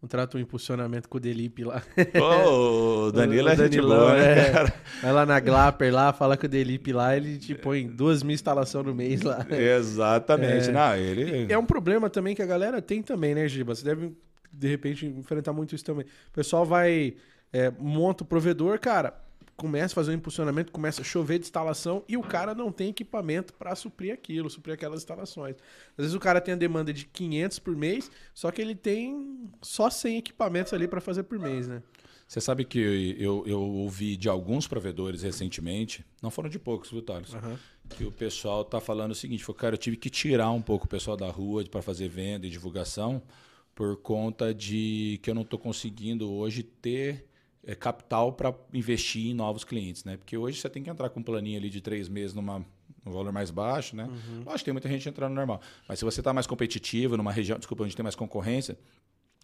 [0.00, 1.82] Contrata um impulsionamento com o Delip lá.
[2.20, 4.50] Ô, o Danilo O é gente boa, né, é.
[4.52, 4.74] cara?
[5.02, 8.34] Vai lá na Glapper lá, fala com o Delip lá, ele te põe duas mil
[8.34, 9.44] instalações no mês lá.
[9.50, 10.68] Exatamente.
[10.68, 10.72] É.
[10.72, 11.52] Não, ele...
[11.52, 13.74] É um problema também que a galera tem também, né, Giba?
[13.74, 14.16] Você deve,
[14.52, 16.06] de repente, enfrentar muito isso também.
[16.28, 17.14] O pessoal vai,
[17.52, 19.14] é, monta o provedor, cara,
[19.58, 22.90] começa a fazer um impulsionamento, começa a chover de instalação e o cara não tem
[22.90, 25.56] equipamento para suprir aquilo, suprir aquelas instalações.
[25.90, 29.50] Às vezes o cara tem a demanda de 500 por mês, só que ele tem
[29.60, 31.82] só 100 equipamentos ali para fazer por mês, né?
[32.28, 37.02] Você sabe que eu, eu ouvi de alguns provedores recentemente, não foram de poucos, viu,
[37.02, 37.34] Thales?
[37.88, 40.84] Que o pessoal tá falando o seguinte: falou, cara, eu tive que tirar um pouco
[40.84, 43.22] o pessoal da rua para fazer venda e divulgação
[43.74, 47.27] por conta de que eu não estou conseguindo hoje ter
[47.74, 50.16] capital para investir em novos clientes, né?
[50.16, 52.64] Porque hoje você tem que entrar com um planinho ali de três meses numa
[53.06, 54.08] um valor mais baixo, né?
[54.44, 55.60] Lógico, tem muita gente entrando normal.
[55.88, 58.78] Mas se você está mais competitivo, numa região, desculpa, onde tem mais concorrência,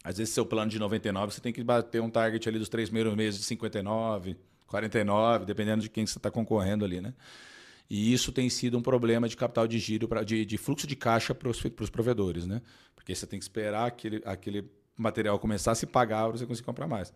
[0.03, 2.89] às vezes, seu plano de 99, você tem que bater um target ali dos três
[2.89, 7.13] primeiros meses de 59, 49, dependendo de quem você está concorrendo ali, né?
[7.89, 10.95] E isso tem sido um problema de capital de giro, pra, de, de fluxo de
[10.95, 12.61] caixa para os provedores, né?
[12.95, 16.65] Porque você tem que esperar aquele, aquele material começar a se pagar para você conseguir
[16.65, 17.13] comprar mais.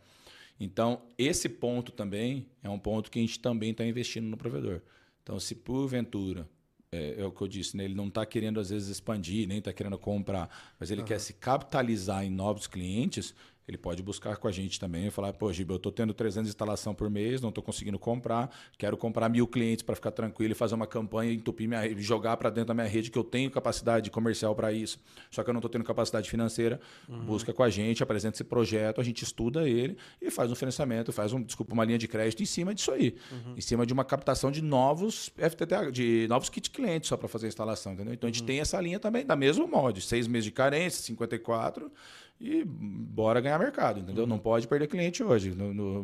[0.60, 4.82] Então, esse ponto também é um ponto que a gente também está investindo no provedor.
[5.24, 6.49] Então, se porventura,
[6.91, 7.86] é, é o que eu disse, né?
[7.86, 10.49] ele não está querendo às vezes expandir, nem está querendo comprar,
[10.80, 13.34] mas ele quer se capitalizar em novos clientes,
[13.70, 16.50] ele pode buscar com a gente também e falar, pô, Giba, eu estou tendo 300
[16.50, 18.50] instalação por mês, não estou conseguindo comprar,
[18.80, 22.36] quero comprar mil clientes para ficar tranquilo e fazer uma campanha, entupir minha rede, jogar
[22.38, 25.00] para dentro da minha rede, que eu tenho capacidade comercial para isso,
[25.30, 26.82] só que eu não estou tendo capacidade financeira,
[27.28, 31.14] busca com a gente, apresenta esse projeto, a gente estuda ele e faz um financiamento,
[31.14, 33.16] faz um, desculpa, uma linha de crédito em cima disso aí,
[33.56, 37.46] em cima de uma captação de novos FTTH, de novos kit clientes só para fazer
[37.46, 38.16] a instalação, entendeu?
[38.16, 41.92] Então a gente tem essa linha também, da mesma molde, seis meses de carência, 54
[42.40, 44.26] e bora ganhar mercado, entendeu?
[44.26, 45.52] Não pode perder cliente hoje.
[45.52, 46.02] No, no-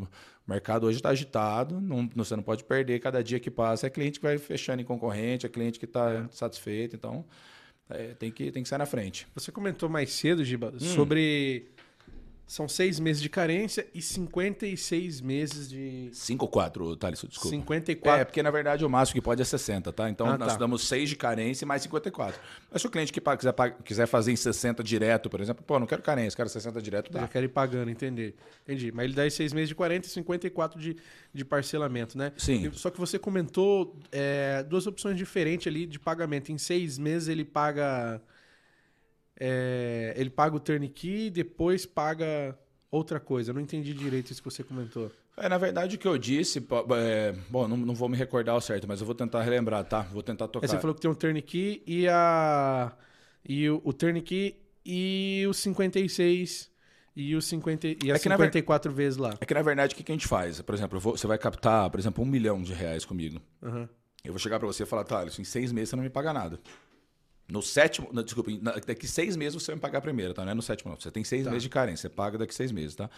[0.48, 3.88] o mercado hoje está agitado, não, você não pode perder cada dia que passa.
[3.88, 7.26] É cliente que vai fechando em concorrente, é cliente que está satisfeito, então
[7.90, 9.28] é, tem, que, tem que sair na frente.
[9.34, 10.80] Você comentou mais cedo, Giba, Hum.
[10.80, 11.68] sobre.
[12.48, 16.10] São seis meses de carência e 56 meses de.
[16.14, 17.50] 5 ou 4, Thales, desculpa.
[17.56, 18.22] 54.
[18.22, 20.10] É, porque na verdade o máximo que pode é 60, tá?
[20.10, 20.60] Então Ah, nós tá.
[20.60, 22.40] damos 6 de carência e mais 54.
[22.72, 25.88] Mas se o cliente que quiser, quiser fazer em 60 direto, por exemplo, pô, não
[25.88, 27.28] quero carência, quero 60 direto, Já dá.
[27.28, 28.36] quero ir pagando, entendi.
[28.64, 28.92] Entendi.
[28.92, 30.96] Mas ele dá seis meses de 40 e 54 de,
[31.34, 32.32] de parcelamento, né?
[32.38, 32.70] Sim.
[32.74, 36.52] Só que você comentou é, duas opções diferentes ali de pagamento.
[36.52, 38.22] Em seis meses ele paga.
[39.40, 42.58] É, ele paga o turnkey e depois paga
[42.92, 43.52] outra coisa.
[43.52, 45.12] Eu não entendi direito isso que você comentou.
[45.38, 46.60] É, na verdade, o que eu disse,
[46.98, 50.02] é, bom, não, não vou me recordar ao certo, mas eu vou tentar relembrar, tá?
[50.04, 50.66] Vou tentar tocar.
[50.66, 52.94] Aí você falou que tem um turnkey e a.
[53.48, 54.56] E o, o turnkey
[54.86, 56.72] e os 56
[57.16, 59.34] e os 50 e as É que na ver- 54 vezes lá.
[59.40, 60.62] É que na verdade, o que que a gente faz?
[60.62, 63.42] Por exemplo, vou- você vai captar, por exemplo, um milhão de reais comigo.
[63.62, 63.90] Aham.
[64.24, 66.34] Eu vou chegar pra você e falar, Thales, em seis meses você não me paga
[66.34, 66.60] nada.
[67.48, 68.50] No sétimo, não, desculpa,
[68.88, 70.44] daqui seis meses você vai pagar a primeira, tá?
[70.44, 71.00] Não é no sétimo, não.
[71.00, 71.52] Você tem seis tá.
[71.52, 73.10] meses de carência, você paga daqui seis meses, tá?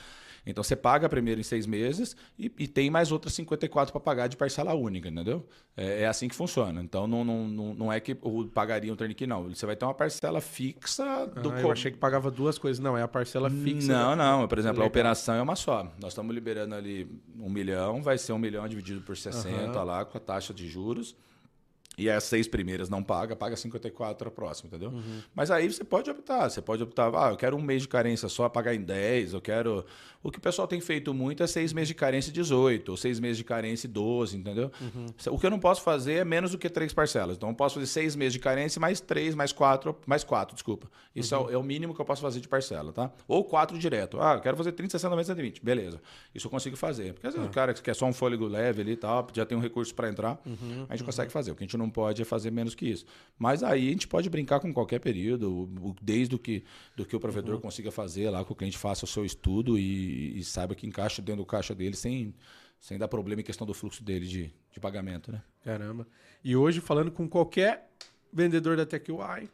[0.46, 4.00] Então você paga a primeira em seis meses e, e tem mais outras 54 para
[4.00, 5.46] pagar de parcela única, entendeu?
[5.76, 6.82] É, é, assim que funciona.
[6.82, 9.50] Então não, não, não, é que o pagaria um turnkey, não.
[9.50, 11.52] Você vai ter uma parcela fixa do.
[11.52, 12.80] Ah, eu achei que pagava duas coisas.
[12.80, 13.92] Não, é a parcela fixa.
[13.92, 14.48] Não, não.
[14.48, 14.88] Por exemplo, Legal.
[14.88, 15.84] a operação é uma só.
[16.00, 19.86] Nós estamos liberando ali um milhão, vai ser um milhão dividido por 60 uhum.
[19.86, 21.16] lá com a taxa de juros.
[21.98, 24.92] E as seis primeiras não paga, paga 54 a próxima, entendeu?
[24.92, 25.22] Uhum.
[25.34, 26.48] Mas aí você pode optar.
[26.48, 29.42] Você pode optar, ah, eu quero um mês de carência só, pagar em 10, eu
[29.42, 29.84] quero.
[30.22, 33.20] O que o pessoal tem feito muito é seis meses de carência 18, ou seis
[33.20, 34.72] meses de carência 12, entendeu?
[34.80, 35.06] Uhum.
[35.34, 37.38] O que eu não posso fazer é menos do que três parcelas.
[37.38, 40.88] Então eu posso fazer seis meses de carência mais três, mais quatro, mais quatro, desculpa.
[41.16, 41.50] Isso uhum.
[41.50, 43.12] é, o, mínimo que eu posso fazer de parcela, tá?
[43.28, 44.22] Ou quatro direto.
[44.22, 45.64] Ah, eu quero fazer 30, 60, 90, 120.
[45.64, 46.02] Beleza.
[46.36, 47.14] Isso eu consigo fazer.
[47.14, 49.46] Porque às vezes o cara que quer só um fôlego leve ali e tal, já
[49.46, 50.86] tem um recurso para entrar, uhum.
[50.88, 51.52] a gente consegue fazer.
[51.52, 53.06] O que a gente não pode é fazer menos que isso.
[53.38, 56.64] Mas aí a gente pode brincar com qualquer período, desde o que,
[56.96, 57.62] do que o provedor uhum.
[57.62, 61.22] consiga fazer lá, que o cliente faça o seu estudo e, e, saiba que encaixa
[61.22, 62.34] dentro do caixa dele sem,
[62.80, 65.32] sem dar problema em questão do fluxo dele de, de pagamento.
[65.32, 65.42] Né?
[65.64, 66.08] Caramba.
[66.44, 67.90] E hoje, falando com qualquer
[68.32, 69.50] vendedor da TechUI,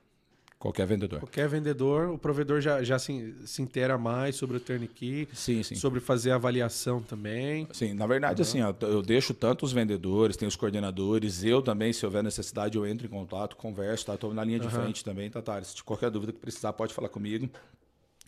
[0.64, 1.19] Qualquer vendedor.
[1.19, 5.76] Qualquer vendedor, o provedor já, já se, se inteira mais sobre o turnkey, sim, sim.
[5.76, 7.68] sobre fazer a avaliação também.
[7.73, 8.48] Sim, na verdade, uhum.
[8.48, 12.77] assim, ó, eu deixo tanto os vendedores, tem os coordenadores, eu também, se houver necessidade,
[12.77, 14.14] eu entro em contato, converso, tá?
[14.14, 14.72] Estou na linha de uhum.
[14.72, 15.61] frente também, tá, tá?
[15.61, 17.49] Se qualquer dúvida que precisar, pode falar comigo.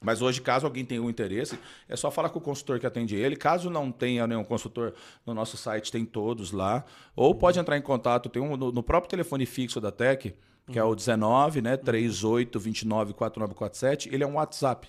[0.01, 1.57] Mas hoje, caso alguém tenha um interesse,
[1.87, 3.37] é só falar com o consultor que atende ele.
[3.37, 4.93] Caso não tenha nenhum consultor,
[5.25, 6.83] no nosso site tem todos lá.
[7.15, 10.35] Ou pode entrar em contato, tem um no, no próprio telefone fixo da Tec,
[10.71, 14.87] que é o 19, né, 38 29 4947, ele é um WhatsApp.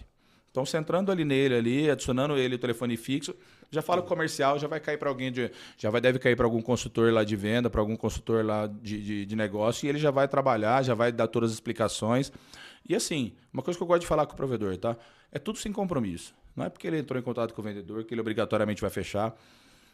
[0.50, 3.34] Então, você entrando ali nele, ali, adicionando ele o telefone fixo,
[3.70, 5.50] já fala com o comercial, já vai cair para alguém de.
[5.76, 9.02] Já vai, deve cair para algum consultor lá de venda, para algum consultor lá de,
[9.02, 12.32] de, de, negócio, e ele já vai trabalhar, já vai dar todas as explicações.
[12.88, 14.96] E assim, uma coisa que eu gosto de falar com o provedor, tá?
[15.30, 16.34] É tudo sem compromisso.
[16.54, 19.36] Não é porque ele entrou em contato com o vendedor que ele obrigatoriamente vai fechar.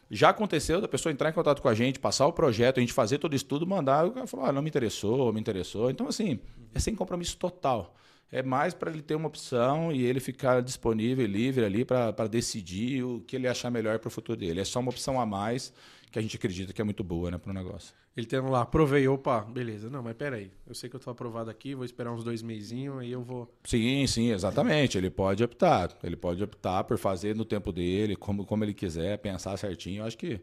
[0.09, 2.93] Já aconteceu da pessoa entrar em contato com a gente, passar o projeto, a gente
[2.93, 5.89] fazer todo o estudo, mandar, o cara falou, ah, não me interessou, me interessou.
[5.89, 6.39] Então, assim,
[6.73, 7.95] é sem compromisso total.
[8.31, 12.27] É mais para ele ter uma opção e ele ficar disponível e livre ali para
[12.27, 14.59] decidir o que ele achar melhor para o futuro dele.
[14.59, 15.71] É só uma opção a mais
[16.13, 17.91] que a gente acredita que é muito boa né, para o negócio.
[18.15, 19.89] Ele tendo lá, aprovei, opa, beleza.
[19.89, 22.99] Não, mas peraí, eu sei que eu estou aprovado aqui, vou esperar uns dois meizinhos,
[22.99, 23.51] aí eu vou...
[23.63, 24.95] Sim, sim, exatamente.
[24.95, 25.89] Ele pode optar.
[26.03, 30.01] Ele pode optar por fazer no tempo dele, como, como ele quiser, pensar certinho.
[30.01, 30.39] Eu acho que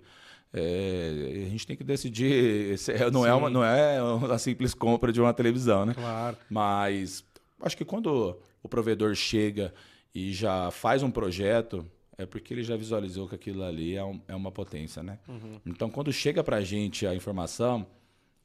[0.53, 2.77] é, a gente tem que decidir.
[3.13, 5.95] Não é, uma, não é uma simples compra de uma televisão, né?
[5.95, 6.37] Claro.
[6.51, 7.25] Mas
[7.61, 9.73] acho que quando o provedor chega
[10.13, 11.87] e já faz um projeto
[12.21, 15.19] é porque ele já visualizou que aquilo ali é, um, é uma potência, né?
[15.27, 15.61] Uhum.
[15.65, 17.87] Então, quando chega para a gente a informação,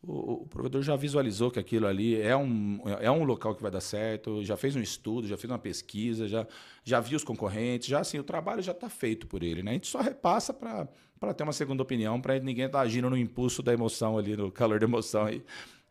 [0.02, 3.72] o, o, provedor já visualizou que aquilo ali é um, é um local que vai
[3.72, 6.48] dar certo, já fez um estudo, já fez uma pesquisa, já,
[6.84, 9.72] já viu os concorrentes, já assim, o trabalho já está feito por ele, né?
[9.72, 13.18] A gente só repassa para ter uma segunda opinião, para ninguém estar tá agindo no
[13.18, 15.44] impulso da emoção ali, no calor da emoção e,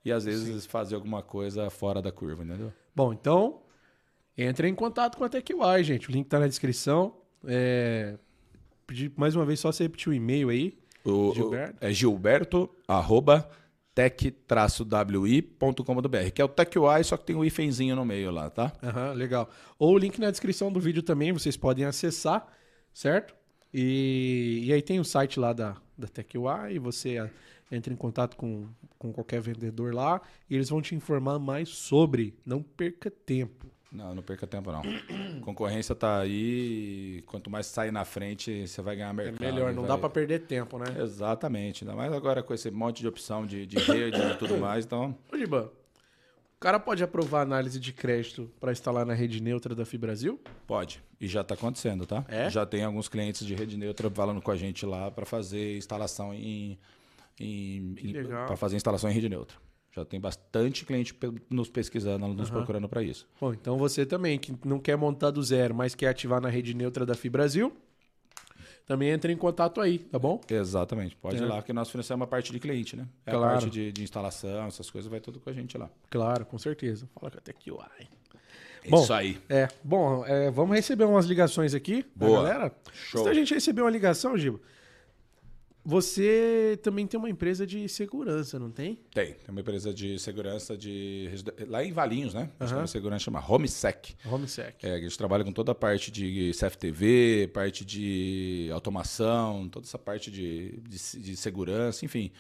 [0.03, 0.69] e às vezes Sim.
[0.71, 2.73] fazer alguma coisa fora da curva, entendeu?
[2.97, 3.61] Bom, então,
[4.39, 6.09] entre em contato com a TechY, gente.
[6.09, 7.24] O link está na descrição.
[7.47, 8.17] É,
[8.87, 10.79] pedir mais uma vez só você repetir o e-mail aí.
[11.05, 11.77] O, Gilberto.
[11.81, 13.49] É gilberto, arroba,
[13.95, 14.41] tech-wi.com.br,
[16.35, 18.73] que é o TechUI, só que tem o um ifenzinho no meio lá, tá?
[18.83, 19.49] Uhum, legal.
[19.79, 22.47] Ou o link na descrição do vídeo também, vocês podem acessar,
[22.93, 23.35] certo?
[23.73, 27.31] E, e aí tem o site lá da, da TechUI, você
[27.71, 28.67] entra em contato com,
[28.99, 32.35] com qualquer vendedor lá e eles vão te informar mais sobre.
[32.45, 33.74] Não perca tempo.
[33.95, 34.83] Não, não perca tempo não.
[35.41, 39.43] Concorrência tá aí, quanto mais sair na frente, você vai ganhar mercado.
[39.43, 39.93] É melhor, não vai...
[39.93, 40.87] dá para perder tempo, né?
[41.01, 41.85] Exatamente.
[41.85, 45.17] Ainda mais agora com esse monte de opção de, de rede e tudo mais, então...
[45.33, 45.73] Ô, Giba,
[46.57, 50.41] o cara pode aprovar análise de crédito para instalar na rede neutra da Fibrasil?
[50.67, 51.01] Pode.
[51.21, 52.25] E já está acontecendo, tá?
[52.27, 52.51] É?
[52.51, 56.35] Já tem alguns clientes de rede neutra falando com a gente lá para fazer instalação
[56.35, 56.77] em...
[57.39, 57.95] em
[58.47, 59.57] para fazer instalação em rede neutra.
[59.95, 61.17] Já tem bastante cliente
[61.49, 62.57] nos pesquisando, nos uhum.
[62.57, 63.29] procurando para isso.
[63.41, 66.75] Bom, então você também que não quer montar do zero, mas quer ativar na rede
[66.75, 67.73] neutra da Fibrasil,
[68.85, 70.41] também entre em contato aí, tá bom?
[70.51, 71.15] Exatamente.
[71.15, 71.39] Pode é.
[71.41, 73.07] ir lá que nós financiamos uma parte de cliente, né?
[73.25, 73.47] É claro.
[73.47, 75.89] a parte de, de, instalação, essas coisas, vai tudo com a gente lá.
[76.11, 77.09] Claro, com certeza.
[77.15, 78.09] Fala que até aqui, uai.
[78.89, 79.41] Bom, Isso aí.
[79.49, 82.43] É, bom, é, vamos receber umas ligações aqui Boa.
[82.43, 82.75] galera.
[82.93, 83.21] Show.
[83.21, 84.61] Antes da gente receber uma ligação, Giba,
[85.85, 88.99] você também tem uma empresa de segurança, não tem?
[89.13, 89.35] Tem.
[89.35, 91.29] Tem uma empresa de segurança de
[91.69, 92.51] lá em Valinhos, né?
[92.59, 92.67] Uhum.
[92.67, 94.15] Tem uma segurança chama HomeSec.
[94.25, 94.85] HomeSec.
[94.85, 99.99] É, a gente trabalha com toda a parte de CFTV, parte de automação, toda essa
[99.99, 102.33] parte de, de, de segurança, enfim.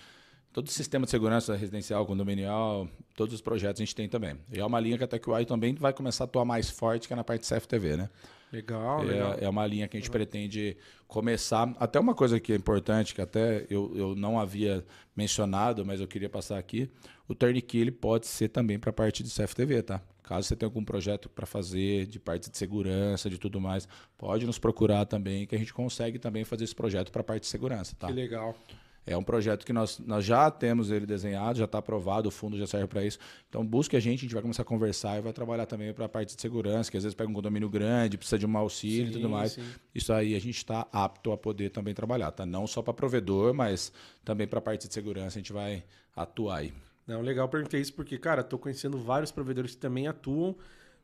[0.50, 4.38] todo o sistema de segurança residencial, condominial, todos os projetos a gente tem também.
[4.50, 7.12] E é uma linha que a TechUI também vai começar a atuar mais forte, que
[7.12, 8.08] é na parte de CFTV, né?
[8.54, 9.36] Legal, é, legal.
[9.40, 10.76] é uma linha que a gente pretende
[11.08, 11.74] começar.
[11.78, 14.84] Até uma coisa que é importante, que até eu, eu não havia
[15.16, 16.88] mencionado, mas eu queria passar aqui.
[17.26, 20.00] O Turnkey ele pode ser também para a parte de CFTV, tá?
[20.22, 23.86] Caso você tenha algum projeto para fazer de parte de segurança, de tudo mais,
[24.16, 27.42] pode nos procurar também, que a gente consegue também fazer esse projeto para a parte
[27.42, 28.06] de segurança, tá?
[28.06, 28.56] Que legal.
[29.06, 32.56] É um projeto que nós, nós já temos ele desenhado, já está aprovado, o fundo
[32.56, 33.18] já serve para isso.
[33.48, 36.06] Então busque a gente, a gente vai começar a conversar e vai trabalhar também para
[36.06, 39.06] a parte de segurança, que às vezes pega um condomínio grande, precisa de um auxílio
[39.06, 39.52] Sim, e tudo mais.
[39.52, 39.64] sim.
[39.94, 42.46] Isso aí a gente está apto a poder também trabalhar, tá?
[42.46, 43.92] Não só para provedor, mas
[44.24, 45.84] também para a parte de segurança a gente vai
[46.16, 46.72] atuar aí.
[47.06, 50.56] Não, legal, perguntei isso porque, cara, tô conhecendo vários provedores que também atuam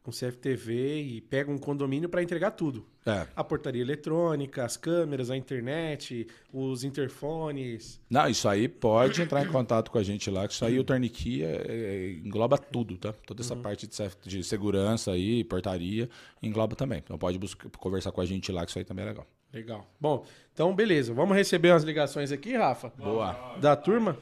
[0.02, 2.86] com CFTV e pegam um condomínio para entregar tudo.
[3.06, 3.26] É.
[3.36, 8.00] A portaria eletrônica, as câmeras, a internet, os interfones.
[8.08, 10.84] Não, isso aí pode entrar em contato com a gente lá, que isso aí o
[10.84, 13.12] Turnkey é- é- engloba tudo, tá?
[13.26, 16.08] Toda essa parte de, de segurança aí, portaria,
[16.42, 16.98] engloba também.
[17.04, 19.26] Então pode buscar, conversar com a gente lá, que isso aí também é legal.
[19.52, 19.86] Legal.
[20.00, 21.12] Bom, então beleza.
[21.12, 22.90] Vamos receber umas ligações aqui, Rafa?
[22.96, 23.56] Boa.
[23.60, 24.16] Da turma?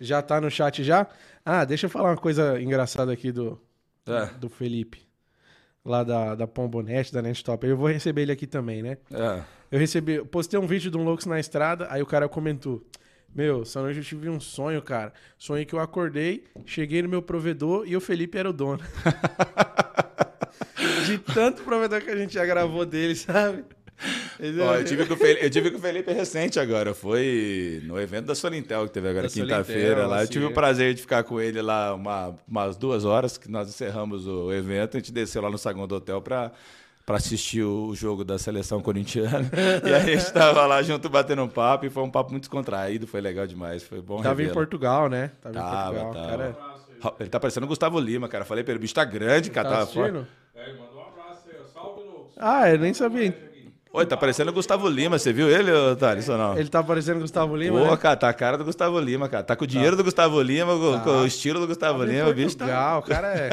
[0.00, 1.06] Já tá no chat já?
[1.44, 3.60] Ah, deixa eu falar uma coisa engraçada aqui do,
[4.06, 4.26] É.
[4.38, 5.02] do Felipe.
[5.84, 7.66] Lá da, da Pombonet, da Nettop.
[7.66, 8.98] Eu vou receber ele aqui também, né?
[9.10, 9.42] É.
[9.70, 12.86] Eu recebi, eu postei um vídeo de um Loucos na estrada, aí o cara comentou:
[13.34, 15.12] Meu, essa noite eu tive um sonho, cara.
[15.36, 18.80] Sonho que eu acordei, cheguei no meu provedor e o Felipe era o dono.
[21.06, 23.64] de tanto provedor que a gente já gravou dele, sabe?
[24.60, 26.92] Ó, eu, tive com o Felipe, eu tive com o Felipe recente agora.
[26.92, 30.22] Foi no evento da Solintel que teve agora quinta-feira lá.
[30.22, 30.48] Eu tive é.
[30.48, 34.52] o prazer de ficar com ele lá uma, umas duas horas que nós encerramos o
[34.52, 34.96] evento.
[34.96, 36.50] A gente desceu lá no saguão do hotel para
[37.04, 39.50] para assistir o jogo da seleção corintiana.
[39.84, 42.44] e aí a gente tava lá junto batendo um papo e foi um papo muito
[42.44, 44.48] descontraído, foi legal demais, foi bom Tava em.
[44.48, 45.32] Portugal, né?
[45.40, 46.12] Tava, em Tava, Portugal.
[46.12, 46.52] tava.
[47.00, 48.44] Cara, Ele tá parecendo o Gustavo Lima, cara.
[48.44, 49.68] Falei pra ele, o bicho tá grande, cara.
[49.68, 50.26] tá assistindo?
[50.54, 51.56] É, manda um abraço aí.
[51.72, 52.34] Salve, Lucas.
[52.36, 53.51] Ah, eu nem sabia.
[53.94, 55.18] Oi, tá parecendo o Gustavo Lima.
[55.18, 56.56] Você viu ele, Thales, ou não?
[56.58, 57.96] Ele tá parecendo Gustavo Lima, Pô, né?
[57.98, 59.44] cara, tá a cara do Gustavo Lima, cara.
[59.44, 61.00] Tá com o dinheiro do Gustavo Lima, com, Tá.
[61.00, 62.64] com o estilo do Gustavo em Lima, o bicho tá.
[62.64, 63.50] Portugal, o cara é.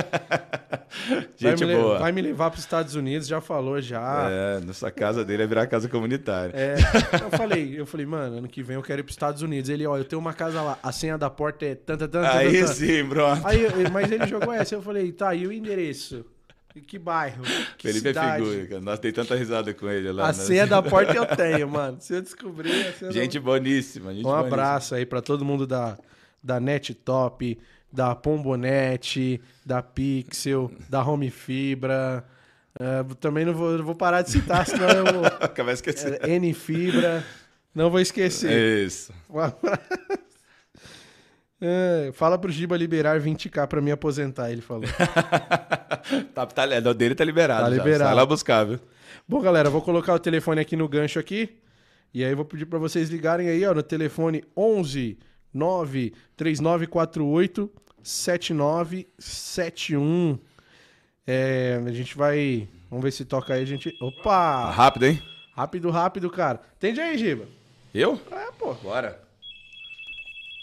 [1.36, 2.00] Gente vai, boa.
[2.00, 4.28] vai me levar pros Estados Unidos, já falou já.
[4.32, 6.54] É, nossa casa dele é virar casa comunitária.
[6.56, 6.76] É,
[7.22, 9.70] eu falei, eu falei, mano, ano que vem eu quero ir pros Estados Unidos.
[9.70, 12.62] Ele, ó, eu tenho uma casa lá, a senha da porta é tanta, tanta, Aí
[12.62, 12.74] tanta.
[12.74, 13.46] sim, pronto.
[13.46, 16.26] Aí, mas ele jogou essa, eu falei, tá, e o endereço?
[16.76, 17.44] E que bairro?
[17.78, 18.44] Que Felipe cidade?
[18.44, 18.82] é figura, cara.
[18.82, 20.26] Nós tem tanta risada com ele lá.
[20.26, 20.34] A né?
[20.34, 21.98] senha da porta eu tenho, mano.
[22.00, 24.48] Se eu descobrir, a senha da- Gente boníssima, gente Um boníssima.
[24.48, 25.98] abraço aí pra todo mundo da,
[26.44, 27.58] da NetTop,
[27.92, 32.24] da Pombonet, da Pixel, da Home Fibra.
[32.80, 35.26] É, também não vou, vou parar de citar, senão eu vou.
[35.42, 36.18] Acabei esquecendo.
[36.22, 37.26] É, N Fibra.
[37.74, 38.86] Não vou esquecer.
[38.86, 39.12] Isso.
[39.30, 39.84] Um abraço.
[41.62, 44.86] É, fala pro Giba liberar 20k pra me aposentar, ele falou.
[46.34, 47.64] tá, tá, é, o dele tá liberado.
[47.64, 47.76] Tá já.
[47.76, 48.06] liberado.
[48.06, 48.80] Sai lá buscar, viu?
[49.28, 51.58] Bom, galera, vou colocar o telefone aqui no gancho aqui.
[52.14, 55.20] E aí eu vou pedir pra vocês ligarem aí, ó, no telefone 11
[55.54, 57.70] 9 3948
[58.02, 60.40] 7971.
[61.28, 63.92] É, a gente vai, vamos ver se toca aí, a gente.
[63.92, 64.72] Tá Opa!
[64.72, 65.22] rápido, hein?
[65.54, 66.62] Rápido, rápido, cara.
[66.78, 67.46] Entende aí, Giba?
[67.94, 68.18] Eu?
[68.32, 68.74] É, pô.
[68.76, 69.28] Bora.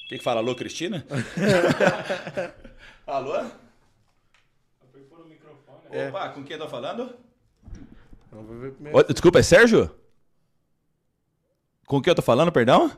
[0.07, 0.39] O que, que fala?
[0.39, 1.05] Alô, Cristina?
[3.05, 3.41] Alô?
[3.41, 5.81] O microfone.
[5.91, 6.09] É.
[6.11, 7.13] Opa, com quem eu tô falando?
[9.09, 9.91] Desculpa, é Sérgio?
[11.87, 12.89] Com quem eu tô falando, perdão?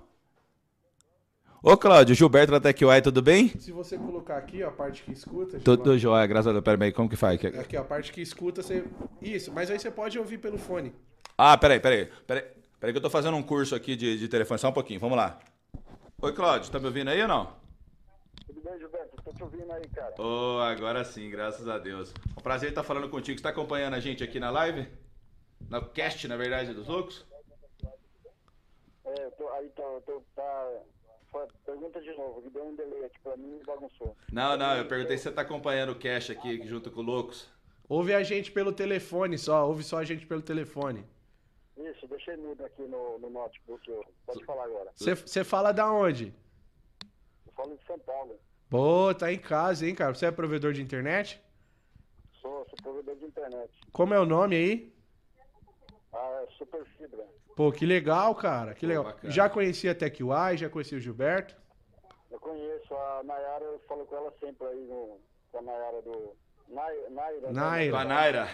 [1.62, 3.48] Ô, Cláudio, Gilberto da TechUI, tudo bem?
[3.58, 5.58] Se você colocar aqui, ó, a parte que escuta.
[5.60, 6.62] Tudo Giba, jóia, graças a Deus.
[6.62, 7.42] Pera aí, como que faz?
[7.42, 8.84] Aqui, ó, a parte que escuta, você.
[9.22, 10.94] Isso, mas aí você pode ouvir pelo fone.
[11.38, 12.10] Ah, peraí, peraí.
[12.26, 12.44] Peraí,
[12.78, 14.60] peraí que eu tô fazendo um curso aqui de, de telefone.
[14.60, 15.38] Só um pouquinho, vamos lá.
[16.20, 17.56] Oi, Cláudio, tá me ouvindo aí ou não?
[18.44, 19.22] Tudo bem, Gilberto?
[19.22, 20.20] Tô te ouvindo aí, cara.
[20.20, 22.12] Ô, agora sim, graças a Deus.
[22.36, 23.38] Um prazer estar falando contigo.
[23.38, 24.88] Você tá acompanhando a gente aqui na live?
[25.70, 27.24] No cast, na verdade, dos loucos?
[29.04, 30.72] É, eu tô, aí tô, tô, tá...
[31.64, 34.16] Pergunta de novo, que deu um delay aqui pra mim e bagunçou.
[34.32, 37.48] Não, não, eu perguntei se você tá acompanhando o cast aqui junto com o Loucos.
[37.88, 41.06] Ouve a gente pelo telefone só, ouve só a gente pelo telefone.
[41.78, 43.88] Isso, deixei mudo aqui no, no notebook.
[43.88, 44.90] eu- Pode falar agora.
[44.96, 46.34] Você fala da onde?
[47.46, 48.38] Eu falo de São Paulo.
[48.68, 50.14] Pô, tá em casa, hein, cara?
[50.14, 51.40] Você é provedor de internet?
[52.40, 53.70] Sou, sou provedor de internet.
[53.92, 54.94] Como é o nome aí?
[56.12, 57.24] Ah, é Super Fibra.
[57.56, 58.74] Pô, que legal, cara.
[58.74, 59.04] Que Pô, legal.
[59.04, 59.32] bacana.
[59.32, 61.56] Já conhecia a TechUI, já conhecia o Gilberto.
[62.30, 65.18] Eu conheço a Nayara, eu falo com ela sempre aí no,
[65.50, 66.36] com a Nayara do...
[66.68, 67.46] Nai- Naira.
[67.46, 67.52] né?
[67.52, 67.90] Naira.
[67.92, 68.48] Com a Naira.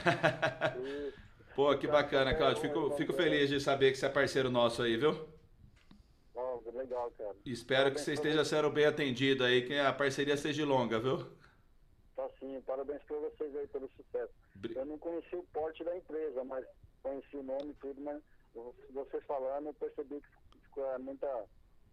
[0.84, 1.23] Isso.
[1.54, 2.60] Pô, que bacana, Cláudio.
[2.60, 5.28] Fico, fico feliz de saber que você é parceiro nosso aí, viu?
[6.34, 7.34] Ó, legal, cara.
[7.46, 11.18] Espero que você esteja sendo bem atendido aí, que a parceria seja longa, viu?
[12.16, 14.32] Tá sim, parabéns pra vocês aí pelo sucesso.
[14.74, 16.64] Eu não conheci o porte da empresa, mas
[17.02, 18.20] conheci o nome e tudo, mas
[18.92, 20.20] vocês falando, eu percebi
[20.50, 21.26] que ficou é, muita.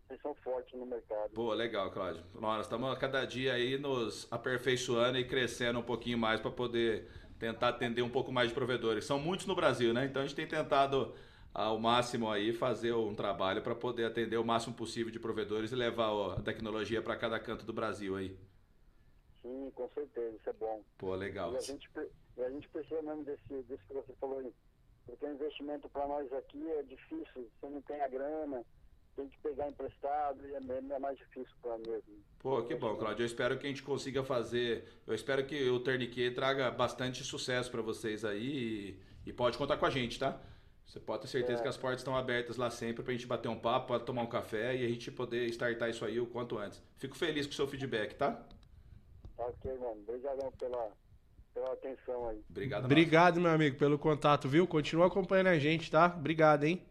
[0.07, 1.31] Vocês são fortes no mercado.
[1.33, 2.23] Pô, legal, Cláudio.
[2.33, 7.07] Nós estamos a cada dia aí nos aperfeiçoando e crescendo um pouquinho mais para poder
[7.41, 9.03] tentar atender um pouco mais de provedores.
[9.03, 10.05] São muitos no Brasil, né?
[10.05, 11.11] Então a gente tem tentado
[11.51, 15.75] ao máximo aí fazer um trabalho para poder atender o máximo possível de provedores e
[15.75, 18.37] levar a tecnologia para cada canto do Brasil aí.
[19.41, 20.83] Sim, com certeza, isso é bom.
[20.99, 21.53] Pô, legal.
[21.53, 21.89] E a gente,
[22.37, 24.53] e a gente precisa mesmo desse, disso que você falou aí.
[25.07, 28.63] Porque o investimento para nós aqui é difícil, você não tem a grana,
[29.15, 32.23] tem que pegar emprestado e é, mesmo- é mais difícil para mesmo.
[32.39, 33.23] Pô, que bom, Cláudio.
[33.23, 34.85] Eu espero que a gente consiga fazer.
[35.05, 39.77] Eu espero que o Tourniquet traga bastante sucesso para vocês aí e, e pode contar
[39.77, 40.39] com a gente, tá?
[40.85, 43.57] Você pode ter certeza que as portas estão abertas lá sempre pra gente bater um
[43.57, 46.81] papo, pode tomar um café e a gente poder startar isso aí o quanto antes.
[46.97, 48.31] Fico feliz com o seu feedback, tá?
[49.37, 50.01] Tá ok, mano.
[50.07, 50.89] Obrigadão pela,
[51.53, 52.43] pela atenção aí.
[52.49, 52.85] Obrigado.
[52.85, 54.67] Obrigado, meu amigo, pelo contato, viu?
[54.67, 56.13] Continua acompanhando a gente, tá?
[56.17, 56.83] Obrigado, hein?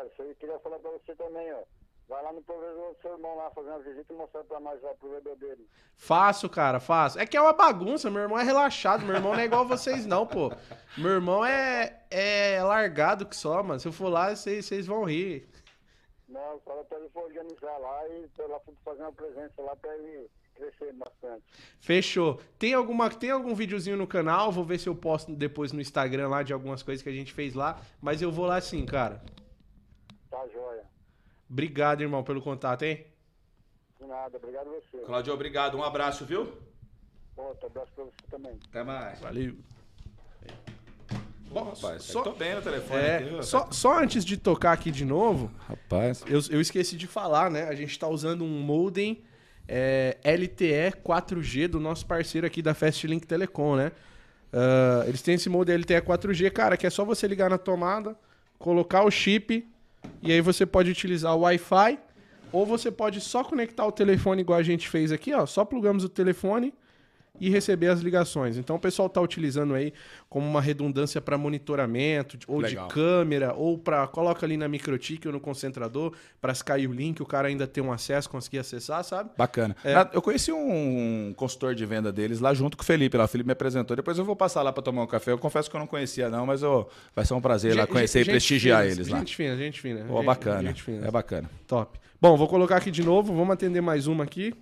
[0.00, 0.30] Otário.
[0.30, 1.62] Eu queria falar pra você também, ó.
[2.08, 4.82] Vai lá no provedor do seu irmão lá fazer uma visita e mostrar pra nós
[4.82, 5.64] lá o provedor dele.
[5.96, 7.20] Faço, cara, faço.
[7.20, 10.06] É que é uma bagunça, meu irmão é relaxado, meu irmão não é igual vocês
[10.06, 10.50] não, pô.
[10.98, 13.78] Meu irmão é, é largado que só, mano.
[13.78, 15.48] Se eu for lá, vocês vocês vão rir.
[16.28, 19.96] Não, fala pra ele for organizar lá e pra lá fazer uma presença lá pra
[19.96, 21.44] ele crescer bastante.
[21.80, 22.40] Fechou.
[22.58, 24.50] Tem, alguma, tem algum videozinho no canal?
[24.50, 27.32] Vou ver se eu posto depois no Instagram lá de algumas coisas que a gente
[27.32, 27.80] fez lá.
[28.00, 29.22] Mas eu vou lá sim, cara.
[31.50, 33.04] Obrigado, irmão, pelo contato, hein?
[34.00, 34.36] De nada.
[34.36, 35.04] Obrigado a você.
[35.04, 35.76] Cláudio, obrigado.
[35.76, 36.52] Um abraço, viu?
[37.36, 38.58] Outro abraço pra você também.
[38.68, 39.18] Até mais.
[39.20, 39.56] Valeu.
[41.50, 43.42] Bom, rapaz, só- tô bem no telefone É, aqui.
[43.44, 46.22] só, só antes de tocar aqui de novo, Rapaz.
[46.28, 47.64] eu, eu esqueci de falar, né?
[47.64, 49.24] A gente tá usando um modem
[49.66, 53.90] é, LTE 4G do nosso parceiro aqui da Fastlink Telecom, né?
[54.52, 58.16] Ah, eles têm esse modem LTE 4G, cara, que é só você ligar na tomada,
[58.56, 59.68] colocar o chip
[60.22, 61.98] e aí você pode utilizar o Wi-Fi
[62.52, 65.46] ou você pode só conectar o telefone igual a gente fez aqui, ó.
[65.46, 66.74] Só plugamos o telefone
[67.40, 68.56] e receber as ligações.
[68.58, 69.92] Então o pessoal está utilizando aí
[70.28, 72.86] como uma redundância para monitoramento, ou Legal.
[72.88, 76.92] de câmera, ou para coloca ali na microtik ou no concentrador, para se cair o
[76.92, 79.30] link, o cara ainda ter um acesso, conseguir acessar, sabe?
[79.36, 79.76] Bacana.
[79.84, 83.16] Na- Eu conheci um consultor de venda deles lá junto com o Felipe.
[83.16, 83.24] Lá.
[83.24, 83.96] O Felipe me apresentou.
[83.96, 85.32] Depois eu vou passar lá para tomar um café.
[85.32, 87.92] Eu confesso que eu não conhecia, não, mas eu- vai ser um prazer lá Gente-
[87.92, 89.18] conhecer e prestigiar eles lá.
[89.18, 90.04] Gente fina, gente fina.
[90.04, 90.68] Pô, gente- bacana.
[90.68, 91.06] gente fina.
[91.06, 91.50] É bacana.
[91.66, 91.98] Top.
[92.20, 94.52] Bom, vou colocar aqui de novo, vamos atender mais uma aqui.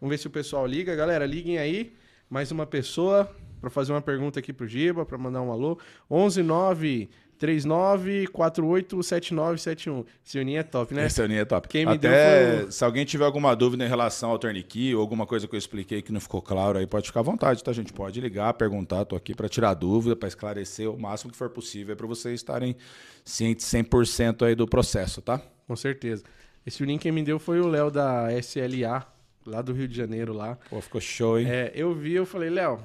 [0.00, 0.94] Vamos ver se o pessoal liga.
[0.94, 1.94] Galera, liguem aí.
[2.28, 3.30] Mais uma pessoa
[3.60, 5.78] para fazer uma pergunta aqui pro Giba, para mandar um alô.
[6.10, 7.08] 11 9
[7.38, 10.04] 39 48 7971.
[10.24, 11.06] Esse Uninho é top, né?
[11.06, 11.68] Esse Aninha é top.
[11.68, 15.00] Quem me Até deu foi se alguém tiver alguma dúvida em relação ao Tourniquet ou
[15.00, 17.70] alguma coisa que eu expliquei que não ficou claro aí, pode ficar à vontade, tá?
[17.70, 19.04] A gente pode ligar, perguntar.
[19.04, 22.76] Tô aqui para tirar dúvida, para esclarecer o máximo que for possível para vocês estarem
[23.24, 25.40] cientes 100% aí do processo, tá?
[25.66, 26.22] Com certeza.
[26.66, 29.06] Esse Uninho quem me deu foi o Léo da SLA,
[29.46, 30.58] lá do Rio de Janeiro, lá.
[30.68, 31.46] Pô, ficou show, hein?
[31.48, 32.80] É, eu vi, eu falei, Léo,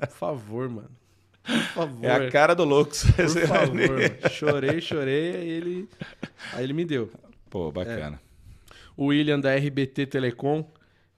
[0.00, 0.90] por favor, mano.
[1.42, 2.04] Por favor.
[2.04, 2.92] É, a cara do louco.
[2.92, 4.30] Por favor, mano.
[4.30, 5.88] Chorei, chorei, aí ele,
[6.52, 7.10] aí ele me deu.
[7.50, 8.20] Pô, bacana.
[8.96, 10.64] O William da RBT Telecom.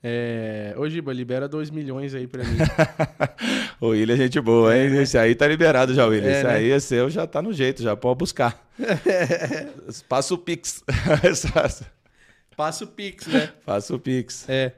[0.03, 0.73] É...
[0.77, 2.59] Ô, Giba, libera 2 milhões aí pra mim.
[3.81, 4.95] O William é gente boa, hein?
[5.03, 6.31] Esse aí tá liberado já, William.
[6.31, 6.55] É, Esse né?
[6.55, 8.67] aí é seu, já tá no jeito, já pode buscar.
[10.09, 10.83] Passa o Pix.
[12.57, 13.53] Passa o Pix, né?
[13.67, 14.49] Passa o Pix.
[14.49, 14.73] É.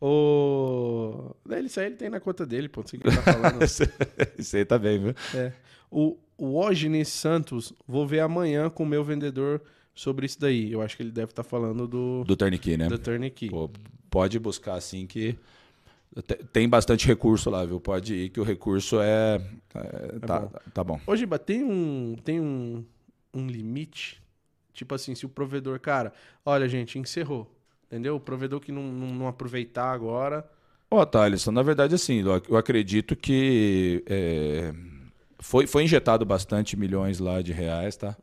[0.00, 1.34] O.
[1.46, 2.80] Daí Isso aí ele tem na conta dele, pô.
[2.82, 3.62] Não sei o que ele tá falando.
[4.38, 5.14] Isso aí tá bem, viu?
[5.34, 5.52] É.
[5.90, 9.60] O, o Ognes Santos, vou ver amanhã com o meu vendedor
[9.94, 10.72] sobre isso daí.
[10.72, 12.88] Eu acho que ele deve estar falando do, Do Tourniquet, né?
[12.88, 13.48] do Turnkey.
[13.48, 13.70] Pô,
[14.10, 15.38] pode buscar assim que
[16.26, 17.80] te- tem bastante recurso lá, viu?
[17.80, 19.40] Pode ir que o recurso é,
[19.74, 20.52] é- tá, bom.
[20.74, 21.00] tá bom.
[21.06, 22.84] Ô, Giba, tem um, tem um,
[23.32, 24.20] um limite?
[24.74, 26.12] Tipo assim, se o provedor, cara,
[26.44, 27.50] olha, gente, encerrou.
[27.86, 28.16] Entendeu?
[28.16, 30.44] O provedor que não, não, não aproveitar agora.
[30.90, 34.74] Ó, Thaleson, na verdade, assim, eu ac- eu acredito que é,
[35.38, 38.16] foi, foi injetado bastante milhões lá de reais, tá?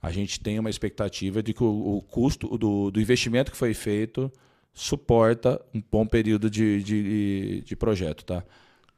[0.00, 3.74] A gente tem uma expectativa de que o, o custo do, do investimento que foi
[3.74, 4.30] feito
[4.72, 8.44] suporta um bom período de, de, de projeto, tá?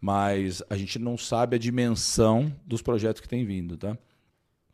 [0.01, 3.97] Mas a gente não sabe a dimensão dos projetos que tem vindo, tá?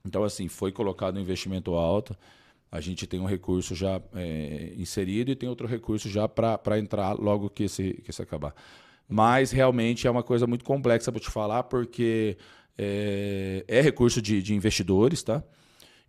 [0.07, 2.17] Então, assim, foi colocado um investimento alto.
[2.71, 7.13] A gente tem um recurso já é, inserido e tem outro recurso já para entrar
[7.15, 8.55] logo que esse, que esse acabar.
[9.09, 12.37] Mas realmente é uma coisa muito complexa para te falar, porque
[12.77, 15.43] é, é recurso de, de investidores, tá?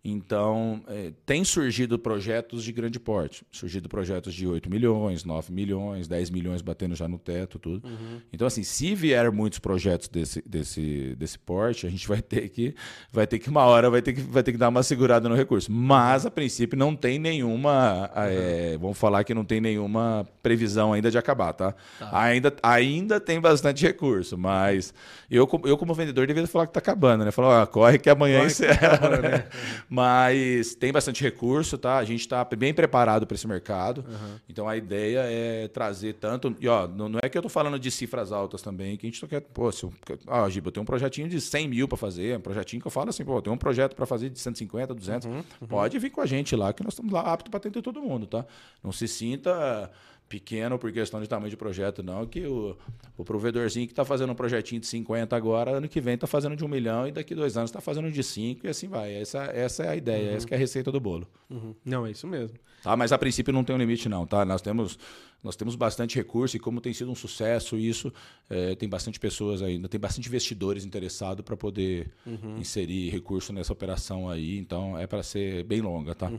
[0.04, 3.44] Então, é, tem surgido projetos de grande porte.
[3.50, 7.86] Surgido projetos de 8 milhões, 9 milhões, 10 milhões batendo já no teto, tudo.
[7.86, 8.20] Uhum.
[8.32, 12.74] Então, assim, se vier muitos projetos desse, desse, desse porte, a gente vai ter que,
[13.12, 15.34] vai ter que uma hora, vai ter que, vai ter que dar uma segurada no
[15.34, 15.70] recurso.
[15.70, 21.10] Mas, a princípio, não tem nenhuma, é, vamos falar que não tem nenhuma previsão ainda
[21.10, 21.74] de acabar, tá?
[22.12, 24.94] Ainda, ainda tem bastante recurso, mas
[25.30, 27.30] eu, como- eu como vendedor, deveria falar que tá acabando, né?
[27.30, 29.28] Falar, ó, corre que amanhã Corre que tá encerra, acabando, né?
[29.28, 29.44] né?
[29.88, 31.96] Mas tem bastante recurso, tá?
[31.96, 34.04] A gente está bem preparado para esse mercado.
[34.48, 36.54] Então a ideia é trazer tanto.
[36.60, 39.22] E ó, não, é que eu tô falando de cifras altas também, que a gente
[39.22, 39.40] não quer.
[39.40, 39.92] Pô, se eu,
[40.26, 42.90] ó, Giba, eu tenho um projetinho de 100 mil para fazer, um projetinho que eu
[42.90, 45.28] falo assim, pô, eu tenho um projeto para fazer de 150, 200.
[45.68, 48.26] Pode vir com a gente lá, que nós estamos lá aptos para atender todo mundo,
[48.26, 48.44] tá?
[48.84, 49.90] Não se sinta
[50.28, 52.76] pequeno por questão de tamanho de projeto, não, que o,
[53.16, 56.54] o provedorzinho que está fazendo um projetinho de 50 agora, ano que vem está fazendo
[56.54, 59.14] de um milhão e daqui dois anos está fazendo de 5 e assim vai.
[59.14, 61.26] Essa, essa é a ideia, essa que é a receita do bolo.
[61.48, 61.74] Uhum.
[61.84, 62.56] Não, é isso mesmo.
[62.82, 62.96] Tá?
[62.96, 64.44] Mas a princípio não tem um limite, não, tá?
[64.44, 64.98] Nós temos,
[65.42, 68.12] nós temos bastante recurso e como tem sido um sucesso isso,
[68.50, 72.10] eh, tem bastante pessoas ainda, tem bastante investidores interessados para poder
[72.58, 76.30] inserir recurso nessa operação aí, então é para ser bem longa, tá?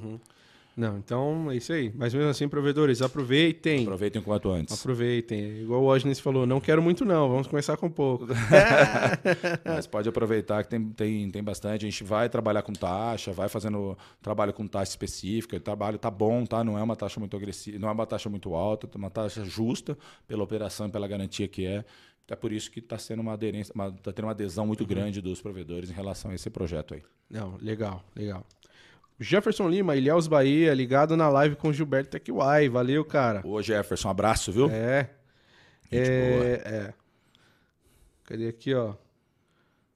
[0.75, 1.91] Não, então é isso aí.
[1.95, 3.83] Mas mesmo assim, provedores, aproveitem.
[3.83, 4.79] Aproveitem o quanto antes.
[4.79, 5.61] Aproveitem.
[5.61, 8.27] Igual o Osnes falou, não quero muito não, vamos começar com pouco.
[9.65, 11.85] Mas pode aproveitar que tem, tem, tem bastante.
[11.85, 15.57] A gente vai trabalhar com taxa, vai fazendo trabalho com taxa específica.
[15.57, 16.63] O trabalho tá bom, tá?
[16.63, 19.43] Não é uma taxa muito agressiva, não é uma taxa muito alta, é uma taxa
[19.43, 19.97] justa
[20.27, 21.83] pela operação e pela garantia que é.
[22.31, 25.19] É por isso que está sendo uma aderência, uma, tá tendo uma adesão muito grande
[25.19, 27.01] dos provedores em relação a esse projeto aí.
[27.29, 28.45] Não, legal, legal.
[29.19, 32.69] Jefferson Lima, Ilhéus Bahia, ligado na live com Gilberto Tequiwai.
[32.69, 33.41] Valeu, cara.
[33.45, 34.69] Ô, Jefferson, um abraço, viu?
[34.71, 35.09] É.
[35.91, 36.45] Gente é, boa.
[36.45, 36.93] é.
[38.23, 38.93] Cadê aqui, ó?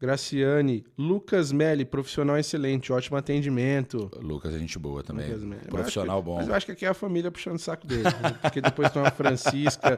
[0.03, 4.11] Graciane, Lucas Melli, profissional excelente, ótimo atendimento.
[4.19, 5.29] Lucas é gente boa também.
[5.69, 6.35] Profissional que- bom.
[6.35, 8.03] Mas eu acho que aqui é a família puxando o saco dele.
[8.03, 8.35] né?
[8.41, 9.97] Porque depois tem uma Francisca,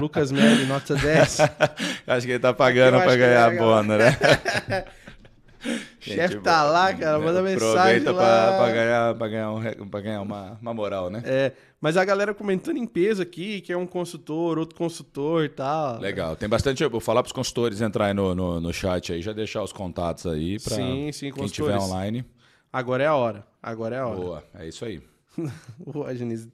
[0.00, 1.38] Lucas Melli, nota 10.
[2.04, 4.16] Acho que ele tá pagando para ganhar é, bono, né?
[6.00, 6.72] chefe tá boa.
[6.72, 8.58] lá, cara, manda mensagem Aproveita lá.
[8.58, 11.22] para ganhar, pra ganhar, um, pra ganhar uma, uma moral, né?
[11.24, 15.48] É, mas a galera comentando em peso aqui, que é um consultor, outro consultor e
[15.48, 15.98] tal.
[15.98, 16.34] Legal.
[16.36, 16.82] Tem bastante.
[16.82, 19.72] Eu vou falar para os consultores entrarem no, no, no chat aí, já deixar os
[19.72, 21.82] contatos aí para Sim, sim, quem estiver consultores.
[21.82, 22.24] online.
[22.72, 23.46] Agora é a hora.
[23.62, 24.20] Agora é a hora.
[24.20, 25.02] Boa, é isso aí.
[25.84, 26.48] Ô, Agnes.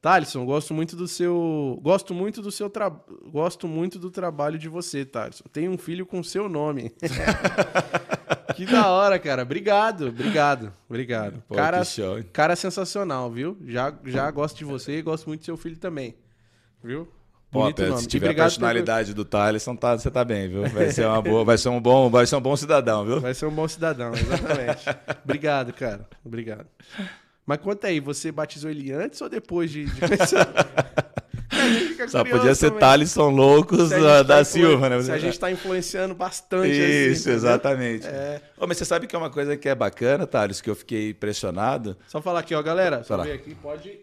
[0.00, 1.80] Thalisson, gosto muito do seu.
[1.82, 2.90] Gosto muito do seu tra...
[3.30, 5.44] Gosto muito do trabalho de você, Thalisson.
[5.50, 6.92] Tenho um filho com seu nome.
[8.54, 9.42] que da hora, cara.
[9.42, 11.42] Obrigado, obrigado, obrigado.
[11.48, 11.82] Pô, cara,
[12.32, 13.56] cara sensacional, viu?
[13.66, 16.14] Já, já gosto de você e gosto muito do seu filho também.
[16.82, 17.08] Viu?
[17.50, 18.00] Pô, Bonito nome.
[18.00, 20.68] se tiver a personalidade do Thaleson, tá, você tá bem, viu?
[20.68, 23.20] Vai ser uma boa, vai ser um bom, vai ser um bom cidadão, viu?
[23.20, 24.84] Vai ser um bom cidadão, exatamente.
[25.22, 26.08] Obrigado, cara.
[26.24, 26.66] Obrigado.
[27.46, 30.00] Mas conta aí, você batizou ele antes ou depois de, de
[32.08, 32.80] Só podia ser também.
[32.80, 35.02] Thaleson Loucos Se a da, tá Silva, né?
[35.02, 36.70] Se a gente tá influenciando bastante.
[36.70, 37.36] assim, Isso, entendeu?
[37.36, 38.06] exatamente.
[38.06, 38.40] É.
[38.58, 41.10] Ô, mas você sabe que é uma coisa que é bacana, Thales, que eu fiquei
[41.10, 41.96] impressionado?
[42.08, 43.02] Só falar aqui, ó, galera.
[43.04, 43.98] Só ver aqui, pode.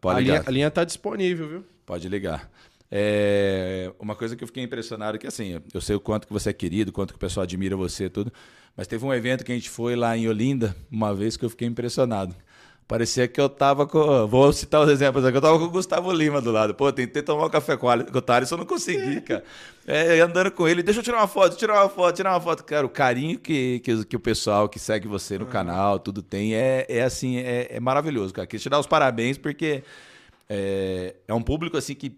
[0.00, 0.32] Pode a, ligar.
[0.34, 1.64] linha, a linha tá disponível, viu?
[1.86, 2.50] Pode ligar.
[2.90, 6.32] É, uma coisa que eu fiquei impressionado é que assim, eu sei o quanto que
[6.32, 8.32] você é querido, o quanto que o pessoal admira você e tudo,
[8.76, 11.50] mas teve um evento que a gente foi lá em Olinda, uma vez que eu
[11.50, 12.36] fiquei impressionado.
[12.86, 14.26] Parecia que eu tava com.
[14.26, 15.36] Vou citar os exemplos aqui.
[15.36, 16.74] Eu tava com o Gustavo Lima do lado.
[16.74, 19.42] Pô, tentei tomar um café com o Thales, eu não consegui, cara.
[19.86, 22.62] É, andando com ele, deixa eu tirar uma foto, tirar uma foto, tirar uma foto.
[22.62, 26.54] Cara, o carinho que, que, que o pessoal que segue você no canal, tudo tem,
[26.54, 28.46] é, é assim, é, é maravilhoso, cara.
[28.46, 29.82] Queria te dar os parabéns, porque
[30.48, 32.14] é, é um público assim que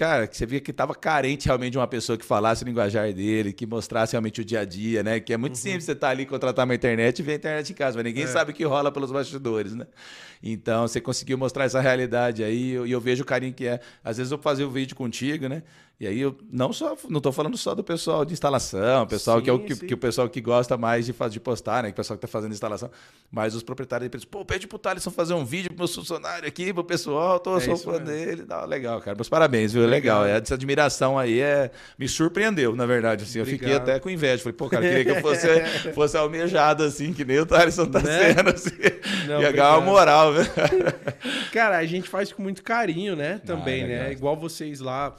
[0.00, 3.12] cara, que você via que estava carente realmente de uma pessoa que falasse o linguajar
[3.12, 5.20] dele, que mostrasse realmente o dia a dia, né?
[5.20, 7.74] Que é muito simples você estar ali, contratar uma internet e ver a internet em
[7.74, 9.86] casa, mas ninguém sabe o que rola pelos bastidores, né?
[10.42, 13.78] Então, você conseguiu mostrar essa realidade aí, e eu, eu vejo o carinho que é.
[14.02, 15.62] Às vezes eu fazia o vídeo contigo, né?
[16.00, 19.50] E aí eu não só não tô falando só do pessoal de instalação, pessoal que
[19.50, 19.86] é o Sim, que, sim.
[19.86, 21.90] que o pessoal que gosta mais de, de postar, né?
[21.90, 22.90] Que o pessoal que tá fazendo instalação,
[23.30, 26.72] mas os proprietários empresa, pô, pede pro Thaleson fazer um vídeo pro meu funcionário aqui,
[26.72, 28.06] pro pessoal, tô É sou fã mesmo.
[28.06, 29.14] dele, não, legal, cara.
[29.14, 29.86] Meus parabéns, viu?
[29.86, 30.22] Legal.
[30.22, 30.40] Legal.
[30.42, 33.38] Essa admiração aí é me surpreendeu, na verdade, assim.
[33.40, 35.46] Eu fiquei até com inveja, falei, pô, cara, queria que eu fosse
[35.92, 38.32] fosse almejado assim, que nem o Thaleson tá Né?
[38.34, 38.70] sendo assim.
[39.28, 40.44] Não, Ia ganhar uma moral, viu?
[41.52, 43.38] Cara, a gente faz com muito carinho, né?
[43.44, 43.98] Também, é né?
[43.98, 44.12] legal.
[44.12, 45.14] Igual vocês lá,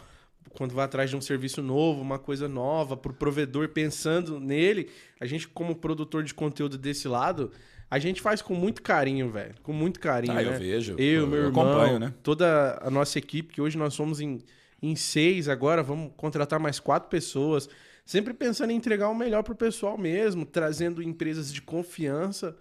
[0.53, 5.25] quando vai atrás de um serviço novo, uma coisa nova, pro provedor pensando nele, a
[5.25, 7.51] gente, como produtor de conteúdo desse lado,
[7.89, 9.53] a gente faz com muito carinho, velho.
[9.63, 10.33] Com muito carinho.
[10.37, 10.57] Ah, eu né?
[10.57, 10.93] vejo.
[10.97, 12.13] Eu, Eu- meu eu irmão, acompanho, né?
[12.23, 14.39] toda a nossa equipe, que hoje nós somos em,
[14.81, 17.69] em seis agora, vamos contratar mais quatro pessoas.
[18.05, 22.57] sempre pensando em entregar o melhor pro pessoal mesmo, trazendo empresas de confiança.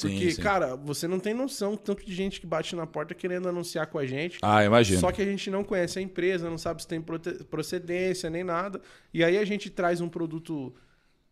[0.00, 0.42] Porque, sim.
[0.42, 3.98] cara, você não tem noção tanto de gente que bate na porta querendo anunciar com
[3.98, 4.38] a gente.
[4.42, 5.00] Ah, imagino.
[5.00, 7.02] Só que a gente não conhece a empresa, não sabe se tem
[7.48, 8.80] procedência nem nada.
[9.12, 10.74] E aí a gente traz um produto,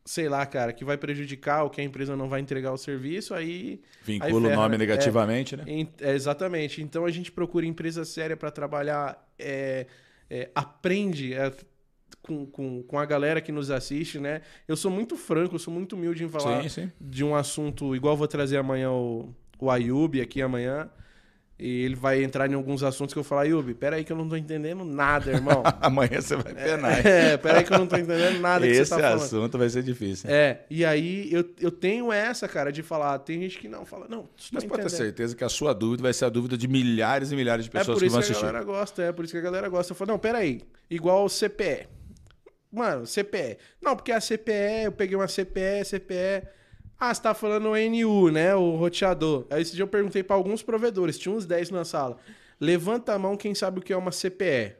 [0.02, 3.34] sei lá, cara, que vai prejudicar ou que a empresa não vai entregar o serviço,
[3.34, 3.82] aí.
[4.02, 4.78] Vincula aí o nome né?
[4.78, 5.64] negativamente, né?
[5.66, 6.80] Em- é, exatamente.
[6.80, 9.86] Então a gente procura empresa séria para trabalhar, é,
[10.30, 11.52] é, aprende é,
[12.26, 14.40] com, com, com a galera que nos assiste, né?
[14.66, 16.92] Eu sou muito franco, eu sou muito humilde em falar Sim, sim.
[17.00, 20.88] de um assunto, igual eu vou trazer amanhã o, o Ayub aqui amanhã.
[21.56, 24.28] E ele vai entrar em alguns assuntos que eu falo, Ayub, peraí que eu não
[24.28, 25.62] tô entendendo nada, irmão.
[25.80, 27.06] Amanhã você vai penar.
[27.06, 29.22] é, peraí que eu não tô entendendo nada que Esse você tá falando.
[29.22, 30.28] assunto vai ser difícil.
[30.28, 33.20] É, e aí eu, eu tenho essa, cara, de falar.
[33.20, 35.72] Tem gente que não fala, não, isso Mas não pode ter certeza que a sua
[35.72, 38.12] dúvida vai ser a dúvida de milhares e milhares de É pessoas por que isso
[38.14, 38.46] vão que a assistir.
[38.46, 39.92] galera gosta, é por isso que a galera gosta.
[39.92, 40.60] Eu falo, não, peraí,
[40.90, 41.86] igual o CPE.
[42.74, 43.58] Mano, CPE.
[43.80, 46.48] Não, porque a CPE, eu peguei uma CPE, CPE.
[46.98, 48.54] Ah, você tá falando o NU, né?
[48.54, 49.46] O roteador.
[49.50, 52.18] Aí esse dia eu perguntei pra alguns provedores, tinha uns 10 na sala.
[52.60, 54.74] Levanta a mão quem sabe o que é uma CPE.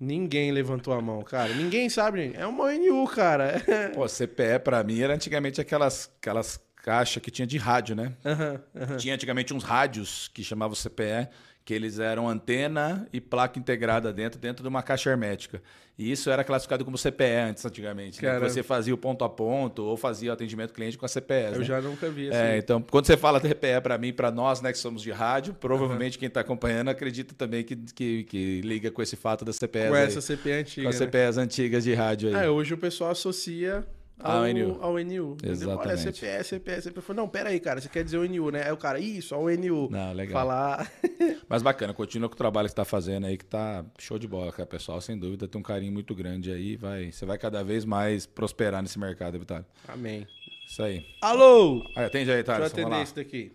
[0.00, 1.52] Ninguém levantou a mão, cara.
[1.54, 2.36] Ninguém sabe, gente.
[2.36, 3.62] É uma NU, cara.
[3.94, 8.14] Pô, CPE pra mim era antigamente aquelas, aquelas caixas que tinha de rádio, né?
[8.24, 8.96] Aham, aham.
[8.96, 11.28] Tinha antigamente uns rádios que chamavam CPE,
[11.68, 15.60] que eles eram antena e placa integrada dentro, dentro de uma caixa hermética.
[15.98, 18.24] E isso era classificado como CPE antes, antigamente.
[18.24, 18.38] Né?
[18.38, 21.52] Você fazia o ponto a ponto ou fazia o atendimento cliente com a CPE.
[21.52, 21.64] Eu né?
[21.66, 22.38] já nunca vi assim.
[22.38, 25.52] É, então, quando você fala TPE para mim, para nós, né, que somos de rádio,
[25.52, 29.88] provavelmente quem está acompanhando acredita também que, que, que liga com esse fato das CPEs
[29.90, 30.82] Com aí, essa CPE antiga.
[30.84, 31.06] com as né?
[31.06, 32.46] CPEs antigas de rádio aí.
[32.46, 33.84] É, hoje o pessoal associa
[34.20, 34.78] ao, Ao NU.
[34.80, 35.32] Ao NU.
[35.34, 35.70] entendeu?
[35.78, 36.18] Olha, Exatamente.
[36.18, 37.00] CPE, CPE, CPE.
[37.00, 38.64] Falei, não, pera aí, cara, você quer dizer o NU, né?
[38.64, 39.88] Aí o cara, isso, ao NU.
[39.90, 40.32] Não, legal.
[40.32, 40.90] Falar.
[41.48, 44.26] Mas bacana, continua com o trabalho que você está fazendo aí, que tá show de
[44.26, 44.66] bola, cara.
[44.66, 46.76] Pessoal, sem dúvida, tem um carinho muito grande aí.
[46.76, 49.64] Vai, você vai cada vez mais prosperar nesse mercado, Vitório.
[49.86, 50.26] Amém.
[50.66, 51.06] Isso aí.
[51.22, 51.82] Alô!
[51.96, 52.72] Aí, atende aí, Deixa eu Thales.
[52.72, 53.52] Atender isso daqui.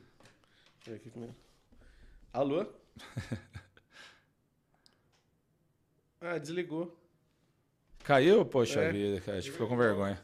[0.88, 0.99] É.
[2.34, 2.65] Alô?
[6.22, 6.98] ah, desligou.
[8.03, 8.45] Caiu?
[8.45, 8.91] Poxa É.
[8.91, 9.38] vida, cara.
[9.38, 10.19] Acho que ficou com vergonha.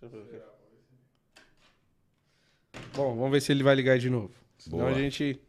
[0.00, 0.58] Deixa eu ver aqui.
[2.94, 4.30] Bom, vamos ver se ele vai ligar de novo.
[4.58, 4.90] Senão Boa.
[4.90, 5.40] a gente.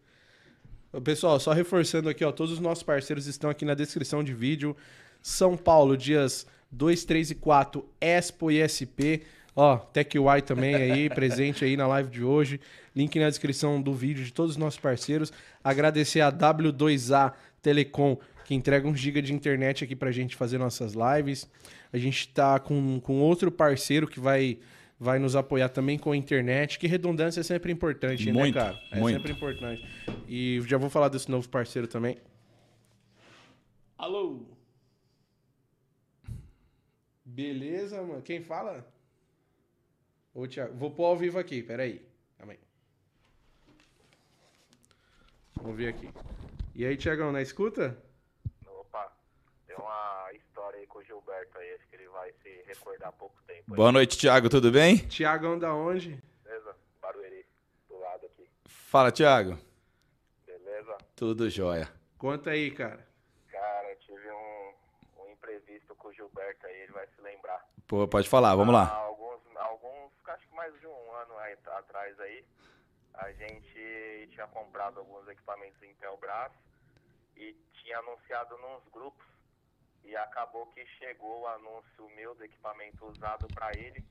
[0.92, 4.34] Ô, Pessoal, só reforçando aqui, ó, todos os nossos parceiros estão aqui na descrição de
[4.34, 4.76] vídeo.
[5.22, 9.22] São Paulo, dias 2, 3 e 4, Expo e SP.
[9.56, 12.60] Ó, TechY também aí, presente aí na live de hoje.
[12.96, 15.34] Link na descrição do vídeo de todos os nossos parceiros.
[15.64, 20.94] Agradecer a W2A Telecom, que entrega um giga de internet aqui pra gente fazer nossas
[20.94, 21.50] lives.
[21.92, 24.60] A gente tá com, com outro parceiro que vai,
[25.00, 28.80] vai nos apoiar também com a internet, que redundância é sempre importante, Muito, né, cara?
[28.92, 29.16] É muito.
[29.16, 29.88] sempre importante.
[30.28, 32.18] E já vou falar desse novo parceiro também.
[33.98, 34.46] Alô?
[37.26, 38.22] Beleza, mano.
[38.22, 38.86] Quem fala?
[40.34, 40.76] Ô, Thiago.
[40.76, 42.02] Vou pôr ao vivo aqui, peraí.
[42.38, 42.60] Calma aí.
[45.56, 46.10] Vamos ver aqui.
[46.76, 47.98] E aí, Tiagão, na escuta?
[48.66, 49.12] Opa,
[49.68, 50.30] tem uma
[50.90, 53.64] com o Gilberto aí, acho que ele vai se recordar há pouco tempo.
[53.72, 54.50] aí, Boa noite, Thiago.
[54.50, 54.98] Tudo bem?
[55.08, 56.22] Tiagão da onde?
[56.44, 56.76] Beleza?
[57.02, 57.46] Barueri,
[57.88, 58.50] do lado aqui.
[58.66, 59.58] Fala, Thiago.
[60.46, 60.98] Beleza?
[61.16, 61.90] Tudo jóia.
[62.18, 63.08] Conta aí, cara.
[63.50, 64.74] Cara, eu tive um,
[65.22, 67.66] um imprevisto com o Gilberto aí, ele vai se lembrar.
[67.88, 68.96] Pô, pode falar, vamos Há lá.
[68.98, 72.44] alguns, alguns, acho que mais de um ano aí, atrás aí,
[73.14, 76.52] a gente tinha comprado alguns equipamentos em Telbras
[77.38, 79.26] e tinha anunciado nos grupos.
[80.04, 84.04] E acabou que chegou o anúncio meu do equipamento usado para ele,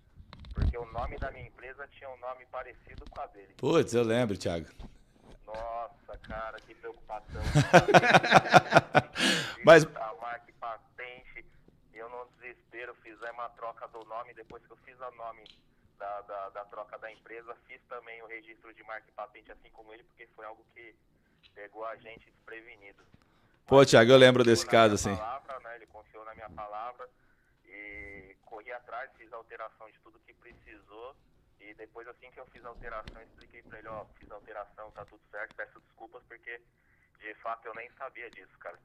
[0.55, 3.55] porque o nome da minha empresa tinha um nome parecido com a dele.
[3.57, 4.67] Putz, eu lembro, Thiago.
[5.47, 7.43] Nossa, cara, que preocupação.
[9.65, 11.45] Mas- A marca patente,
[11.95, 15.45] eu no desespero fizemos a troca do nome, depois que eu fiz a nome
[15.99, 19.71] da, da, da troca da empresa, fiz também o registro de marca e patente assim
[19.71, 20.95] como ele, porque foi algo que
[21.55, 23.03] pegou a gente desprevenido.
[23.69, 25.15] Pô, Thiago, eu lembro desse caso, assim.
[25.15, 25.77] Palavra, né?
[25.77, 27.07] Ele confiou na minha palavra
[27.67, 31.15] e corri atrás, fiz a alteração de tudo que precisou.
[31.61, 34.91] E depois, assim que eu fiz a alteração, expliquei pra ele, ó, fiz a alteração,
[34.93, 36.59] tá tudo certo, peço desculpas porque
[37.19, 38.79] de fato eu nem sabia disso, cara.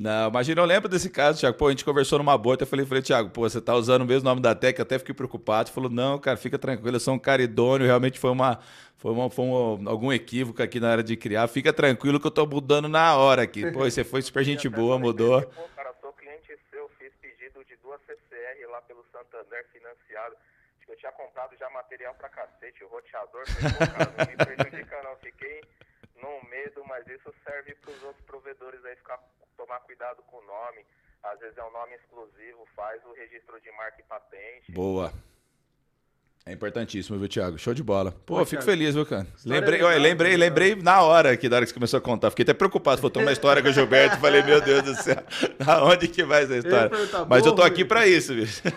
[0.00, 1.58] Não, imagina, eu lembro desse caso, Thiago.
[1.58, 4.06] Pô, a gente conversou numa boa, eu falei, falei, Thiago, pô, você tá usando o
[4.06, 5.68] mesmo nome da Tec, até fiquei preocupado.
[5.68, 8.58] Ele falou, não, cara, fica tranquilo, eu sou um cara idôneo, realmente foi uma.
[8.96, 11.48] Foi, uma, foi um- algum equívoco aqui na hora de criar.
[11.48, 13.70] Fica tranquilo que eu tô mudando na hora aqui.
[13.72, 15.42] Pô, você foi super gente até boa, mudou.
[15.42, 20.34] Pô, cara, sou cliente seu, fiz pedido de duas CCR lá pelo Santander financiado.
[20.76, 23.44] Acho que eu tinha comprado já material pra cacete, o roteador.
[23.48, 25.16] Falei, pô, cara, não me prejudica não.
[25.16, 25.60] Fiquei
[26.22, 29.18] num medo, mas isso serve pros outros provedores aí ficar,
[29.60, 30.84] tomar cuidado com o nome.
[31.22, 34.72] às vezes é um nome exclusivo, faz o registro de marca e patente.
[34.72, 35.12] Boa.
[36.46, 37.58] É importantíssimo, viu, Thiago?
[37.58, 38.10] Show de bola.
[38.24, 38.64] Pô, Pô, fico Thiago.
[38.64, 39.26] feliz, viu, cara?
[39.44, 40.48] Lembrei, olha, lembrei, legal.
[40.48, 42.30] lembrei na hora que da hora que você começou a contar.
[42.30, 43.02] Fiquei até preocupado.
[43.02, 44.16] Faltou uma história com o Gilberto.
[44.18, 45.22] Falei, meu Deus do céu,
[45.68, 46.90] aonde que vai essa história?
[47.28, 48.62] Mas eu tô aqui pra isso, bicho.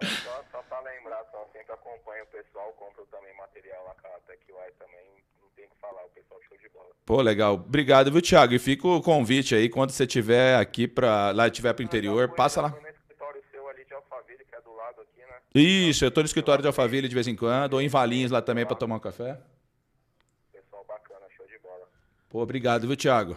[0.00, 3.94] Não, não, só, só pra lembrar, só sempre acompanho o pessoal, compro também material lá
[4.00, 5.04] com a TechY também,
[5.42, 6.88] não tem o que falar, o pessoal show de bola.
[7.06, 7.54] Pô, legal.
[7.54, 8.54] Obrigado, viu, Thiago?
[8.54, 11.30] E fica o convite aí, quando você tiver aqui pra.
[11.32, 12.70] Lá tiver pro interior, Já fui- passa lá.
[12.70, 15.36] fui no escritório seu ali de Alphaville, que é do lado aqui, né?
[15.54, 18.40] Isso, eu tô no escritório de Alphaville de vez em quando, ou em Valinhos lá
[18.42, 19.40] também pra tomar um café.
[20.52, 21.86] Pessoal bacana, show de bola.
[22.28, 23.36] Pô, obrigado, viu, Thiago?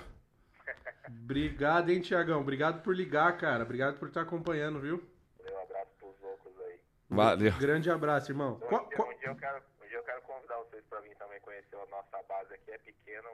[1.24, 2.42] Obrigado, hein, Tiagão.
[2.42, 3.64] Obrigado por ligar, cara.
[3.64, 4.96] Obrigado por estar acompanhando, viu?
[5.42, 6.80] Um abraço pros loucos aí.
[7.10, 7.54] Valeu.
[7.58, 8.54] Grande abraço, irmão.
[8.56, 11.00] Um, Qual, dia, qual- um dia eu quero, um dia eu quero convidar vocês pra
[11.00, 13.30] vir também conhecer a nossa base aqui, é pequeno,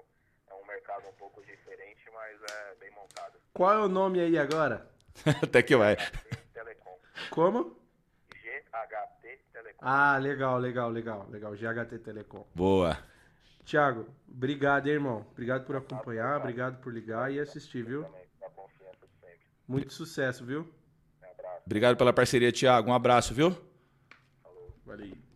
[0.47, 3.34] é um mercado um pouco diferente, mas é bem montado.
[3.51, 4.88] qual é o nome aí agora?
[5.43, 5.97] Até que vai.
[6.53, 6.99] Telecom.
[7.31, 7.75] Como?
[8.29, 9.79] GHT Telecom.
[9.81, 11.53] Ah, legal, legal, legal, legal.
[11.53, 12.45] GHT Telecom.
[12.53, 12.95] Boa.
[13.65, 15.25] Tiago, obrigado, hein, irmão.
[15.31, 18.03] Obrigado por acompanhar, obrigado por ligar e assistir, viu?
[18.03, 19.39] Também, da confiança de sempre.
[19.67, 20.61] Muito sucesso, viu?
[20.61, 21.63] Um abraço.
[21.65, 22.91] Obrigado pela parceria, Thiago.
[22.91, 23.57] Um abraço, viu?
[24.85, 25.26] Valeu.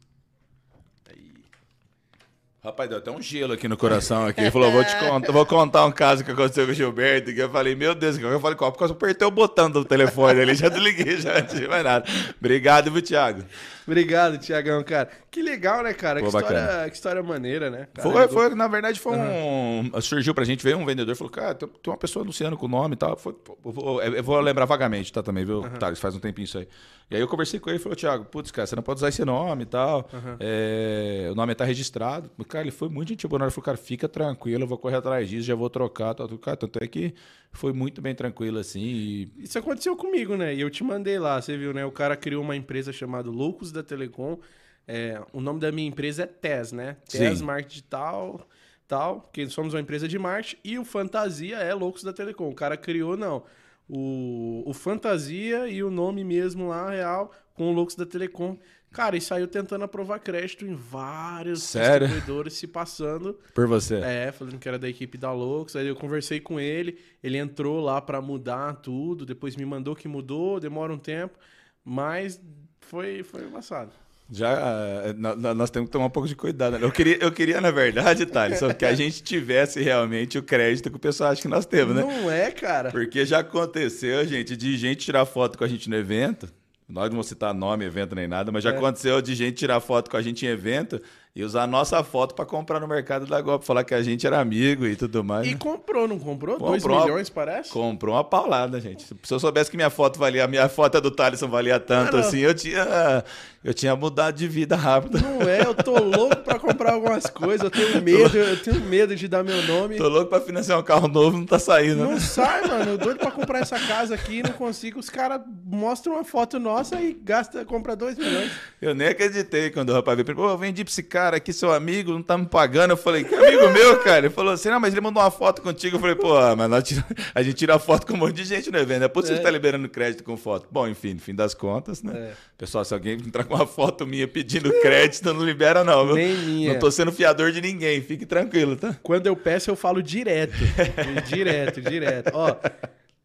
[2.64, 4.40] Rapaz, deu até um gelo aqui no coração aqui.
[4.42, 7.34] Ele falou, vou te contar, vou contar um caso que aconteceu com o Gilberto.
[7.34, 8.72] Que eu falei, meu Deus, eu falei, qual?
[8.72, 12.06] Porque eu apertei o botão do telefone ali, já desliguei, já não tinha mais nada.
[12.40, 13.44] Obrigado, viu, Thiago?
[13.88, 15.10] Obrigado, Tiagão, cara.
[15.30, 16.20] Que legal, né, cara?
[16.20, 17.88] Pô, que, história, que história maneira, né?
[17.94, 19.92] Cara, Foi, ligou- foi, na verdade, foi um.
[20.02, 22.66] Surgiu pra gente, veio um vendedor e falou, cara, tem, tem uma pessoa anunciando com
[22.66, 23.18] o nome e tal.
[23.18, 23.36] Foi,
[23.66, 25.24] eu, vou, eu vou lembrar vagamente, tá?
[25.24, 25.62] Também, viu?
[25.80, 26.68] Tá, isso faz um tempinho isso aí.
[27.10, 29.10] E aí eu conversei com ele e falou, Thiago, putz, cara, você não pode usar
[29.10, 30.08] esse nome e tal.
[30.40, 32.30] É, o nome tá registrado.
[32.48, 33.40] Cara, ele foi muito gente boa.
[33.40, 33.50] na hora.
[33.50, 36.14] Ele falou, cara, fica tranquilo, eu vou correr atrás disso, já vou trocar.
[36.14, 36.38] Tal, tal.
[36.38, 37.14] Cara, tanto é que
[37.52, 38.82] foi muito bem tranquilo assim.
[38.82, 40.54] E Isso aconteceu comigo, né?
[40.54, 41.86] E eu te mandei lá, você viu, né?
[41.86, 44.40] O cara criou uma empresa chamada Loucos da Telecom.
[44.88, 46.98] É, o nome da minha empresa é TES, né?
[47.08, 47.44] TES Sim.
[47.46, 48.48] Marketing Digital,
[48.88, 50.58] tal, que somos uma empresa de marketing.
[50.64, 52.50] E o Fantasia é Loucos da Telecom.
[52.50, 53.44] O cara criou, não.
[53.88, 58.58] O, o Fantasia e o nome mesmo lá, real, com o Loucos da Telecom.
[58.94, 62.08] Cara, e saiu tentando aprovar crédito em vários Sério?
[62.08, 63.40] distribuidores se passando.
[63.56, 63.96] por você.
[64.04, 65.76] É, falando que era da equipe da Loucos.
[65.78, 70.08] Aí eu conversei com ele, ele entrou lá pra mudar tudo, depois me mandou que
[70.10, 71.40] mudou, demora um tempo,
[71.86, 72.40] mas
[72.82, 73.92] foi, foi embaçado.
[74.34, 76.78] Já, nó- nós temos que tomar um pouco de cuidado.
[76.80, 76.86] né?
[76.86, 80.96] Eu queria, eu queria na verdade, Thaleson, que a gente tivesse realmente o crédito que
[80.96, 82.02] o pessoal acha que nós temos, né?
[82.02, 82.92] Não é, cara?
[82.92, 86.48] Porque já aconteceu, gente, de gente tirar foto com a gente no evento.
[86.92, 88.76] Nós não vamos citar nome, evento nem nada, mas já É.
[88.78, 91.02] aconteceu de gente tirar foto com a gente em evento
[91.34, 94.28] e usar a nossa foto pra comprar no mercado da Golpe, falar que a gente
[94.28, 95.48] era amigo e tudo mais.
[95.48, 95.58] E né?
[95.58, 96.60] comprou, não comprou?
[96.60, 97.04] Dois Comprou.
[97.06, 97.70] milhões, parece?
[97.70, 99.06] Comprou uma paulada, gente.
[99.24, 102.40] Se eu soubesse que minha foto valia, a minha foto do Thaleson valia tanto assim,
[102.40, 103.24] eu tinha,
[103.64, 105.20] eu tinha mudado de vida rápido.
[105.22, 109.16] Não é, eu tô louco pra comprar algumas coisas, eu tenho medo, eu tenho medo
[109.16, 109.98] de dar meu nome.
[109.98, 112.20] Tô louco pra financiar um carro novo, não tá saindo, Não né?
[112.20, 112.92] sai, mano.
[112.92, 115.00] Eu doido pra comprar essa casa aqui, não consigo.
[115.00, 118.52] Os caras mostram uma foto nossa e gasta, compra dois milhões.
[118.82, 120.36] Eu nem acreditei quando o rapaz veio.
[120.36, 122.92] Pô, eu vendi pra esse cara aqui, seu amigo, não tá me pagando.
[122.92, 124.20] Eu falei, que amigo meu, cara?
[124.20, 125.98] Ele falou assim, não, mas ele mandou uma foto contigo.
[125.98, 127.06] Eu falei, pô, mas tira-
[127.36, 129.04] a gente tira foto com um monte de gente no evento.
[129.04, 129.42] É por isso que É.
[129.42, 130.68] tá liberando crédito com foto.
[130.72, 132.12] Bom, enfim, no fim das contas, né?
[132.16, 132.32] É.
[132.58, 136.16] Pessoal, se alguém entrar com uma foto minha pedindo crédito, não libera não, viu?
[136.16, 136.74] Nem minha.
[136.74, 138.98] Não tô sendo fiador de ninguém, fique tranquilo, tá?
[139.04, 140.54] Quando eu peço, eu falo direto.
[141.28, 142.32] direto, direto.
[142.34, 142.56] Ó,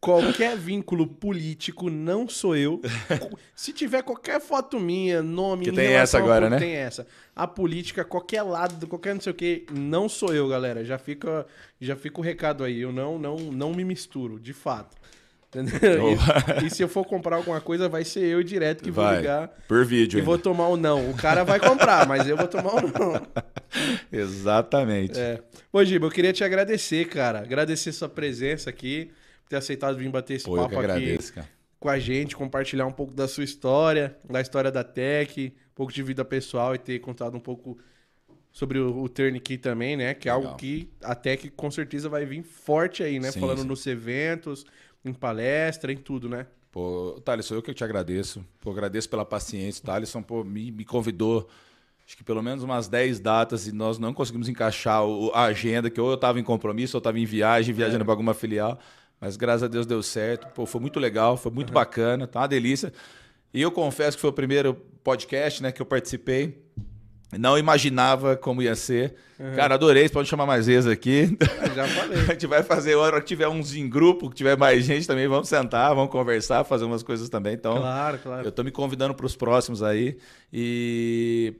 [0.01, 2.81] qualquer vínculo político não sou eu.
[3.55, 6.59] Se tiver qualquer foto minha, nome, Que em tem essa agora, né?
[6.59, 7.07] Tem essa.
[7.35, 10.83] A política, qualquer lado, qualquer não sei o que, não sou eu, galera.
[10.83, 11.45] Já fica,
[11.79, 12.81] já fica o recado aí.
[12.81, 14.97] Eu não, não, não me misturo, de fato.
[15.49, 16.09] Entendeu?
[16.61, 19.17] E, e se eu for comprar alguma coisa, vai ser eu direto que vou Vai,
[19.17, 19.47] ligar.
[19.67, 20.43] por vídeo E vou ainda.
[20.43, 21.09] tomar o não.
[21.09, 23.27] O cara vai comprar, mas eu vou tomar o não.
[24.11, 25.17] Exatamente.
[25.19, 25.41] É.
[25.85, 27.39] Giba, eu queria te agradecer, cara.
[27.39, 29.11] Agradecer sua presença aqui,
[29.47, 31.47] ter aceitado vir bater esse Pô, papo que aqui agradeço, cara.
[31.79, 35.93] com a gente, compartilhar um pouco da sua história, da história da Tech, um pouco
[35.93, 37.77] de vida pessoal e ter contado um pouco
[38.51, 40.13] sobre o, o Turnkey também, né?
[40.15, 40.47] Que é Legal.
[40.49, 43.31] algo que a Tech com certeza vai vir forte aí, né?
[43.31, 43.67] Sim, Falando sim.
[43.67, 44.65] nos eventos,
[45.09, 46.45] em palestra, em tudo, né?
[46.71, 48.45] Pô, Thaleson, eu que te agradeço.
[48.61, 49.83] Pô, agradeço pela paciência.
[49.83, 51.47] Thaleson, pô, me, me convidou,
[52.05, 55.89] acho que pelo menos umas 10 datas e nós não conseguimos encaixar o- a agenda,
[55.89, 58.77] que ou eu estava em compromisso, ou eu estava em viagem, viajando para alguma filial.
[59.19, 60.47] Mas graças a Deus deu certo.
[60.53, 62.93] Pô, foi muito legal, foi muito bacana, tá uma delícia.
[63.53, 66.61] E eu confesso que foi o primeiro podcast né, que eu participei.
[67.37, 69.15] Não imaginava como ia ser.
[69.55, 70.07] Cara, adorei.
[70.07, 71.37] Você pode chamar mais vezes aqui.
[71.75, 72.19] Já falei.
[72.23, 75.05] A gente vai fazer, a hora que tiver uns em grupo, que tiver mais gente
[75.05, 77.53] também, vamos sentar, vamos conversar, fazer umas coisas também.
[77.53, 78.47] Então, Claro, claro.
[78.47, 80.17] eu tô me convidando para os próximos aí.
[80.51, 81.53] E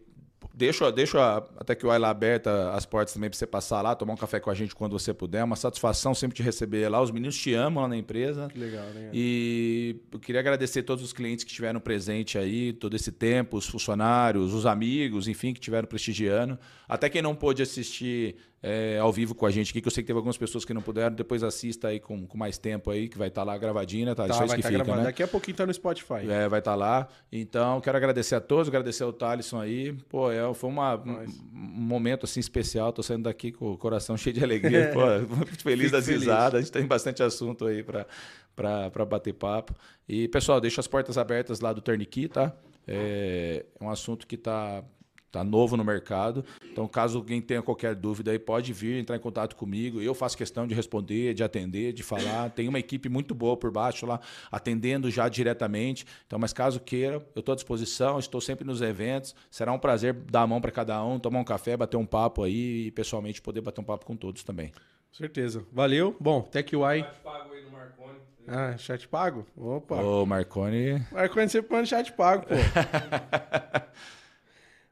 [0.57, 3.95] deixo, deixo a, até que o lá aberta as portas também para você passar lá,
[3.95, 5.39] tomar um café com a gente quando você puder.
[5.39, 6.99] É uma satisfação sempre te receber lá.
[6.99, 8.47] Os meninos te amam lá na empresa.
[8.51, 9.11] Que legal, né?
[9.13, 13.67] E eu queria agradecer todos os clientes que estiveram presente aí todo esse tempo, os
[13.67, 16.57] funcionários, os amigos, enfim, que estiveram prestigiando.
[16.89, 20.03] Até quem não pôde assistir é, ao vivo com a gente aqui, que eu sei
[20.03, 23.07] que teve algumas pessoas que não puderam, depois assista aí com, com mais tempo aí,
[23.07, 24.15] que vai estar lá gravadinho, né?
[24.15, 25.03] Tá, Tá, isso vai que estar fica, né?
[25.03, 26.29] Daqui a pouquinho tá no Spotify.
[26.29, 27.07] É, vai estar lá.
[27.31, 29.93] Então, quero agradecer a todos, agradecer ao Thalisson aí.
[30.09, 32.91] Pô, é, foi uma, um, um momento assim especial.
[32.91, 34.91] Tô saindo daqui com o coração cheio de alegria.
[34.93, 36.21] Pô, feliz das feliz.
[36.21, 36.55] risadas.
[36.55, 39.75] A gente tem bastante assunto aí para bater papo.
[40.09, 42.53] E, pessoal, deixa as portas abertas lá do Turnkey, tá?
[42.87, 44.83] É, é um assunto que tá,
[45.31, 46.43] tá novo no mercado.
[46.71, 50.01] Então, caso alguém tenha qualquer dúvida aí, pode vir entrar em contato comigo.
[50.01, 52.49] Eu faço questão de responder, de atender, de falar.
[52.55, 54.19] Tem uma equipe muito boa por baixo lá,
[54.51, 56.05] atendendo já diretamente.
[56.25, 59.35] Então, mas caso queira, eu estou à disposição, estou sempre nos eventos.
[59.49, 62.43] Será um prazer dar a mão para cada um, tomar um café, bater um papo
[62.43, 64.71] aí e pessoalmente poder bater um papo com todos também.
[65.11, 65.65] Certeza.
[65.71, 66.15] Valeu.
[66.19, 67.01] Bom, TechUI.
[67.01, 68.19] Chat pago aí no Marconi.
[68.47, 69.45] Ah, chat pago?
[69.57, 69.95] Opa.
[69.95, 71.05] Ô, Marconi.
[71.11, 72.55] Marconi sempre manda chat pago, pô.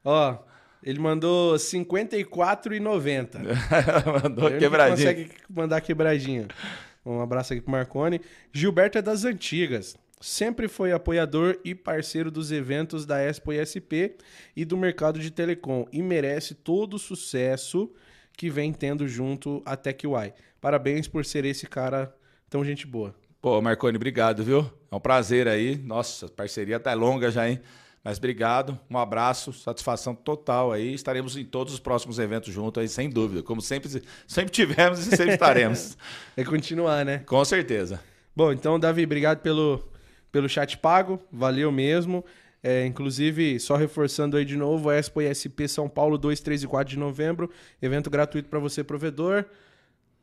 [0.08, 0.38] Ó,
[0.82, 3.40] ele mandou R$ 54,90.
[4.22, 4.96] Mandou Ele quebradinho.
[4.96, 6.46] consegue mandar quebradinha.
[7.04, 8.20] Um abraço aqui pro Marconi.
[8.52, 9.96] Gilberto é das antigas.
[10.20, 14.16] Sempre foi apoiador e parceiro dos eventos da Expo ISP
[14.54, 17.92] e do mercado de telecom e merece todo o sucesso
[18.36, 20.32] que vem tendo junto a TechUI.
[20.60, 22.14] Parabéns por ser esse cara
[22.48, 23.14] tão gente boa.
[23.42, 24.70] Pô, Marconi, obrigado, viu?
[24.90, 25.76] É um prazer aí.
[25.76, 27.60] Nossa, a parceria tá longa já, hein?
[28.06, 30.94] Mas obrigado, um abraço, satisfação total aí.
[30.94, 33.42] Estaremos em todos os próximos eventos juntos aí, sem dúvida.
[33.42, 35.98] Como sempre, sempre tivemos e sempre estaremos.
[36.36, 37.24] É continuar, né?
[37.26, 38.00] Com certeza.
[38.36, 39.84] Bom, então, Davi, obrigado pelo,
[40.30, 41.20] pelo chat pago.
[41.32, 42.24] Valeu mesmo.
[42.62, 46.66] É, inclusive, só reforçando aí de novo, a Expo ISP São Paulo, 2, 3 e
[46.68, 47.50] 4 de novembro.
[47.82, 49.46] Evento gratuito para você, provedor.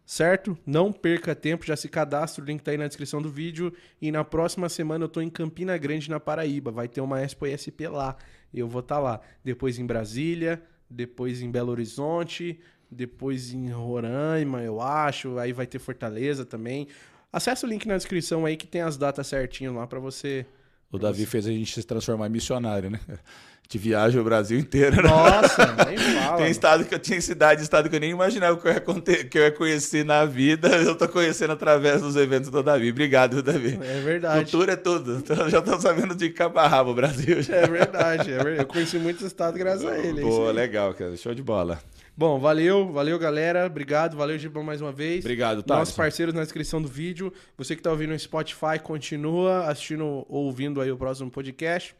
[0.06, 0.58] Certo?
[0.66, 3.74] Não perca tempo, já se cadastra, o link tá aí na descrição do vídeo.
[4.02, 6.72] E na próxima semana eu tô em Campina Grande, na Paraíba.
[6.72, 8.18] Vai ter uma Expo ISP lá.
[8.54, 9.22] Eu vou estar lá.
[9.44, 12.60] Depois em Brasília, depois em Belo Horizonte,
[12.92, 15.38] depois em Roraima, eu acho.
[15.38, 16.88] Aí vai ter Fortaleza também.
[17.32, 20.46] Acesse o link na descrição aí que tem as datas certinho lá pra você.
[20.94, 23.00] O Davi fez a gente se transformar em missionário, né?
[23.68, 24.98] De viagem o Brasil inteiro.
[24.98, 25.10] né?
[25.10, 26.38] Nossa, nem fala.
[26.38, 29.40] Tem estado que eu tinha cidade, estado que eu nem imaginava que eu ia, que
[29.40, 30.68] eu ia conhecer na vida.
[30.84, 32.92] Eu tô conhecendo através dos eventos do Davi.
[32.92, 33.80] Obrigado, Davi.
[33.82, 34.52] É verdade.
[34.52, 35.16] Cultura é tudo.
[35.16, 37.42] Então, já tô sabendo de cabo a rabo o Brasil.
[37.42, 37.56] já.
[37.56, 38.60] É verdade, é verdade.
[38.60, 40.22] Eu conheci muitos estados graças a ele.
[40.22, 40.54] é aí.
[40.54, 41.18] legal, cara.
[41.18, 41.80] Show de bola.
[42.16, 43.66] Bom, valeu, valeu galera.
[43.66, 45.26] Obrigado, valeu Gibão mais uma vez.
[45.26, 45.92] Obrigado, Nossos Thales.
[45.92, 47.34] parceiros na descrição do vídeo.
[47.58, 51.96] Você que tá ouvindo no Spotify, continua assistindo ou ouvindo aí o próximo podcast.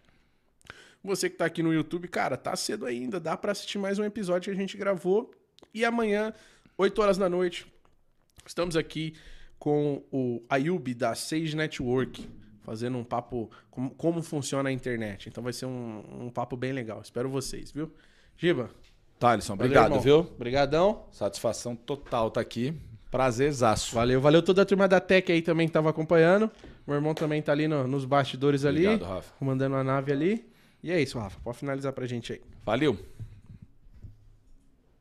[1.04, 3.20] Você que tá aqui no YouTube, cara, tá cedo ainda.
[3.20, 5.32] Dá pra assistir mais um episódio que a gente gravou.
[5.74, 6.32] E amanhã,
[6.78, 7.66] 8 horas da noite,
[8.46, 9.16] estamos aqui
[9.58, 12.30] com o Ayub da Sage Network,
[12.62, 15.28] fazendo um papo como, como funciona a internet.
[15.28, 17.02] Então vai ser um, um papo bem legal.
[17.02, 17.92] Espero vocês, viu?
[18.38, 18.70] Giba,
[19.20, 20.02] Thaleson, valeu, obrigado, irmão.
[20.02, 20.20] viu?
[20.20, 21.04] Obrigadão.
[21.12, 22.74] Satisfação total tá aqui.
[23.10, 23.94] Prazerzaço.
[23.96, 26.50] Valeu, valeu toda a turma da Tech aí também que tava acompanhando.
[26.86, 29.34] Meu irmão também tá ali no- nos bastidores ali, Obrigado, Rafa.
[29.40, 30.46] comandando a nave ali.
[30.84, 31.40] E é isso, Rafa.
[31.44, 32.42] Pode finalizar pra gente aí.
[32.66, 32.98] Valeu.